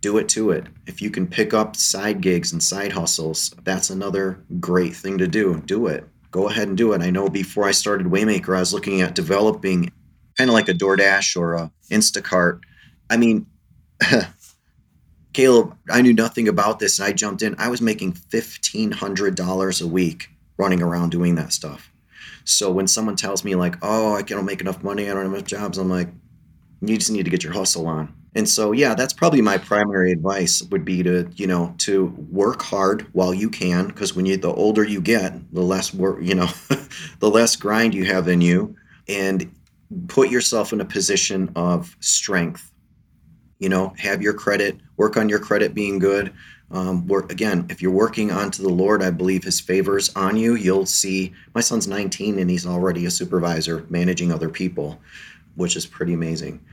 do 0.00 0.18
it 0.18 0.28
to 0.30 0.50
it. 0.50 0.66
If 0.86 1.00
you 1.00 1.10
can 1.10 1.26
pick 1.26 1.54
up 1.54 1.76
side 1.76 2.20
gigs 2.20 2.52
and 2.52 2.62
side 2.62 2.92
hustles, 2.92 3.54
that's 3.64 3.90
another 3.90 4.38
great 4.60 4.94
thing 4.94 5.18
to 5.18 5.26
do. 5.28 5.62
Do 5.64 5.86
it. 5.86 6.08
Go 6.34 6.48
ahead 6.48 6.66
and 6.66 6.76
do 6.76 6.92
it. 6.94 7.00
I 7.00 7.10
know 7.10 7.28
before 7.28 7.62
I 7.62 7.70
started 7.70 8.08
Waymaker, 8.08 8.56
I 8.56 8.58
was 8.58 8.74
looking 8.74 9.02
at 9.02 9.14
developing 9.14 9.92
kind 10.36 10.50
of 10.50 10.54
like 10.54 10.68
a 10.68 10.74
DoorDash 10.74 11.36
or 11.36 11.54
a 11.54 11.70
Instacart. 11.92 12.58
I 13.08 13.16
mean, 13.16 13.46
Caleb, 15.32 15.76
I 15.88 16.02
knew 16.02 16.12
nothing 16.12 16.48
about 16.48 16.80
this 16.80 16.98
and 16.98 17.06
I 17.06 17.12
jumped 17.12 17.42
in. 17.42 17.54
I 17.56 17.68
was 17.68 17.80
making 17.80 18.14
$1,500 18.14 19.80
a 19.80 19.86
week 19.86 20.28
running 20.56 20.82
around 20.82 21.10
doing 21.10 21.36
that 21.36 21.52
stuff. 21.52 21.92
So 22.42 22.68
when 22.68 22.88
someone 22.88 23.14
tells 23.14 23.44
me, 23.44 23.54
like, 23.54 23.76
oh, 23.80 24.16
I 24.16 24.24
can't 24.24 24.44
make 24.44 24.60
enough 24.60 24.82
money, 24.82 25.04
I 25.04 25.14
don't 25.14 25.22
have 25.22 25.32
enough 25.34 25.46
jobs, 25.46 25.78
I'm 25.78 25.88
like, 25.88 26.08
you 26.80 26.98
just 26.98 27.12
need 27.12 27.26
to 27.26 27.30
get 27.30 27.44
your 27.44 27.52
hustle 27.52 27.86
on 27.86 28.12
and 28.34 28.48
so 28.48 28.72
yeah 28.72 28.94
that's 28.94 29.12
probably 29.12 29.40
my 29.40 29.56
primary 29.56 30.12
advice 30.12 30.62
would 30.70 30.84
be 30.84 31.02
to 31.02 31.28
you 31.36 31.46
know 31.46 31.74
to 31.78 32.06
work 32.30 32.62
hard 32.62 33.02
while 33.12 33.32
you 33.32 33.48
can 33.48 33.86
because 33.86 34.14
when 34.14 34.26
you 34.26 34.36
the 34.36 34.52
older 34.52 34.84
you 34.84 35.00
get 35.00 35.32
the 35.52 35.62
less 35.62 35.94
work 35.94 36.18
you 36.20 36.34
know 36.34 36.48
the 37.20 37.30
less 37.30 37.56
grind 37.56 37.94
you 37.94 38.04
have 38.04 38.28
in 38.28 38.40
you 38.40 38.74
and 39.08 39.50
put 40.08 40.30
yourself 40.30 40.72
in 40.72 40.80
a 40.80 40.84
position 40.84 41.52
of 41.56 41.96
strength. 42.00 42.70
You 43.58 43.68
know 43.68 43.94
have 43.98 44.20
your 44.20 44.34
credit 44.34 44.78
work 44.96 45.16
on 45.16 45.28
your 45.28 45.38
credit 45.38 45.74
being 45.74 45.98
good. 45.98 46.32
Um, 46.70 47.06
work 47.06 47.30
again 47.30 47.66
if 47.68 47.82
you're 47.82 47.92
working 47.92 48.32
onto 48.32 48.62
the 48.62 48.70
lord 48.70 49.02
i 49.02 49.10
believe 49.10 49.44
his 49.44 49.60
favors 49.60 50.10
on 50.16 50.36
you 50.36 50.56
you'll 50.56 50.86
see 50.86 51.32
my 51.54 51.60
son's 51.60 51.86
19 51.86 52.38
and 52.38 52.50
he's 52.50 52.66
already 52.66 53.04
a 53.04 53.10
supervisor 53.10 53.86
managing 53.90 54.32
other 54.32 54.48
people 54.48 54.98
which 55.56 55.76
is 55.76 55.86
pretty 55.86 56.14
amazing 56.14 56.64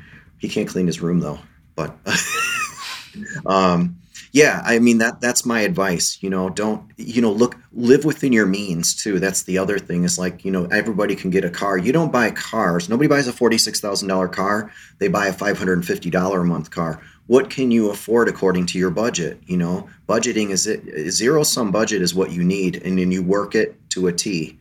he 0.42 0.50
can't 0.50 0.68
clean 0.68 0.88
his 0.88 1.02
room 1.02 1.22
though 1.22 1.40
but 1.76 1.98
um, 3.46 3.98
yeah, 4.32 4.62
I 4.64 4.80
mean 4.80 5.00
that 5.00 5.20
that's 5.20 5.46
my 5.46 5.62
advice. 5.62 6.18
You 6.22 6.30
know, 6.30 6.50
don't 6.50 6.90
you 6.98 7.22
know 7.22 7.32
look 7.32 7.58
live 7.74 8.06
within 8.06 8.32
your 8.32 8.46
means 8.46 8.96
too. 8.96 9.20
That's 9.20 9.44
the 9.44 9.58
other 9.58 9.78
thing. 9.78 10.04
Is 10.04 10.18
like 10.18 10.46
you 10.46 10.52
know 10.52 10.66
everybody 10.66 11.16
can 11.16 11.30
get 11.32 11.44
a 11.44 11.50
car. 11.50 11.78
You 11.78 11.92
don't 11.92 12.12
buy 12.12 12.32
cars. 12.32 12.88
Nobody 12.88 13.08
buys 13.08 13.28
a 13.28 13.34
forty 13.34 13.58
six 13.58 13.80
thousand 13.80 14.08
dollar 14.08 14.28
car. 14.28 14.72
They 15.00 15.08
buy 15.08 15.28
a 15.28 15.34
five 15.34 15.58
hundred 15.58 15.74
and 15.74 15.86
fifty 15.86 16.10
dollar 16.10 16.42
a 16.42 16.46
month 16.46 16.72
car. 16.72 17.02
What 17.28 17.50
can 17.50 17.72
you 17.72 17.90
afford 17.92 18.28
according 18.28 18.66
to 18.68 18.80
your 18.80 18.90
budget? 18.90 19.40
You 19.46 19.58
know, 19.58 19.90
budgeting 20.08 20.50
is 20.50 20.68
it 20.68 21.12
zero 21.12 21.44
sum 21.44 21.72
budget 21.72 22.02
is 22.02 22.16
what 22.16 22.32
you 22.32 22.44
need, 22.44 22.82
and 22.84 22.98
then 22.98 23.12
you 23.12 23.24
work 23.24 23.56
it 23.56 23.78
to 23.92 24.08
a 24.08 24.14
T. 24.14 24.58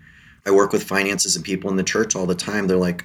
I 0.46 0.50
work 0.50 0.72
with 0.72 0.82
finances 0.82 1.36
and 1.36 1.44
people 1.44 1.70
in 1.70 1.76
the 1.76 1.82
church 1.82 2.16
all 2.16 2.26
the 2.26 2.34
time. 2.34 2.66
They're 2.66 2.76
like, 2.76 3.04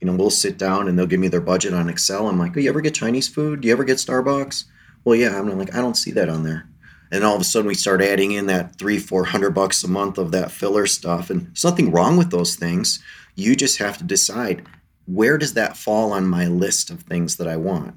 you 0.00 0.06
know, 0.06 0.14
we'll 0.14 0.30
sit 0.30 0.58
down 0.58 0.88
and 0.88 0.98
they'll 0.98 1.06
give 1.06 1.20
me 1.20 1.28
their 1.28 1.40
budget 1.40 1.72
on 1.72 1.88
Excel. 1.88 2.28
I'm 2.28 2.38
like, 2.38 2.56
oh, 2.56 2.60
you 2.60 2.68
ever 2.68 2.80
get 2.80 2.94
Chinese 2.94 3.28
food? 3.28 3.60
Do 3.60 3.68
you 3.68 3.72
ever 3.72 3.84
get 3.84 3.98
Starbucks? 3.98 4.64
Well, 5.04 5.16
yeah. 5.16 5.38
I'm 5.38 5.58
like, 5.58 5.74
I 5.74 5.80
don't 5.80 5.96
see 5.96 6.10
that 6.12 6.28
on 6.28 6.42
there. 6.42 6.68
And 7.12 7.24
all 7.24 7.34
of 7.34 7.40
a 7.40 7.44
sudden, 7.44 7.68
we 7.68 7.74
start 7.74 8.02
adding 8.02 8.32
in 8.32 8.46
that 8.46 8.76
three, 8.78 8.98
four 8.98 9.24
hundred 9.24 9.50
bucks 9.50 9.84
a 9.84 9.88
month 9.88 10.18
of 10.18 10.32
that 10.32 10.50
filler 10.50 10.86
stuff. 10.86 11.30
And 11.30 11.46
there's 11.46 11.64
nothing 11.64 11.92
wrong 11.92 12.16
with 12.16 12.30
those 12.30 12.56
things. 12.56 13.02
You 13.36 13.54
just 13.54 13.78
have 13.78 13.96
to 13.98 14.04
decide 14.04 14.66
where 15.06 15.38
does 15.38 15.54
that 15.54 15.76
fall 15.76 16.12
on 16.12 16.26
my 16.26 16.46
list 16.46 16.90
of 16.90 17.02
things 17.02 17.36
that 17.36 17.46
I 17.46 17.56
want. 17.56 17.94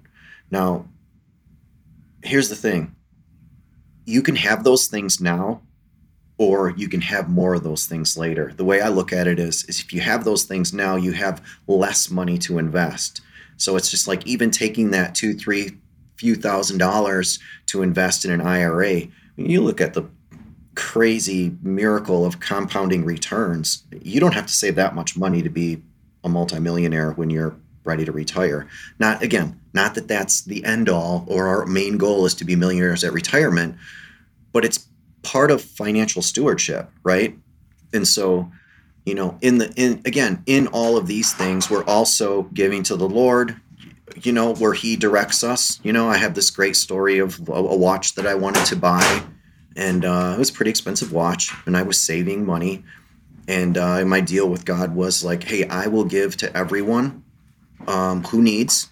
Now, 0.51 0.85
here's 2.23 2.49
the 2.49 2.55
thing 2.55 2.95
you 4.05 4.21
can 4.21 4.35
have 4.35 4.63
those 4.63 4.87
things 4.87 5.19
now 5.19 5.61
or 6.39 6.71
you 6.71 6.89
can 6.89 7.01
have 7.01 7.29
more 7.29 7.53
of 7.53 7.63
those 7.63 7.85
things 7.85 8.17
later. 8.17 8.53
The 8.55 8.65
way 8.65 8.81
I 8.81 8.87
look 8.87 9.13
at 9.13 9.27
it 9.27 9.37
is, 9.37 9.65
is 9.65 9.79
if 9.81 9.93
you 9.93 10.01
have 10.01 10.23
those 10.23 10.45
things 10.45 10.73
now, 10.73 10.95
you 10.95 11.11
have 11.11 11.45
less 11.67 12.09
money 12.09 12.39
to 12.39 12.57
invest. 12.57 13.21
So 13.57 13.75
it's 13.75 13.91
just 13.91 14.07
like 14.07 14.25
even 14.25 14.49
taking 14.49 14.89
that 14.91 15.13
two, 15.13 15.33
three, 15.33 15.77
few 16.15 16.35
thousand 16.35 16.79
dollars 16.79 17.39
to 17.67 17.83
invest 17.83 18.25
in 18.25 18.31
an 18.31 18.41
IRA. 18.41 19.01
When 19.35 19.49
you 19.49 19.61
look 19.61 19.81
at 19.81 19.93
the 19.93 20.09
crazy 20.79 21.57
miracle 21.61 22.25
of 22.25 22.39
compounding 22.39 23.03
returns. 23.03 23.83
You 24.01 24.21
don't 24.21 24.33
have 24.33 24.47
to 24.47 24.53
save 24.53 24.75
that 24.75 24.95
much 24.95 25.17
money 25.17 25.41
to 25.41 25.49
be 25.49 25.81
a 26.23 26.29
multimillionaire 26.29 27.11
when 27.11 27.29
you're 27.29 27.53
ready 27.83 28.05
to 28.05 28.13
retire. 28.13 28.65
Not 28.97 29.21
again, 29.21 29.59
not 29.73 29.95
that 29.95 30.07
that's 30.07 30.41
the 30.41 30.63
end 30.63 30.87
all 30.87 31.25
or 31.27 31.47
our 31.47 31.65
main 31.65 31.97
goal 31.97 32.25
is 32.25 32.33
to 32.35 32.45
be 32.45 32.55
millionaires 32.55 33.03
at 33.03 33.11
retirement, 33.11 33.75
but 34.53 34.63
it's 34.63 34.87
part 35.21 35.51
of 35.51 35.61
financial 35.61 36.21
stewardship, 36.21 36.89
right? 37.03 37.37
And 37.93 38.07
so, 38.07 38.51
you 39.05 39.15
know, 39.15 39.37
in 39.41 39.57
the 39.57 39.71
in 39.75 40.01
again, 40.05 40.43
in 40.45 40.67
all 40.67 40.97
of 40.97 41.07
these 41.07 41.33
things, 41.33 41.69
we're 41.69 41.85
also 41.85 42.43
giving 42.53 42.83
to 42.83 42.95
the 42.95 43.09
Lord, 43.09 43.59
you 44.21 44.31
know, 44.31 44.53
where 44.55 44.73
he 44.73 44.95
directs 44.95 45.43
us. 45.43 45.79
You 45.83 45.93
know, 45.93 46.07
I 46.07 46.17
have 46.17 46.35
this 46.35 46.51
great 46.51 46.75
story 46.75 47.19
of 47.19 47.39
a, 47.47 47.61
watch 47.61 48.15
that 48.15 48.27
I 48.27 48.35
wanted 48.35 48.65
to 48.65 48.75
buy 48.75 49.23
and 49.79 50.03
uh, 50.03 50.33
it 50.35 50.39
was 50.39 50.49
a 50.49 50.53
pretty 50.53 50.71
expensive 50.71 51.13
watch, 51.13 51.53
and 51.65 51.77
I 51.77 51.83
was 51.83 51.99
saving 51.99 52.45
money. 52.45 52.83
And 53.47 53.77
uh, 53.77 54.03
my 54.05 54.19
deal 54.19 54.49
with 54.49 54.65
God 54.65 54.93
was 54.93 55.23
like, 55.23 55.43
hey, 55.43 55.67
I 55.67 55.87
will 55.87 56.03
give 56.03 56.35
to 56.37 56.55
everyone 56.55 57.23
um, 57.87 58.23
who 58.25 58.41
needs, 58.41 58.91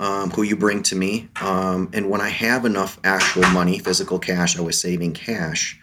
um, 0.00 0.30
who 0.30 0.42
you 0.42 0.56
bring 0.56 0.82
to 0.84 0.96
me. 0.96 1.28
Um, 1.40 1.90
and 1.92 2.10
when 2.10 2.20
I 2.20 2.28
have 2.28 2.64
enough 2.64 2.98
actual 3.04 3.42
money, 3.50 3.78
physical 3.78 4.18
cash, 4.18 4.58
I 4.58 4.62
was 4.62 4.80
saving 4.80 5.12
cash, 5.12 5.78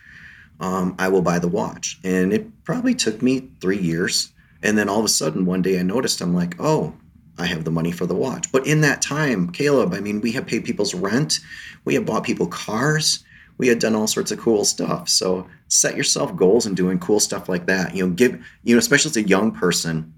um, 0.60 0.96
I 1.00 1.08
will 1.08 1.22
buy 1.22 1.40
the 1.40 1.48
watch. 1.48 2.00
And 2.04 2.34
it 2.34 2.64
probably 2.64 2.96
took 2.96 3.22
me 3.22 3.50
three 3.62 3.80
years. 3.80 4.32
And 4.62 4.78
then 4.78 4.90
all 4.90 5.00
of 5.00 5.06
a 5.06 5.10
sudden, 5.10 5.46
one 5.46 5.62
day 5.62 5.80
I 5.80 5.84
noticed, 5.84 6.22
I'm 6.22 6.34
like, 6.34 6.56
oh, 6.60 6.94
I 7.38 7.46
have 7.46 7.64
the 7.64 7.72
money 7.72 7.92
for 7.92 8.06
the 8.06 8.16
watch. 8.16 8.52
But 8.52 8.68
in 8.68 8.82
that 8.82 9.02
time, 9.02 9.52
Caleb, 9.52 9.94
I 9.94 10.02
mean, 10.02 10.20
we 10.20 10.34
have 10.34 10.46
paid 10.46 10.66
people's 10.66 10.94
rent, 10.94 11.40
we 11.86 11.94
have 11.94 12.06
bought 12.06 12.26
people 12.26 12.48
cars, 12.48 13.24
we 13.58 13.68
had 13.68 13.80
done 13.80 13.96
all 13.96 14.08
sorts 14.08 14.32
of 14.32 14.40
cool 14.40 14.66
stuff. 14.66 15.08
So 15.08 15.48
set 15.68 15.96
yourself 15.96 16.36
goals 16.36 16.66
and 16.66 16.76
doing 16.76 17.00
cool 17.00 17.20
stuff 17.20 17.48
like 17.48 17.68
that. 17.68 17.96
You 17.96 18.08
know, 18.08 18.14
give 18.14 18.44
you 18.64 18.76
know, 18.76 18.80
especially 18.80 19.10
as 19.10 19.18
a 19.18 19.28
young 19.28 19.52
person, 19.52 20.14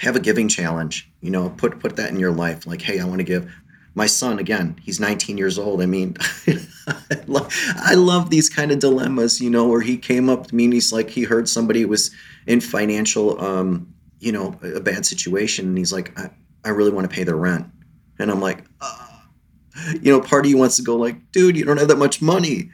have 0.00 0.16
a 0.16 0.20
giving 0.20 0.48
challenge. 0.48 1.10
You 1.20 1.30
know, 1.30 1.50
put 1.50 1.80
put 1.80 1.96
that 1.96 2.10
in 2.10 2.18
your 2.18 2.32
life. 2.32 2.66
Like, 2.66 2.82
hey, 2.82 3.00
I 3.00 3.04
want 3.04 3.18
to 3.18 3.24
give. 3.24 3.50
My 3.94 4.06
son, 4.06 4.38
again, 4.38 4.76
he's 4.82 5.00
19 5.00 5.38
years 5.38 5.58
old. 5.58 5.80
I 5.80 5.86
mean, 5.86 6.18
I, 6.86 7.22
love, 7.26 7.50
I 7.76 7.94
love 7.94 8.28
these 8.28 8.50
kind 8.50 8.70
of 8.70 8.78
dilemmas. 8.78 9.40
You 9.40 9.48
know, 9.48 9.66
where 9.66 9.80
he 9.80 9.96
came 9.96 10.28
up 10.28 10.48
to 10.48 10.54
me 10.54 10.64
and 10.64 10.72
he's 10.74 10.92
like, 10.92 11.08
he 11.08 11.24
heard 11.24 11.48
somebody 11.48 11.86
was 11.86 12.10
in 12.46 12.60
financial, 12.60 13.42
um, 13.42 13.94
you 14.20 14.32
know, 14.32 14.54
a 14.62 14.80
bad 14.80 15.06
situation, 15.06 15.66
and 15.66 15.78
he's 15.78 15.94
like, 15.94 16.18
I, 16.18 16.30
I 16.64 16.70
really 16.70 16.90
want 16.90 17.08
to 17.08 17.14
pay 17.14 17.24
their 17.24 17.36
rent, 17.36 17.66
and 18.18 18.30
I'm 18.30 18.40
like. 18.40 18.64
Uh, 18.80 19.02
you 20.00 20.10
know, 20.10 20.20
part 20.20 20.46
of 20.46 20.50
you 20.50 20.56
wants 20.56 20.76
to 20.76 20.82
go 20.82 20.96
like, 20.96 21.32
dude, 21.32 21.56
you 21.56 21.64
don't 21.64 21.76
have 21.76 21.88
that 21.88 21.98
much 21.98 22.22
money. 22.22 22.70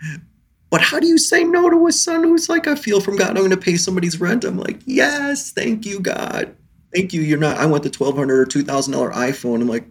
But 0.70 0.81
how 0.81 0.99
do 1.01 1.07
you 1.07 1.18
say 1.18 1.45
no 1.45 1.68
to 1.68 1.87
a 1.87 1.93
son 1.93 2.23
who's 2.23 2.49
like, 2.49 2.66
I 2.66 2.75
feel 2.75 3.01
from 3.01 3.16
God, 3.16 3.31
I'm 3.31 3.37
going 3.37 3.51
to 3.51 3.57
pay 3.57 3.77
somebody's 3.77 4.20
rent? 4.20 4.45
I'm 4.45 4.57
like, 4.57 4.81
yes, 4.87 5.53
thank 5.53 5.85
you, 5.85 6.01
God. 6.01 6.57
Thank 6.95 7.12
you. 7.12 7.22
You're 7.22 7.38
not, 7.38 7.57
I 7.57 7.66
want 7.66 7.82
the 7.82 7.88
1,200 7.88 8.40
or 8.40 8.47
$2,000 8.47 9.12
iPhone. 9.12 9.61
I'm 9.61 9.68
like, 9.68 9.86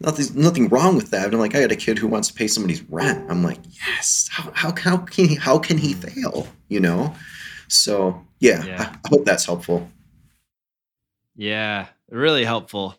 nothing, 0.00 0.26
nothing 0.40 0.68
wrong 0.68 0.96
with 0.96 1.10
that. 1.10 1.24
And 1.26 1.34
I'm 1.34 1.40
like, 1.40 1.54
I 1.54 1.60
got 1.60 1.72
a 1.72 1.76
kid 1.76 1.98
who 1.98 2.08
wants 2.08 2.28
to 2.28 2.34
pay 2.34 2.46
somebody's 2.46 2.82
rent. 2.84 3.30
I'm 3.30 3.42
like, 3.42 3.58
yes, 3.70 4.28
how, 4.30 4.50
how, 4.54 4.74
how 4.76 4.96
can 4.98 5.28
he, 5.28 5.34
how 5.34 5.58
can 5.58 5.78
he 5.78 5.94
fail? 5.94 6.46
You 6.68 6.80
know? 6.80 7.14
So 7.68 8.24
yeah, 8.40 8.64
yeah. 8.64 8.82
I, 8.82 8.98
I 9.04 9.08
hope 9.08 9.24
that's 9.24 9.44
helpful. 9.44 9.88
Yeah, 11.36 11.86
really 12.10 12.44
helpful. 12.44 12.96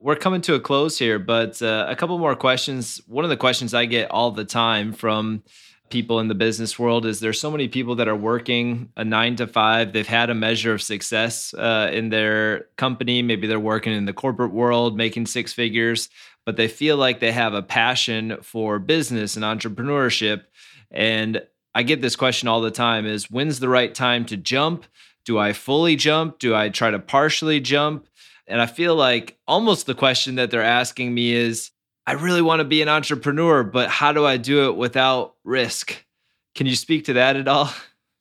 We're 0.00 0.16
coming 0.16 0.42
to 0.42 0.54
a 0.54 0.60
close 0.60 0.98
here, 0.98 1.18
but 1.18 1.60
uh, 1.60 1.86
a 1.88 1.96
couple 1.96 2.18
more 2.18 2.36
questions. 2.36 3.00
One 3.06 3.24
of 3.24 3.30
the 3.30 3.36
questions 3.36 3.74
I 3.74 3.86
get 3.86 4.10
all 4.10 4.30
the 4.30 4.44
time 4.44 4.92
from 4.92 5.42
people 5.90 6.20
in 6.20 6.28
the 6.28 6.34
business 6.34 6.78
world 6.78 7.06
is 7.06 7.20
there's 7.20 7.40
so 7.40 7.50
many 7.50 7.68
people 7.68 7.96
that 7.96 8.08
are 8.08 8.16
working 8.16 8.90
a 8.96 9.04
nine 9.04 9.36
to 9.36 9.46
five. 9.46 9.92
They've 9.92 10.06
had 10.06 10.30
a 10.30 10.34
measure 10.34 10.72
of 10.72 10.82
success 10.82 11.54
uh, 11.54 11.90
in 11.92 12.10
their 12.10 12.66
company. 12.76 13.22
Maybe 13.22 13.46
they're 13.46 13.60
working 13.60 13.92
in 13.92 14.04
the 14.04 14.12
corporate 14.12 14.52
world 14.52 14.96
making 14.96 15.26
six 15.26 15.52
figures 15.52 16.08
but 16.48 16.56
they 16.56 16.66
feel 16.66 16.96
like 16.96 17.20
they 17.20 17.30
have 17.30 17.52
a 17.52 17.62
passion 17.62 18.38
for 18.40 18.78
business 18.78 19.36
and 19.36 19.44
entrepreneurship. 19.44 20.44
And 20.90 21.42
i 21.74 21.82
get 21.82 22.00
this 22.00 22.16
question 22.16 22.48
all 22.48 22.62
the 22.62 22.70
time 22.70 23.04
is 23.04 23.30
when's 23.30 23.60
the 23.60 23.68
right 23.68 23.94
time 23.94 24.24
to 24.24 24.36
jump? 24.38 24.86
Do 25.26 25.38
i 25.38 25.52
fully 25.52 25.94
jump? 25.94 26.38
Do 26.38 26.54
i 26.54 26.70
try 26.70 26.90
to 26.90 26.98
partially 26.98 27.60
jump? 27.60 28.08
And 28.46 28.62
I 28.62 28.66
feel 28.66 28.94
like 28.94 29.36
almost 29.46 29.84
the 29.84 29.94
question 29.94 30.36
that 30.36 30.50
they're 30.50 30.62
asking 30.62 31.12
me 31.12 31.34
is 31.34 31.70
I 32.08 32.12
really 32.12 32.40
want 32.40 32.60
to 32.60 32.64
be 32.64 32.80
an 32.80 32.88
entrepreneur, 32.88 33.62
but 33.62 33.90
how 33.90 34.12
do 34.12 34.24
I 34.24 34.38
do 34.38 34.70
it 34.70 34.76
without 34.76 35.34
risk? 35.44 36.06
Can 36.54 36.66
you 36.66 36.74
speak 36.74 37.04
to 37.04 37.12
that 37.12 37.36
at 37.36 37.46
all? 37.46 37.70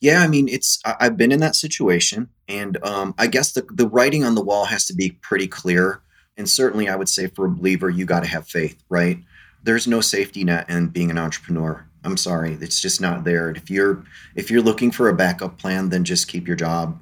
Yeah, 0.01 0.21
I 0.21 0.27
mean, 0.27 0.49
it's 0.49 0.81
I've 0.83 1.15
been 1.15 1.31
in 1.31 1.39
that 1.39 1.55
situation, 1.55 2.27
and 2.49 2.77
um, 2.83 3.15
I 3.17 3.27
guess 3.27 3.53
the 3.53 3.65
the 3.71 3.87
writing 3.87 4.25
on 4.25 4.35
the 4.35 4.43
wall 4.43 4.65
has 4.65 4.85
to 4.87 4.93
be 4.93 5.11
pretty 5.21 5.47
clear. 5.47 6.01
And 6.35 6.49
certainly, 6.49 6.89
I 6.89 6.97
would 6.97 7.07
say 7.07 7.27
for 7.27 7.45
a 7.45 7.49
believer, 7.49 7.89
you 7.89 8.03
got 8.03 8.23
to 8.23 8.29
have 8.29 8.45
faith, 8.45 8.83
right? 8.89 9.19
There's 9.63 9.87
no 9.87 10.01
safety 10.01 10.43
net 10.43 10.69
in 10.69 10.89
being 10.89 11.09
an 11.09 11.17
entrepreneur. 11.17 11.87
I'm 12.03 12.17
sorry, 12.17 12.57
it's 12.59 12.81
just 12.81 12.99
not 12.99 13.23
there. 13.23 13.51
If 13.51 13.71
you're 13.71 14.03
if 14.35 14.51
you're 14.51 14.61
looking 14.61 14.91
for 14.91 15.07
a 15.07 15.15
backup 15.15 15.57
plan, 15.57 15.87
then 15.87 16.03
just 16.03 16.27
keep 16.27 16.45
your 16.45 16.57
job 16.57 16.99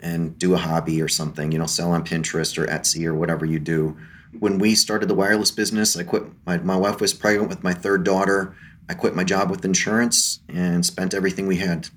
and 0.00 0.38
do 0.38 0.54
a 0.54 0.58
hobby 0.58 1.02
or 1.02 1.08
something, 1.08 1.50
you 1.50 1.58
know, 1.58 1.66
sell 1.66 1.90
on 1.90 2.04
Pinterest 2.04 2.56
or 2.56 2.66
Etsy 2.68 3.04
or 3.06 3.14
whatever 3.16 3.44
you 3.44 3.58
do. 3.58 3.96
When 4.38 4.58
we 4.58 4.74
started 4.74 5.06
the 5.06 5.14
wireless 5.14 5.50
business, 5.50 5.96
I 5.96 6.02
quit. 6.02 6.24
My, 6.46 6.58
my 6.58 6.76
wife 6.76 7.00
was 7.00 7.14
pregnant 7.14 7.48
with 7.48 7.62
my 7.62 7.72
third 7.72 8.04
daughter. 8.04 8.54
I 8.88 8.94
quit 8.94 9.14
my 9.14 9.24
job 9.24 9.50
with 9.50 9.64
insurance 9.64 10.40
and 10.48 10.84
spent 10.84 11.14
everything 11.14 11.46
we 11.46 11.56
had. 11.56 11.88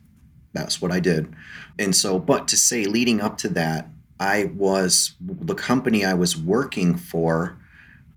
That's 0.53 0.81
what 0.81 0.91
I 0.91 0.99
did. 0.99 1.33
And 1.79 1.95
so, 1.95 2.19
but 2.19 2.47
to 2.49 2.57
say 2.57 2.85
leading 2.85 3.21
up 3.21 3.37
to 3.39 3.49
that, 3.49 3.87
I 4.19 4.51
was 4.55 5.15
the 5.19 5.55
company 5.55 6.05
I 6.05 6.13
was 6.13 6.37
working 6.37 6.95
for, 6.95 7.57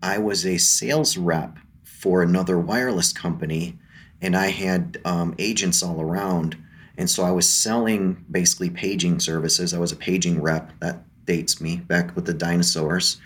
I 0.02 0.18
was 0.18 0.44
a 0.44 0.58
sales 0.58 1.16
rep 1.16 1.58
for 1.82 2.22
another 2.22 2.58
wireless 2.58 3.12
company, 3.12 3.78
and 4.20 4.36
I 4.36 4.48
had 4.48 4.98
um, 5.04 5.34
agents 5.38 5.82
all 5.82 6.00
around 6.00 6.56
and 6.96 7.10
so 7.10 7.24
I 7.24 7.32
was 7.32 7.48
selling 7.48 8.24
basically 8.30 8.70
paging 8.70 9.18
services. 9.18 9.74
I 9.74 9.78
was 9.78 9.92
a 9.92 9.96
paging 9.96 10.40
rep. 10.40 10.72
That 10.80 11.02
dates 11.26 11.60
me 11.60 11.76
back 11.76 12.14
with 12.14 12.26
the 12.26 12.34
dinosaurs. 12.34 13.20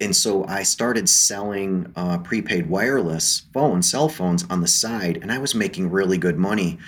And 0.00 0.16
so 0.16 0.46
I 0.46 0.62
started 0.62 1.08
selling 1.08 1.92
uh, 1.94 2.18
prepaid 2.18 2.68
wireless 2.68 3.42
phones, 3.52 3.90
cell 3.90 4.08
phones 4.08 4.44
on 4.48 4.60
the 4.60 4.68
side, 4.68 5.18
and 5.20 5.30
I 5.30 5.38
was 5.38 5.54
making 5.54 5.90
really 5.90 6.16
good 6.16 6.38
money. 6.38 6.78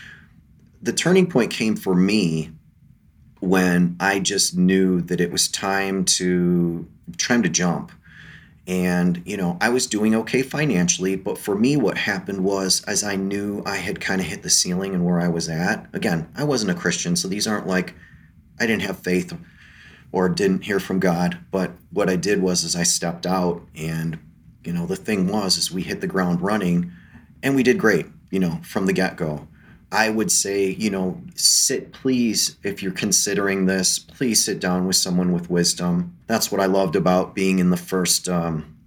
The 0.80 0.92
turning 0.92 1.28
point 1.28 1.50
came 1.50 1.76
for 1.76 1.94
me 1.94 2.50
when 3.40 3.96
I 4.00 4.20
just 4.20 4.56
knew 4.56 5.00
that 5.02 5.20
it 5.20 5.30
was 5.30 5.48
time 5.48 6.04
to 6.04 6.88
time 7.18 7.42
to 7.42 7.48
jump 7.48 7.92
and 8.66 9.20
you 9.26 9.36
know 9.36 9.56
i 9.60 9.68
was 9.68 9.86
doing 9.86 10.14
okay 10.14 10.40
financially 10.40 11.16
but 11.16 11.36
for 11.36 11.56
me 11.56 11.76
what 11.76 11.98
happened 11.98 12.44
was 12.44 12.82
as 12.84 13.02
i 13.02 13.16
knew 13.16 13.62
i 13.66 13.76
had 13.76 14.00
kind 14.00 14.20
of 14.20 14.26
hit 14.26 14.42
the 14.42 14.50
ceiling 14.50 14.94
and 14.94 15.04
where 15.04 15.20
i 15.20 15.26
was 15.26 15.48
at 15.48 15.86
again 15.92 16.28
i 16.36 16.44
wasn't 16.44 16.70
a 16.70 16.74
christian 16.74 17.16
so 17.16 17.26
these 17.26 17.46
aren't 17.46 17.66
like 17.66 17.94
i 18.60 18.66
didn't 18.66 18.82
have 18.82 18.96
faith 18.98 19.36
or 20.12 20.28
didn't 20.28 20.64
hear 20.64 20.78
from 20.78 21.00
god 21.00 21.38
but 21.50 21.72
what 21.90 22.08
i 22.08 22.16
did 22.16 22.40
was 22.40 22.62
is 22.62 22.76
i 22.76 22.82
stepped 22.82 23.26
out 23.26 23.62
and 23.74 24.18
you 24.64 24.72
know 24.72 24.86
the 24.86 24.96
thing 24.96 25.26
was 25.26 25.56
is 25.56 25.72
we 25.72 25.82
hit 25.82 26.00
the 26.00 26.06
ground 26.06 26.40
running 26.40 26.92
and 27.42 27.56
we 27.56 27.62
did 27.62 27.78
great 27.78 28.06
you 28.30 28.38
know 28.38 28.60
from 28.62 28.86
the 28.86 28.92
get-go 28.92 29.48
I 29.92 30.08
would 30.08 30.32
say, 30.32 30.70
you 30.70 30.88
know, 30.88 31.20
sit, 31.34 31.92
please, 31.92 32.56
if 32.62 32.82
you're 32.82 32.92
considering 32.92 33.66
this, 33.66 33.98
please 33.98 34.42
sit 34.42 34.58
down 34.58 34.86
with 34.86 34.96
someone 34.96 35.32
with 35.32 35.50
wisdom. 35.50 36.16
That's 36.26 36.50
what 36.50 36.62
I 36.62 36.66
loved 36.66 36.96
about 36.96 37.34
being 37.34 37.58
in 37.58 37.68
the 37.68 37.76
first 37.76 38.26
um, 38.26 38.78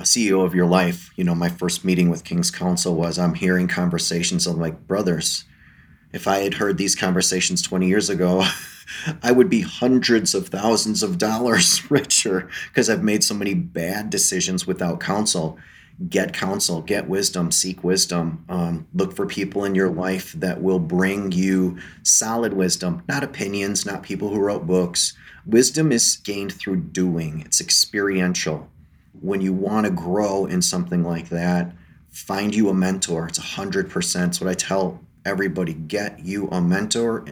CEO 0.00 0.44
of 0.44 0.52
your 0.52 0.66
life. 0.66 1.12
You 1.14 1.22
know, 1.22 1.36
my 1.36 1.48
first 1.48 1.84
meeting 1.84 2.10
with 2.10 2.24
King's 2.24 2.50
Council 2.50 2.96
was 2.96 3.16
I'm 3.16 3.34
hearing 3.34 3.68
conversations 3.68 4.48
of 4.48 4.56
like 4.56 4.88
brothers. 4.88 5.44
If 6.12 6.26
I 6.26 6.38
had 6.38 6.54
heard 6.54 6.76
these 6.76 6.96
conversations 6.96 7.62
20 7.62 7.86
years 7.86 8.10
ago, 8.10 8.44
I 9.22 9.32
would 9.32 9.48
be 9.48 9.60
hundreds 9.60 10.34
of 10.34 10.48
thousands 10.48 11.02
of 11.02 11.18
dollars 11.18 11.90
richer 11.90 12.48
because 12.68 12.90
I've 12.90 13.04
made 13.04 13.24
so 13.24 13.34
many 13.34 13.54
bad 13.54 14.10
decisions 14.10 14.66
without 14.66 15.00
counsel 15.00 15.58
get 16.08 16.32
counsel, 16.32 16.80
get 16.80 17.08
wisdom, 17.08 17.50
seek 17.50 17.84
wisdom. 17.84 18.44
Um, 18.48 18.86
look 18.94 19.14
for 19.14 19.26
people 19.26 19.64
in 19.64 19.74
your 19.74 19.90
life 19.90 20.32
that 20.32 20.62
will 20.62 20.78
bring 20.78 21.32
you 21.32 21.78
solid 22.02 22.54
wisdom, 22.54 23.02
not 23.08 23.22
opinions, 23.22 23.84
not 23.84 24.02
people 24.02 24.30
who 24.30 24.40
wrote 24.40 24.66
books. 24.66 25.12
Wisdom 25.44 25.92
is 25.92 26.16
gained 26.16 26.52
through 26.52 26.76
doing, 26.76 27.42
it's 27.44 27.60
experiential. 27.60 28.68
When 29.20 29.40
you 29.40 29.52
want 29.52 29.86
to 29.86 29.92
grow 29.92 30.46
in 30.46 30.62
something 30.62 31.04
like 31.04 31.28
that, 31.28 31.72
find 32.08 32.54
you 32.54 32.70
a 32.70 32.74
mentor. 32.74 33.28
It's 33.28 33.38
100%. 33.38 34.28
It's 34.28 34.40
what 34.40 34.48
I 34.48 34.54
tell 34.54 35.00
everybody 35.24 35.74
get 35.74 36.20
you 36.20 36.48
a 36.48 36.60
mentor 36.60 37.26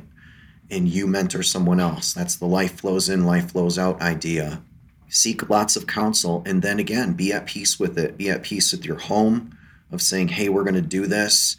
and 0.70 0.88
you 0.88 1.06
mentor 1.06 1.42
someone 1.42 1.80
else. 1.80 2.12
That's 2.12 2.36
the 2.36 2.46
life 2.46 2.80
flows 2.80 3.08
in, 3.08 3.24
life 3.24 3.52
flows 3.52 3.78
out 3.78 4.00
idea. 4.00 4.62
Seek 5.08 5.48
lots 5.48 5.76
of 5.76 5.86
counsel 5.86 6.42
and 6.44 6.62
then 6.62 6.78
again 6.78 7.14
be 7.14 7.32
at 7.32 7.46
peace 7.46 7.80
with 7.80 7.98
it. 7.98 8.18
Be 8.18 8.28
at 8.28 8.42
peace 8.42 8.72
with 8.72 8.84
your 8.84 8.98
home 8.98 9.56
of 9.90 10.02
saying 10.02 10.28
hey 10.28 10.48
we're 10.48 10.64
going 10.64 10.74
to 10.74 10.82
do 10.82 11.06
this 11.06 11.56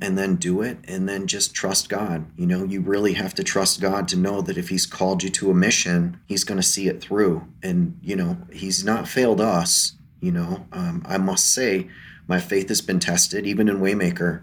and 0.00 0.18
then 0.18 0.36
do 0.36 0.60
it 0.60 0.78
and 0.84 1.08
then 1.08 1.26
just 1.26 1.54
trust 1.54 1.88
god. 1.88 2.26
You 2.36 2.46
know 2.46 2.64
you 2.64 2.82
really 2.82 3.14
have 3.14 3.34
to 3.34 3.44
trust 3.44 3.80
god 3.80 4.08
to 4.08 4.18
know 4.18 4.42
that 4.42 4.58
if 4.58 4.68
he's 4.68 4.84
called 4.84 5.22
you 5.22 5.30
to 5.30 5.50
a 5.50 5.54
mission 5.54 6.20
he's 6.26 6.44
going 6.44 6.60
to 6.60 6.66
see 6.66 6.88
it 6.88 7.00
through. 7.00 7.46
And 7.62 7.98
you 8.02 8.16
know 8.16 8.36
he's 8.52 8.84
not 8.84 9.08
failed 9.08 9.40
us 9.40 9.94
you 10.20 10.30
know. 10.30 10.66
Um, 10.72 11.02
i 11.06 11.18
must 11.18 11.52
say 11.52 11.88
my 12.28 12.38
faith 12.38 12.68
has 12.68 12.80
been 12.80 13.00
tested 13.00 13.46
even 13.46 13.68
in 13.68 13.80
waymaker 13.80 14.42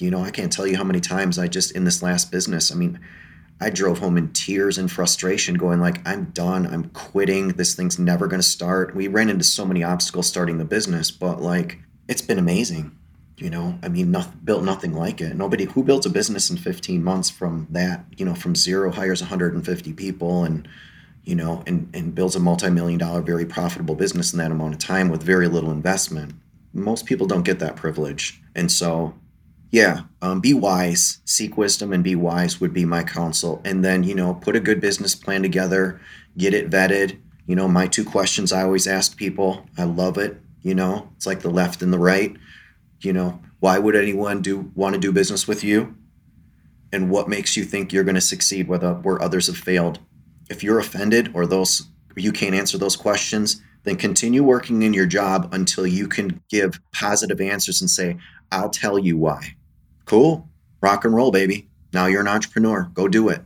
you 0.00 0.10
know 0.10 0.22
i 0.22 0.30
can't 0.30 0.52
tell 0.52 0.66
you 0.66 0.76
how 0.76 0.84
many 0.84 1.00
times 1.00 1.38
i 1.38 1.46
just 1.46 1.72
in 1.72 1.84
this 1.84 2.02
last 2.02 2.30
business 2.30 2.72
i 2.72 2.74
mean 2.74 2.98
I 3.62 3.68
drove 3.68 3.98
home 3.98 4.16
in 4.16 4.32
tears 4.32 4.78
and 4.78 4.90
frustration, 4.90 5.56
going 5.56 5.80
like, 5.80 6.00
"I'm 6.08 6.30
done. 6.32 6.66
I'm 6.66 6.84
quitting. 6.94 7.48
This 7.48 7.74
thing's 7.74 7.98
never 7.98 8.26
going 8.26 8.40
to 8.40 8.48
start." 8.48 8.96
We 8.96 9.06
ran 9.06 9.28
into 9.28 9.44
so 9.44 9.66
many 9.66 9.84
obstacles 9.84 10.26
starting 10.26 10.56
the 10.56 10.64
business, 10.64 11.10
but 11.10 11.42
like, 11.42 11.78
it's 12.08 12.22
been 12.22 12.38
amazing. 12.38 12.92
you 13.36 13.48
know 13.50 13.78
i 13.82 13.88
mean 13.88 14.10
nothing, 14.10 14.38
built 14.44 14.62
nothing 14.62 14.92
like 14.92 15.20
it 15.20 15.34
nobody 15.34 15.64
who 15.64 15.82
builds 15.82 16.04
a 16.06 16.10
business 16.10 16.50
in 16.50 16.56
15 16.58 17.02
months 17.02 17.30
from 17.30 17.66
that 17.70 18.04
you 18.16 18.24
know 18.24 18.34
from 18.34 18.54
zero 18.54 18.90
hires 18.90 19.22
150 19.22 19.92
people 19.94 20.44
and 20.44 20.68
you 21.24 21.34
know 21.34 21.62
and 21.66 21.88
and 21.94 22.14
builds 22.14 22.36
a 22.36 22.40
multi-million 22.40 22.98
dollar 22.98 23.22
very 23.22 23.46
profitable 23.46 23.94
business 23.94 24.32
in 24.32 24.38
that 24.38 24.50
amount 24.50 24.74
of 24.74 24.80
time 24.80 25.08
with 25.08 25.22
very 25.22 25.48
little 25.48 25.70
investment 25.70 26.34
most 26.72 27.06
people 27.06 27.26
don't 27.26 27.44
get 27.44 27.58
that 27.58 27.76
privilege 27.76 28.42
and 28.54 28.70
so 28.70 29.14
yeah 29.70 30.02
um, 30.22 30.40
be 30.40 30.54
wise 30.54 31.18
seek 31.24 31.56
wisdom 31.56 31.92
and 31.92 32.04
be 32.04 32.14
wise 32.14 32.60
would 32.60 32.72
be 32.72 32.84
my 32.84 33.02
counsel 33.02 33.60
and 33.64 33.84
then 33.84 34.02
you 34.02 34.14
know 34.14 34.34
put 34.34 34.56
a 34.56 34.60
good 34.60 34.80
business 34.80 35.14
plan 35.14 35.42
together 35.42 36.00
get 36.36 36.54
it 36.54 36.70
vetted 36.70 37.18
you 37.46 37.56
know 37.56 37.68
my 37.68 37.86
two 37.86 38.04
questions 38.04 38.52
i 38.52 38.62
always 38.62 38.86
ask 38.86 39.16
people 39.16 39.66
i 39.78 39.84
love 39.84 40.18
it 40.18 40.40
you 40.62 40.74
know 40.74 41.10
it's 41.16 41.26
like 41.26 41.40
the 41.40 41.50
left 41.50 41.82
and 41.82 41.92
the 41.92 41.98
right 41.98 42.36
you 43.02 43.12
know, 43.12 43.40
why 43.60 43.78
would 43.78 43.96
anyone 43.96 44.42
do 44.42 44.70
want 44.74 44.94
to 44.94 45.00
do 45.00 45.12
business 45.12 45.48
with 45.48 45.64
you? 45.64 45.96
And 46.92 47.10
what 47.10 47.28
makes 47.28 47.56
you 47.56 47.64
think 47.64 47.92
you're 47.92 48.04
going 48.04 48.14
to 48.14 48.20
succeed 48.20 48.68
where, 48.68 48.78
the, 48.78 48.94
where 48.94 49.22
others 49.22 49.46
have 49.46 49.56
failed? 49.56 50.00
If 50.48 50.62
you're 50.62 50.78
offended 50.78 51.30
or 51.34 51.46
those 51.46 51.88
you 52.16 52.32
can't 52.32 52.56
answer 52.56 52.76
those 52.76 52.96
questions, 52.96 53.62
then 53.84 53.96
continue 53.96 54.42
working 54.42 54.82
in 54.82 54.92
your 54.92 55.06
job 55.06 55.48
until 55.52 55.86
you 55.86 56.08
can 56.08 56.42
give 56.50 56.80
positive 56.92 57.40
answers 57.40 57.80
and 57.80 57.88
say, 57.88 58.18
I'll 58.50 58.68
tell 58.68 58.98
you 58.98 59.16
why. 59.16 59.54
Cool. 60.10 60.48
Rock 60.82 61.04
and 61.04 61.14
roll, 61.14 61.30
baby. 61.30 61.68
Now 61.92 62.06
you're 62.06 62.20
an 62.20 62.26
entrepreneur. 62.26 62.90
Go 62.94 63.06
do 63.06 63.28
it. 63.28 63.42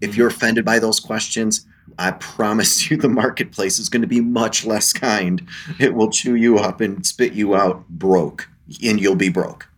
If 0.00 0.16
you're 0.16 0.26
offended 0.26 0.64
by 0.64 0.80
those 0.80 0.98
questions, 0.98 1.64
I 2.00 2.10
promise 2.10 2.90
you 2.90 2.96
the 2.96 3.08
marketplace 3.08 3.78
is 3.78 3.88
going 3.88 4.02
to 4.02 4.08
be 4.08 4.20
much 4.20 4.66
less 4.66 4.92
kind. 4.92 5.46
It 5.78 5.94
will 5.94 6.10
chew 6.10 6.34
you 6.34 6.58
up 6.58 6.80
and 6.80 7.06
spit 7.06 7.34
you 7.34 7.54
out 7.54 7.88
broke 7.88 8.48
and 8.82 9.00
you'll 9.00 9.14
be 9.14 9.28
broke. 9.28 9.68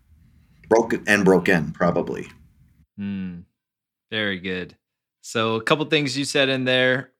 Broke 0.70 0.94
and 1.06 1.22
broken, 1.22 1.72
probably. 1.72 2.28
Mm, 2.98 3.44
very 4.10 4.38
good. 4.38 4.78
So, 5.20 5.56
a 5.56 5.62
couple 5.62 5.84
things 5.84 6.16
you 6.16 6.24
said 6.24 6.48
in 6.48 6.64
there 6.64 7.10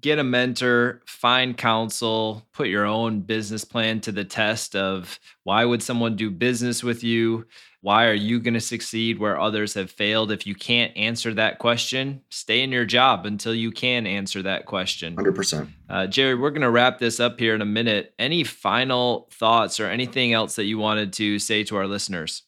get 0.00 0.18
a 0.18 0.24
mentor, 0.24 1.02
find 1.06 1.56
counsel, 1.56 2.46
put 2.52 2.68
your 2.68 2.84
own 2.84 3.20
business 3.20 3.64
plan 3.64 4.00
to 4.00 4.12
the 4.12 4.24
test 4.24 4.76
of 4.76 5.18
why 5.44 5.64
would 5.64 5.82
someone 5.82 6.16
do 6.16 6.30
business 6.30 6.82
with 6.82 7.02
you? 7.02 7.46
Why 7.86 8.06
are 8.06 8.14
you 8.14 8.40
going 8.40 8.54
to 8.54 8.60
succeed 8.60 9.20
where 9.20 9.38
others 9.38 9.74
have 9.74 9.92
failed? 9.92 10.32
If 10.32 10.44
you 10.44 10.56
can't 10.56 10.90
answer 10.96 11.32
that 11.34 11.60
question, 11.60 12.22
stay 12.30 12.64
in 12.64 12.72
your 12.72 12.84
job 12.84 13.26
until 13.26 13.54
you 13.54 13.70
can 13.70 14.08
answer 14.08 14.42
that 14.42 14.66
question. 14.66 15.14
100%. 15.14 15.68
Uh, 15.88 16.08
Jerry, 16.08 16.34
we're 16.34 16.50
going 16.50 16.62
to 16.62 16.70
wrap 16.72 16.98
this 16.98 17.20
up 17.20 17.38
here 17.38 17.54
in 17.54 17.62
a 17.62 17.64
minute. 17.64 18.12
Any 18.18 18.42
final 18.42 19.28
thoughts 19.30 19.78
or 19.78 19.86
anything 19.86 20.32
else 20.32 20.56
that 20.56 20.64
you 20.64 20.78
wanted 20.78 21.12
to 21.12 21.38
say 21.38 21.62
to 21.62 21.76
our 21.76 21.86
listeners? 21.86 22.42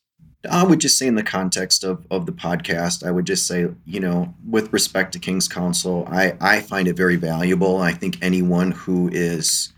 I 0.50 0.64
would 0.64 0.80
just 0.80 0.98
say, 0.98 1.06
in 1.06 1.14
the 1.14 1.22
context 1.22 1.84
of, 1.84 2.04
of 2.10 2.26
the 2.26 2.32
podcast, 2.32 3.06
I 3.06 3.12
would 3.12 3.24
just 3.24 3.46
say, 3.46 3.68
you 3.86 4.00
know, 4.00 4.34
with 4.44 4.72
respect 4.72 5.12
to 5.12 5.20
King's 5.20 5.46
Council, 5.46 6.04
I, 6.10 6.36
I 6.40 6.62
find 6.62 6.88
it 6.88 6.96
very 6.96 7.14
valuable. 7.14 7.76
I 7.76 7.92
think 7.92 8.18
anyone 8.20 8.72
who 8.72 9.08
is 9.12 9.72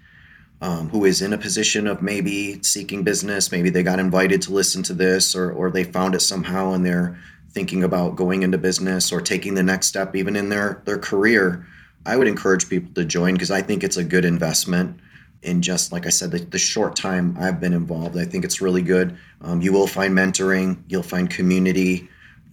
um, 0.61 0.91
who 0.91 1.05
is 1.05 1.23
in 1.23 1.33
a 1.33 1.39
position 1.39 1.87
of 1.87 2.03
maybe 2.03 2.63
seeking 2.63 3.03
business, 3.03 3.51
maybe 3.51 3.71
they 3.71 3.83
got 3.83 3.99
invited 3.99 4.43
to 4.43 4.53
listen 4.53 4.83
to 4.85 4.95
this, 4.95 5.35
or 5.35 5.51
or 5.53 5.71
they 5.71 5.85
found 5.85 6.15
it 6.15 6.21
somehow, 6.21 6.73
and 6.73 6.85
they're 6.85 7.19
thinking 7.53 7.83
about 7.83 8.17
going 8.17 8.43
into 8.43 8.59
business 8.59 9.11
or 9.11 9.21
taking 9.21 9.55
the 9.55 9.63
next 9.63 9.87
step, 9.87 10.15
even 10.15 10.37
in 10.37 10.49
their 10.49 10.83
their 10.85 10.99
career. 10.99 11.67
I 12.07 12.17
would 12.17 12.29
encourage 12.29 12.69
people 12.69 12.93
to 12.95 13.05
join 13.05 13.35
because 13.35 13.51
I 13.51 13.63
think 13.63 13.85
it's 13.85 13.97
a 13.97 14.05
good 14.05 14.25
investment 14.25 15.01
in 15.43 15.63
just 15.63 15.93
like 15.93 16.07
I 16.07 16.11
said, 16.11 16.31
the, 16.31 16.39
the, 16.39 16.59
short 16.59 16.97
time 16.97 17.37
I've 17.39 17.61
been 17.61 17.73
involved. 17.73 18.19
I 18.19 18.25
think 18.25 18.45
it's 18.45 18.61
really 18.61 18.83
good. 18.83 19.17
Um, 19.41 19.63
you 19.63 19.73
will 19.73 19.87
find 19.87 20.15
mentoring, 20.15 20.83
you'll 20.89 21.03
find 21.03 21.31
community, 21.31 22.09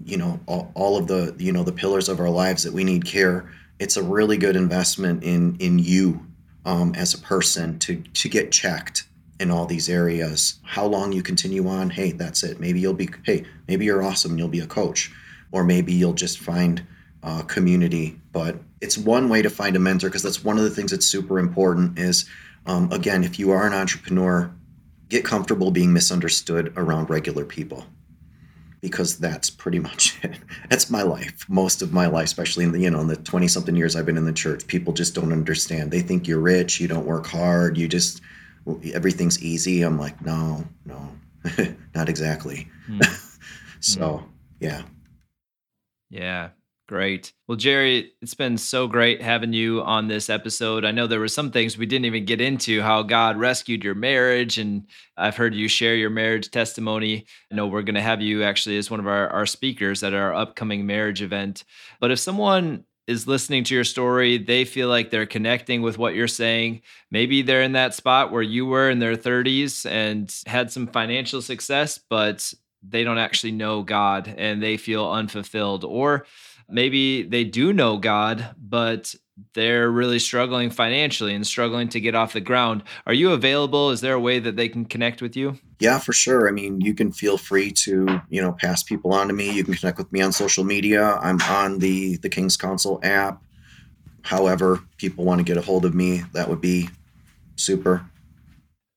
you 0.05 0.17
know, 0.17 0.39
all, 0.45 0.71
all, 0.73 0.97
of 0.97 1.07
the 1.07 1.35
you 1.37 1.51
know 1.51 1.63
the 1.63 1.71
pillars 1.71 2.07
of 2.07 2.19
our 2.19 2.29
lives 2.29 2.63
that 2.63 2.73
we 2.73 2.83
need 2.83 3.05
care. 3.05 3.51
It's 3.79 3.97
a 3.97 4.03
really 4.03 4.37
good 4.37 4.55
investment 4.55 5.23
in 5.23 5.57
in 5.59 5.79
you 5.79 6.26
um, 6.67 6.93
as 6.95 7.13
a 7.13 7.17
person 7.17 7.79
to 7.79 8.03
to 8.13 8.29
get 8.29 8.51
checked 8.51 9.05
in 9.39 9.49
all 9.49 9.65
these 9.65 9.89
areas. 9.89 10.59
How 10.63 10.85
long 10.85 11.13
you 11.13 11.23
continue 11.23 11.67
on? 11.67 11.89
Hey, 11.89 12.11
that's 12.11 12.43
it. 12.43 12.59
Maybe 12.59 12.79
you'll 12.79 12.93
be 12.93 13.09
hey, 13.23 13.45
maybe 13.67 13.85
you're 13.85 14.03
awesome. 14.03 14.37
You'll 14.37 14.49
be 14.49 14.59
a 14.59 14.67
coach, 14.67 15.11
or 15.51 15.63
maybe 15.63 15.93
you'll 15.93 16.13
just 16.13 16.37
find 16.37 16.85
uh, 17.23 17.43
community. 17.43 18.19
But 18.33 18.57
it's 18.81 18.97
one 18.97 19.29
way 19.29 19.41
to 19.41 19.49
find 19.49 19.75
a 19.75 19.79
mentor 19.79 20.09
because 20.09 20.23
that's 20.23 20.43
one 20.43 20.57
of 20.57 20.63
the 20.65 20.69
things 20.69 20.91
that's 20.91 21.05
super 21.05 21.39
important 21.39 21.97
is 21.97 22.29
um, 22.65 22.91
again, 22.91 23.23
if 23.23 23.39
you 23.39 23.51
are 23.51 23.65
an 23.65 23.73
entrepreneur, 23.73 24.53
get 25.07 25.23
comfortable 25.23 25.71
being 25.71 25.93
misunderstood 25.93 26.73
around 26.75 27.09
regular 27.09 27.45
people 27.45 27.85
because 28.81 29.17
that's 29.17 29.49
pretty 29.49 29.79
much 29.79 30.19
it. 30.23 30.37
That's 30.69 30.89
my 30.89 31.01
life. 31.01 31.45
Most 31.49 31.81
of 31.81 31.93
my 31.93 32.07
life, 32.07 32.25
especially 32.25 32.65
in 32.65 32.71
the 32.71 32.79
you 32.79 32.89
know 32.89 33.01
in 33.01 33.07
the 33.07 33.15
twenty 33.15 33.47
something 33.47 33.75
years 33.75 33.95
I've 33.95 34.05
been 34.05 34.17
in 34.17 34.25
the 34.25 34.33
church, 34.33 34.67
people 34.67 34.93
just 34.93 35.15
don't 35.15 35.31
understand. 35.31 35.91
They 35.91 36.01
think 36.01 36.27
you're 36.27 36.39
rich, 36.39 36.79
you 36.79 36.87
don't 36.87 37.05
work 37.05 37.27
hard, 37.27 37.77
you 37.77 37.87
just 37.87 38.21
everything's 38.93 39.41
easy. 39.43 39.81
I'm 39.81 39.97
like, 39.97 40.23
no, 40.25 40.65
no, 40.85 41.09
not 41.95 42.09
exactly. 42.09 42.69
Mm. 42.89 43.05
so 43.79 44.01
mm. 44.01 44.23
yeah, 44.59 44.81
yeah. 46.09 46.49
Great. 46.87 47.33
Well, 47.49 47.57
Jerry, 47.57 48.13
it's 48.21 48.33
been 48.33 48.57
so 48.57 48.87
great 48.87 49.21
having 49.21 49.51
you 49.51 49.81
on 49.81 50.07
this 50.07 50.29
episode. 50.29 50.85
I 50.85 50.91
know 50.91 51.05
there 51.05 51.19
were 51.19 51.27
some 51.27 51.51
things 51.51 51.77
we 51.77 51.85
didn't 51.85 52.05
even 52.05 52.23
get 52.23 52.39
into 52.39 52.81
how 52.81 53.03
God 53.03 53.37
rescued 53.37 53.83
your 53.83 53.93
marriage, 53.93 54.57
and 54.57 54.87
I've 55.17 55.35
heard 55.35 55.53
you 55.53 55.67
share 55.67 55.95
your 55.95 56.09
marriage 56.09 56.49
testimony. 56.49 57.25
I 57.51 57.55
know 57.55 57.67
we're 57.67 57.81
going 57.81 57.95
to 57.95 58.01
have 58.01 58.21
you 58.21 58.43
actually 58.43 58.77
as 58.77 58.89
one 58.89 59.01
of 59.01 59.07
our, 59.07 59.27
our 59.27 59.45
speakers 59.45 60.01
at 60.01 60.13
our 60.13 60.33
upcoming 60.33 60.85
marriage 60.85 61.21
event. 61.21 61.65
But 61.99 62.11
if 62.11 62.19
someone 62.19 62.85
is 63.05 63.27
listening 63.27 63.65
to 63.65 63.75
your 63.75 63.83
story, 63.83 64.37
they 64.37 64.63
feel 64.63 64.87
like 64.87 65.11
they're 65.11 65.25
connecting 65.25 65.81
with 65.81 65.97
what 65.97 66.15
you're 66.15 66.25
saying. 66.29 66.83
Maybe 67.11 67.41
they're 67.41 67.63
in 67.63 67.73
that 67.73 67.95
spot 67.95 68.31
where 68.31 68.41
you 68.41 68.65
were 68.65 68.89
in 68.89 68.99
their 68.99 69.17
30s 69.17 69.85
and 69.89 70.33
had 70.45 70.71
some 70.71 70.87
financial 70.87 71.41
success, 71.41 71.97
but 71.97 72.53
they 72.81 73.03
don't 73.03 73.17
actually 73.17 73.51
know 73.51 73.83
God 73.83 74.33
and 74.37 74.63
they 74.63 74.77
feel 74.77 75.09
unfulfilled. 75.09 75.83
Or 75.83 76.25
maybe 76.69 77.23
they 77.23 77.43
do 77.43 77.73
know 77.73 77.97
God, 77.97 78.55
but 78.57 79.15
they're 79.53 79.89
really 79.89 80.19
struggling 80.19 80.69
financially 80.69 81.33
and 81.35 81.45
struggling 81.45 81.89
to 81.89 81.99
get 81.99 82.15
off 82.15 82.33
the 82.33 82.41
ground. 82.41 82.83
Are 83.05 83.13
you 83.13 83.31
available? 83.31 83.91
Is 83.91 84.01
there 84.01 84.13
a 84.13 84.19
way 84.19 84.39
that 84.39 84.55
they 84.55 84.67
can 84.67 84.85
connect 84.85 85.21
with 85.21 85.35
you? 85.35 85.59
Yeah, 85.79 85.99
for 85.99 86.13
sure. 86.13 86.47
I 86.47 86.51
mean, 86.51 86.81
you 86.81 86.95
can 86.95 87.11
feel 87.11 87.37
free 87.37 87.71
to, 87.83 88.21
you 88.29 88.41
know, 88.41 88.51
pass 88.53 88.81
people 88.81 89.13
on 89.13 89.27
to 89.27 89.33
me. 89.33 89.51
You 89.51 89.63
can 89.63 89.75
connect 89.75 89.99
with 89.99 90.11
me 90.11 90.21
on 90.21 90.31
social 90.31 90.63
media. 90.63 91.19
I'm 91.21 91.39
on 91.43 91.79
the 91.79 92.17
the 92.17 92.29
King's 92.29 92.57
Council 92.57 92.99
app. 93.03 93.41
However, 94.23 94.81
people 94.97 95.23
want 95.23 95.39
to 95.39 95.43
get 95.43 95.57
a 95.57 95.61
hold 95.61 95.85
of 95.85 95.93
me, 95.93 96.23
that 96.33 96.49
would 96.49 96.59
be 96.59 96.89
super. 97.55 98.05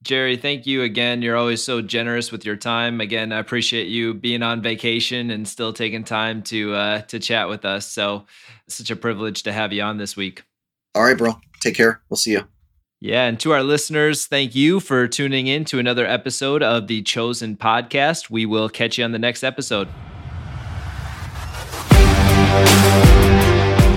Jerry, 0.02 0.36
thank 0.36 0.66
you 0.66 0.82
again. 0.82 1.20
You're 1.20 1.36
always 1.36 1.62
so 1.62 1.82
generous 1.82 2.32
with 2.32 2.46
your 2.46 2.56
time. 2.56 3.02
Again, 3.02 3.32
I 3.32 3.38
appreciate 3.38 3.88
you 3.88 4.14
being 4.14 4.42
on 4.42 4.62
vacation 4.62 5.30
and 5.30 5.46
still 5.46 5.74
taking 5.74 6.04
time 6.04 6.42
to 6.44 6.74
uh, 6.74 7.00
to 7.02 7.18
chat 7.18 7.50
with 7.50 7.66
us. 7.66 7.86
So, 7.86 8.24
such 8.66 8.90
a 8.90 8.96
privilege 8.96 9.42
to 9.42 9.52
have 9.52 9.72
you 9.74 9.82
on 9.82 9.98
this 9.98 10.16
week. 10.16 10.42
All 10.94 11.04
right, 11.04 11.18
bro. 11.18 11.38
Take 11.60 11.74
care. 11.74 12.00
We'll 12.08 12.16
see 12.16 12.32
you. 12.32 12.48
Yeah, 13.02 13.26
and 13.26 13.38
to 13.40 13.52
our 13.52 13.62
listeners, 13.62 14.26
thank 14.26 14.54
you 14.54 14.80
for 14.80 15.06
tuning 15.08 15.46
in 15.46 15.64
to 15.66 15.78
another 15.78 16.06
episode 16.06 16.62
of 16.62 16.86
the 16.86 17.02
Chosen 17.02 17.56
Podcast. 17.56 18.30
We 18.30 18.44
will 18.46 18.68
catch 18.68 18.98
you 18.98 19.04
on 19.04 19.12
the 19.12 19.18
next 19.18 19.42
episode. 19.42 19.88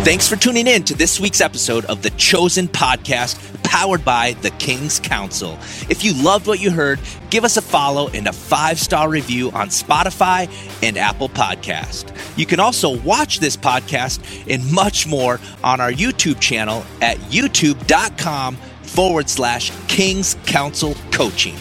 Thanks 0.03 0.27
for 0.27 0.35
tuning 0.35 0.67
in 0.67 0.83
to 0.83 0.93
this 0.93 1.17
week's 1.17 1.39
episode 1.39 1.85
of 1.85 2.01
the 2.01 2.09
Chosen 2.11 2.67
Podcast, 2.67 3.63
powered 3.63 4.03
by 4.03 4.33
the 4.41 4.49
King's 4.51 4.99
Council. 4.99 5.53
If 5.89 6.03
you 6.03 6.13
loved 6.21 6.45
what 6.45 6.59
you 6.59 6.71
heard, 6.71 6.99
give 7.29 7.45
us 7.45 7.55
a 7.55 7.61
follow 7.61 8.09
and 8.09 8.27
a 8.27 8.33
five 8.33 8.79
star 8.79 9.07
review 9.07 9.49
on 9.51 9.69
Spotify 9.69 10.51
and 10.83 10.97
Apple 10.97 11.29
Podcast. 11.29 12.13
You 12.37 12.45
can 12.45 12.59
also 12.59 12.99
watch 12.99 13.39
this 13.39 13.55
podcast 13.55 14.21
and 14.53 14.69
much 14.73 15.07
more 15.07 15.39
on 15.63 15.79
our 15.79 15.91
YouTube 15.91 16.41
channel 16.41 16.83
at 17.01 17.15
youtube.com 17.31 18.57
forward 18.81 19.29
slash 19.29 19.71
King's 19.87 20.35
Council 20.45 20.95
Coaching. 21.13 21.55